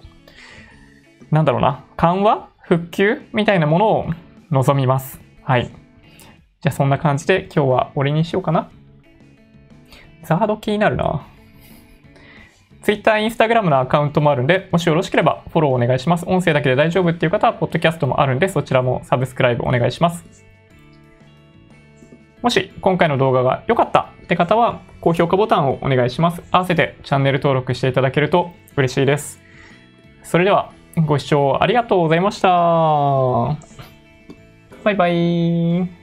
[1.31, 2.49] なんだろうな、緩和？
[2.63, 3.21] 復旧？
[3.33, 4.05] みたいなものを
[4.51, 5.19] 望みます。
[5.43, 5.65] はい。
[5.65, 8.69] じゃあそんな感じで今日は終わりにしようかな。
[10.23, 11.25] ザード気になるな。
[12.81, 16.25] Twitter、Instagram のアカウントもあるんで、もしよろしければフォローお願いします。
[16.27, 20.45] 音声だけで大丈夫っていう方は、ポッドキャストもあるんで、そちらもサブスクライブお願いします。
[22.41, 26.41] もし今回の動画が良かったって方は、高評価ボタンをお願いします。
[26.51, 29.39] 合わせてチャンネル登録していただけると嬉しいです。
[30.23, 30.71] それでは、
[31.05, 32.49] ご視聴ありがとうございました。
[34.83, 36.00] バイバイ。